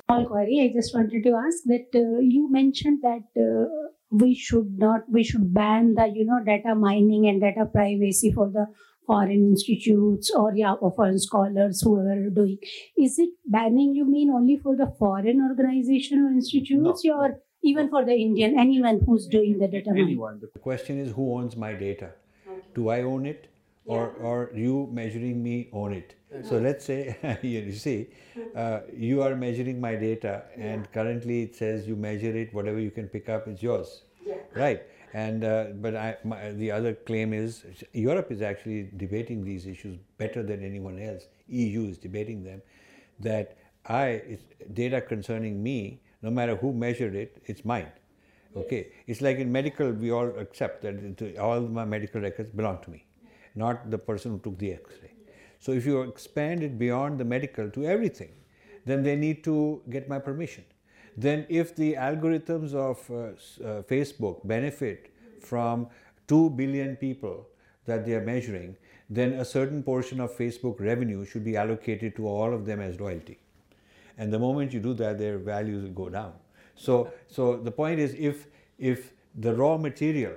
small 0.06 0.26
query. 0.26 0.60
I 0.70 0.72
just 0.72 0.94
wanted 0.94 1.22
to 1.24 1.34
ask 1.34 1.64
that 1.66 1.88
uh, 1.94 2.20
you 2.20 2.50
mentioned 2.50 3.02
that 3.02 3.26
uh, 3.40 3.68
we 4.10 4.34
should 4.34 4.78
not, 4.78 5.02
we 5.10 5.24
should 5.24 5.52
ban 5.52 5.94
the, 5.94 6.10
you 6.14 6.24
know, 6.24 6.40
data 6.44 6.74
mining 6.74 7.26
and 7.26 7.40
data 7.40 7.66
privacy 7.66 8.32
for 8.32 8.48
the 8.48 8.66
foreign 9.06 9.50
institutes 9.50 10.30
or 10.30 10.54
yeah, 10.54 10.72
or 10.72 10.92
foreign 10.94 11.18
scholars, 11.18 11.82
whoever 11.82 12.12
are 12.12 12.30
doing. 12.30 12.58
Is 12.96 13.18
it 13.18 13.30
banning 13.46 13.94
you 13.94 14.04
mean 14.04 14.30
only 14.30 14.58
for 14.58 14.76
the 14.76 14.92
foreign 14.98 15.40
organization 15.48 16.24
or 16.24 16.30
institutes, 16.30 17.04
or 17.04 17.40
even 17.62 17.88
for 17.88 18.04
the 18.04 18.12
Indian, 18.12 18.58
anyone 18.58 19.00
who's 19.04 19.26
doing 19.26 19.58
the 19.58 19.66
data 19.66 19.90
mining? 19.90 20.04
Anyone. 20.04 20.40
The 20.40 20.58
question 20.60 20.98
is 20.98 21.12
who 21.12 21.34
owns 21.34 21.56
my 21.56 21.72
data? 21.72 22.12
Do 22.78 22.88
I 22.90 23.02
own 23.02 23.26
it? 23.26 23.48
Or, 23.84 24.10
or 24.20 24.50
you 24.54 24.88
measuring 24.92 25.42
me 25.42 25.68
own 25.72 25.94
it? 25.94 26.14
So 26.44 26.58
let's 26.58 26.84
say, 26.84 27.38
you 27.42 27.72
see, 27.72 28.08
uh, 28.54 28.80
you 28.94 29.22
are 29.22 29.34
measuring 29.34 29.80
my 29.80 29.94
data, 29.94 30.42
and 30.56 30.90
currently 30.92 31.42
it 31.42 31.56
says 31.56 31.88
you 31.88 31.96
measure 31.96 32.36
it, 32.36 32.52
whatever 32.52 32.78
you 32.78 32.90
can 32.90 33.08
pick 33.08 33.30
up 33.30 33.48
is 33.48 33.62
yours. 33.62 34.02
Right. 34.54 34.82
And 35.14 35.44
uh, 35.44 35.64
but 35.76 35.96
I, 35.96 36.16
my, 36.22 36.50
the 36.52 36.70
other 36.70 36.92
claim 36.94 37.32
is 37.32 37.64
Europe 37.94 38.30
is 38.30 38.42
actually 38.42 38.90
debating 38.98 39.42
these 39.42 39.66
issues 39.66 39.96
better 40.18 40.42
than 40.42 40.62
anyone 40.62 41.00
else. 41.00 41.22
EU 41.48 41.84
is 41.88 41.96
debating 41.96 42.44
them. 42.44 42.60
That 43.20 43.56
I 43.86 44.06
it's 44.34 44.44
data 44.74 45.00
concerning 45.00 45.62
me, 45.62 46.02
no 46.20 46.30
matter 46.30 46.56
who 46.56 46.74
measured 46.74 47.14
it, 47.14 47.42
it's 47.46 47.64
mine. 47.64 47.90
Okay, 48.58 48.88
it's 49.06 49.20
like 49.20 49.38
in 49.38 49.52
medical, 49.52 49.90
we 49.90 50.10
all 50.10 50.28
accept 50.38 50.82
that 50.82 51.36
all 51.38 51.60
my 51.60 51.84
medical 51.84 52.20
records 52.20 52.50
belong 52.50 52.78
to 52.82 52.90
me, 52.90 53.04
not 53.54 53.90
the 53.90 53.98
person 53.98 54.32
who 54.32 54.38
took 54.38 54.58
the 54.58 54.72
X-ray. 54.72 55.12
So 55.60 55.72
if 55.72 55.86
you 55.86 56.02
expand 56.02 56.62
it 56.62 56.78
beyond 56.78 57.18
the 57.18 57.24
medical 57.24 57.70
to 57.70 57.84
everything, 57.84 58.30
then 58.84 59.02
they 59.02 59.16
need 59.16 59.44
to 59.44 59.82
get 59.90 60.08
my 60.08 60.18
permission. 60.18 60.64
Then 61.16 61.46
if 61.48 61.74
the 61.74 61.94
algorithms 61.94 62.74
of 62.74 62.98
uh, 63.10 63.14
uh, 63.16 63.82
Facebook 63.82 64.46
benefit 64.46 65.12
from 65.40 65.88
2 66.28 66.50
billion 66.50 66.96
people 66.96 67.46
that 67.86 68.06
they 68.06 68.14
are 68.14 68.24
measuring, 68.24 68.76
then 69.10 69.32
a 69.34 69.44
certain 69.44 69.82
portion 69.82 70.20
of 70.20 70.36
Facebook 70.36 70.80
revenue 70.80 71.24
should 71.24 71.44
be 71.44 71.56
allocated 71.56 72.14
to 72.16 72.28
all 72.28 72.52
of 72.52 72.66
them 72.66 72.80
as 72.80 73.00
royalty. 73.00 73.38
And 74.16 74.32
the 74.32 74.38
moment 74.38 74.72
you 74.72 74.80
do 74.80 74.94
that, 74.94 75.18
their 75.18 75.38
values 75.38 75.88
go 75.94 76.08
down. 76.08 76.34
So, 76.78 77.12
so 77.26 77.56
the 77.56 77.70
point 77.70 78.00
is, 78.00 78.14
if 78.14 78.46
if 78.78 79.12
the 79.34 79.54
raw 79.54 79.76
material, 79.76 80.34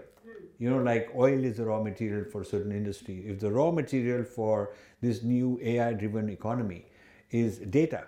you 0.59 0.69
know, 0.69 0.81
like 0.81 1.11
oil 1.15 1.43
is 1.43 1.57
the 1.57 1.65
raw 1.65 1.81
material 1.81 2.25
for 2.25 2.43
certain 2.43 2.71
industry, 2.71 3.23
if 3.27 3.39
the 3.39 3.51
raw 3.51 3.71
material 3.71 4.23
for 4.23 4.73
this 5.01 5.23
new 5.23 5.59
AI-driven 5.63 6.29
economy 6.29 6.85
is 7.29 7.59
data, 7.59 8.05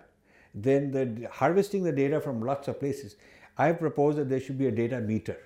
then 0.54 0.92
the 0.92 1.30
harvesting 1.30 1.84
the 1.84 1.92
data 1.92 2.20
from 2.20 2.42
lots 2.42 2.68
of 2.68 2.80
places. 2.80 3.16
I 3.58 3.72
propose 3.72 4.16
that 4.16 4.30
there 4.30 4.40
should 4.40 4.58
be 4.58 4.68
a 4.68 4.72
data 4.72 5.00
meter. 5.00 5.38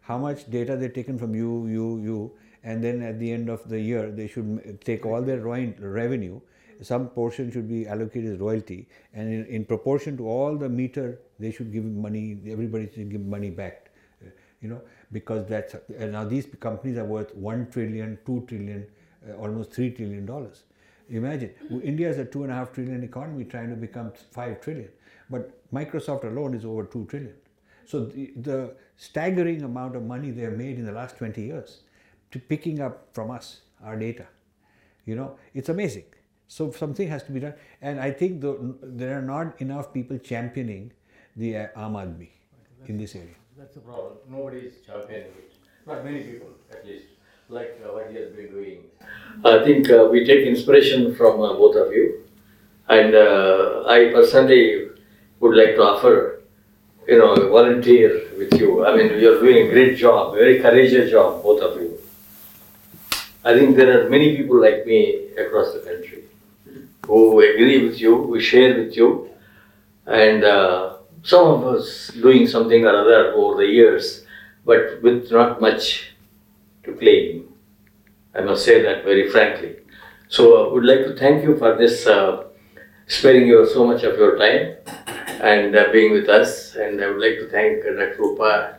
How 0.00 0.18
much 0.18 0.50
data 0.50 0.76
they're 0.76 0.88
taken 0.88 1.18
from 1.18 1.34
you, 1.34 1.66
you, 1.66 1.98
you, 2.02 2.32
and 2.62 2.82
then 2.82 3.02
at 3.02 3.18
the 3.18 3.30
end 3.32 3.50
of 3.50 3.68
the 3.68 3.78
year, 3.78 4.10
they 4.10 4.26
should 4.26 4.80
take 4.82 5.04
all 5.04 5.20
their 5.20 5.40
revenue. 5.40 6.40
Some 6.82 7.08
portion 7.08 7.50
should 7.50 7.68
be 7.68 7.86
allocated 7.86 8.34
as 8.34 8.38
royalty, 8.38 8.88
and 9.12 9.32
in, 9.32 9.46
in 9.46 9.64
proportion 9.64 10.16
to 10.18 10.28
all 10.28 10.56
the 10.56 10.68
meter, 10.68 11.20
they 11.38 11.50
should 11.50 11.72
give 11.72 11.84
money. 11.84 12.38
Everybody 12.48 12.90
should 12.94 13.10
give 13.10 13.20
money 13.20 13.50
back, 13.50 13.90
uh, 14.24 14.30
you 14.60 14.68
know, 14.68 14.80
because 15.12 15.46
that's 15.46 15.76
now 15.98 16.24
these 16.24 16.46
companies 16.60 16.98
are 16.98 17.04
worth 17.04 17.34
one 17.34 17.70
trillion, 17.70 18.18
two 18.26 18.44
trillion, 18.48 18.86
uh, 19.28 19.34
almost 19.34 19.72
three 19.72 19.90
trillion 19.90 20.26
dollars. 20.26 20.64
Imagine 21.10 21.50
India 21.82 22.08
is 22.08 22.18
a 22.18 22.24
two 22.24 22.44
and 22.44 22.52
a 22.52 22.54
half 22.54 22.72
trillion 22.72 23.04
economy 23.04 23.44
trying 23.44 23.68
to 23.70 23.76
become 23.76 24.12
five 24.30 24.60
trillion, 24.60 24.88
but 25.30 25.52
Microsoft 25.72 26.24
alone 26.24 26.54
is 26.54 26.64
over 26.64 26.84
two 26.84 27.04
trillion. 27.06 27.34
So 27.86 28.06
the, 28.06 28.32
the 28.36 28.74
staggering 28.96 29.62
amount 29.62 29.96
of 29.96 30.02
money 30.02 30.30
they 30.30 30.42
have 30.42 30.54
made 30.54 30.78
in 30.78 30.86
the 30.86 30.92
last 30.92 31.18
20 31.18 31.42
years 31.42 31.80
to 32.30 32.38
picking 32.38 32.80
up 32.80 33.08
from 33.12 33.30
us 33.30 33.60
our 33.84 33.96
data, 33.96 34.26
you 35.04 35.14
know, 35.14 35.36
it's 35.52 35.68
amazing. 35.68 36.04
So 36.54 36.70
something 36.70 37.08
has 37.08 37.24
to 37.24 37.32
be 37.32 37.40
done, 37.40 37.54
and 37.82 37.98
I 37.98 38.12
think 38.12 38.40
the, 38.40 38.50
there 38.80 39.18
are 39.18 39.22
not 39.22 39.60
enough 39.60 39.92
people 39.92 40.18
championing 40.18 40.92
the 41.34 41.56
uh, 41.56 41.80
Aam 41.84 41.94
Aadmi 42.00 42.28
in 42.86 42.96
this 42.96 43.16
area. 43.16 43.34
That's 43.58 43.74
the 43.74 43.80
problem. 43.80 44.18
Nobody 44.30 44.58
is 44.58 44.74
championing 44.86 45.32
it. 45.40 45.54
Not 45.84 46.04
many 46.04 46.22
people, 46.22 46.50
at 46.70 46.86
least, 46.86 47.06
like 47.48 47.80
uh, 47.84 47.92
what 47.92 48.08
he 48.08 48.18
has 48.18 48.30
been 48.30 48.52
doing. 48.52 48.84
I 49.44 49.64
think 49.64 49.90
uh, 49.90 50.06
we 50.12 50.24
take 50.24 50.46
inspiration 50.46 51.16
from 51.16 51.40
uh, 51.40 51.54
both 51.54 51.74
of 51.74 51.92
you, 51.92 52.22
and 52.88 53.16
uh, 53.16 53.82
I 53.88 54.12
personally 54.12 54.90
would 55.40 55.56
like 55.56 55.74
to 55.74 55.82
offer, 55.82 56.40
you 57.08 57.18
know, 57.18 57.32
a 57.32 57.48
volunteer 57.48 58.28
with 58.38 58.54
you. 58.60 58.86
I 58.86 58.96
mean, 58.96 59.18
you're 59.18 59.40
doing 59.40 59.66
a 59.66 59.70
great 59.72 59.96
job, 59.96 60.34
very 60.34 60.60
courageous 60.60 61.10
job, 61.10 61.42
both 61.42 61.60
of 61.62 61.82
you. 61.82 61.98
I 63.44 63.58
think 63.58 63.76
there 63.76 63.90
are 63.98 64.08
many 64.08 64.36
people 64.36 64.60
like 64.60 64.86
me 64.86 65.00
across 65.36 65.72
the 65.72 65.80
country 65.80 65.83
who 67.06 67.40
agree 67.40 67.86
with 67.86 68.00
you, 68.00 68.22
who 68.22 68.40
share 68.40 68.76
with 68.78 68.96
you, 68.96 69.30
and 70.06 70.44
uh, 70.44 70.96
some 71.22 71.46
of 71.46 71.64
us 71.66 72.08
doing 72.08 72.46
something 72.46 72.84
or 72.84 72.96
other 72.96 73.32
over 73.32 73.62
the 73.62 73.66
years, 73.68 74.24
but 74.64 75.02
with 75.02 75.30
not 75.30 75.60
much 75.60 76.14
to 76.84 76.94
claim. 76.94 77.48
I 78.34 78.40
must 78.40 78.64
say 78.64 78.82
that 78.82 79.04
very 79.04 79.30
frankly. 79.30 79.76
So 80.28 80.68
I 80.68 80.72
would 80.72 80.84
like 80.84 81.04
to 81.06 81.14
thank 81.14 81.44
you 81.44 81.56
for 81.56 81.76
this, 81.76 82.06
uh, 82.06 82.44
sparing 83.06 83.46
you 83.46 83.66
so 83.66 83.86
much 83.86 84.02
of 84.02 84.18
your 84.18 84.36
time 84.36 84.76
and 85.40 85.76
uh, 85.76 85.92
being 85.92 86.12
with 86.12 86.28
us. 86.28 86.74
And 86.74 87.02
I 87.02 87.10
would 87.10 87.20
like 87.20 87.38
to 87.38 87.48
thank 87.48 87.84
uh, 87.84 87.92
Dr. 87.92 88.16
Rupa, 88.18 88.78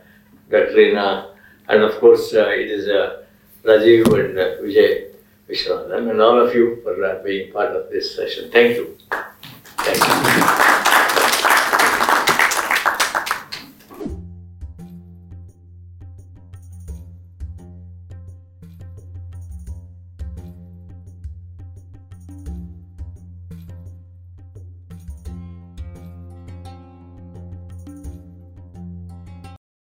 Dr. 0.50 0.72
Reena, 0.74 1.30
and 1.68 1.82
of 1.82 1.98
course 1.98 2.34
uh, 2.34 2.48
it 2.48 2.70
is 2.70 2.88
uh, 2.88 3.22
Rajiv 3.64 4.06
and 4.18 4.38
uh, 4.38 4.56
Vijay 4.62 5.15
Vishwanathan 5.48 6.10
and 6.10 6.20
all 6.20 6.38
of 6.40 6.54
you 6.54 6.80
for 6.82 7.04
uh, 7.04 7.22
being 7.22 7.52
part 7.52 7.74
of 7.76 7.90
this 7.90 8.14
session. 8.16 8.50
Thank 8.50 8.76
you. 8.76 8.98
Thank 9.78 10.40
you. 10.40 10.45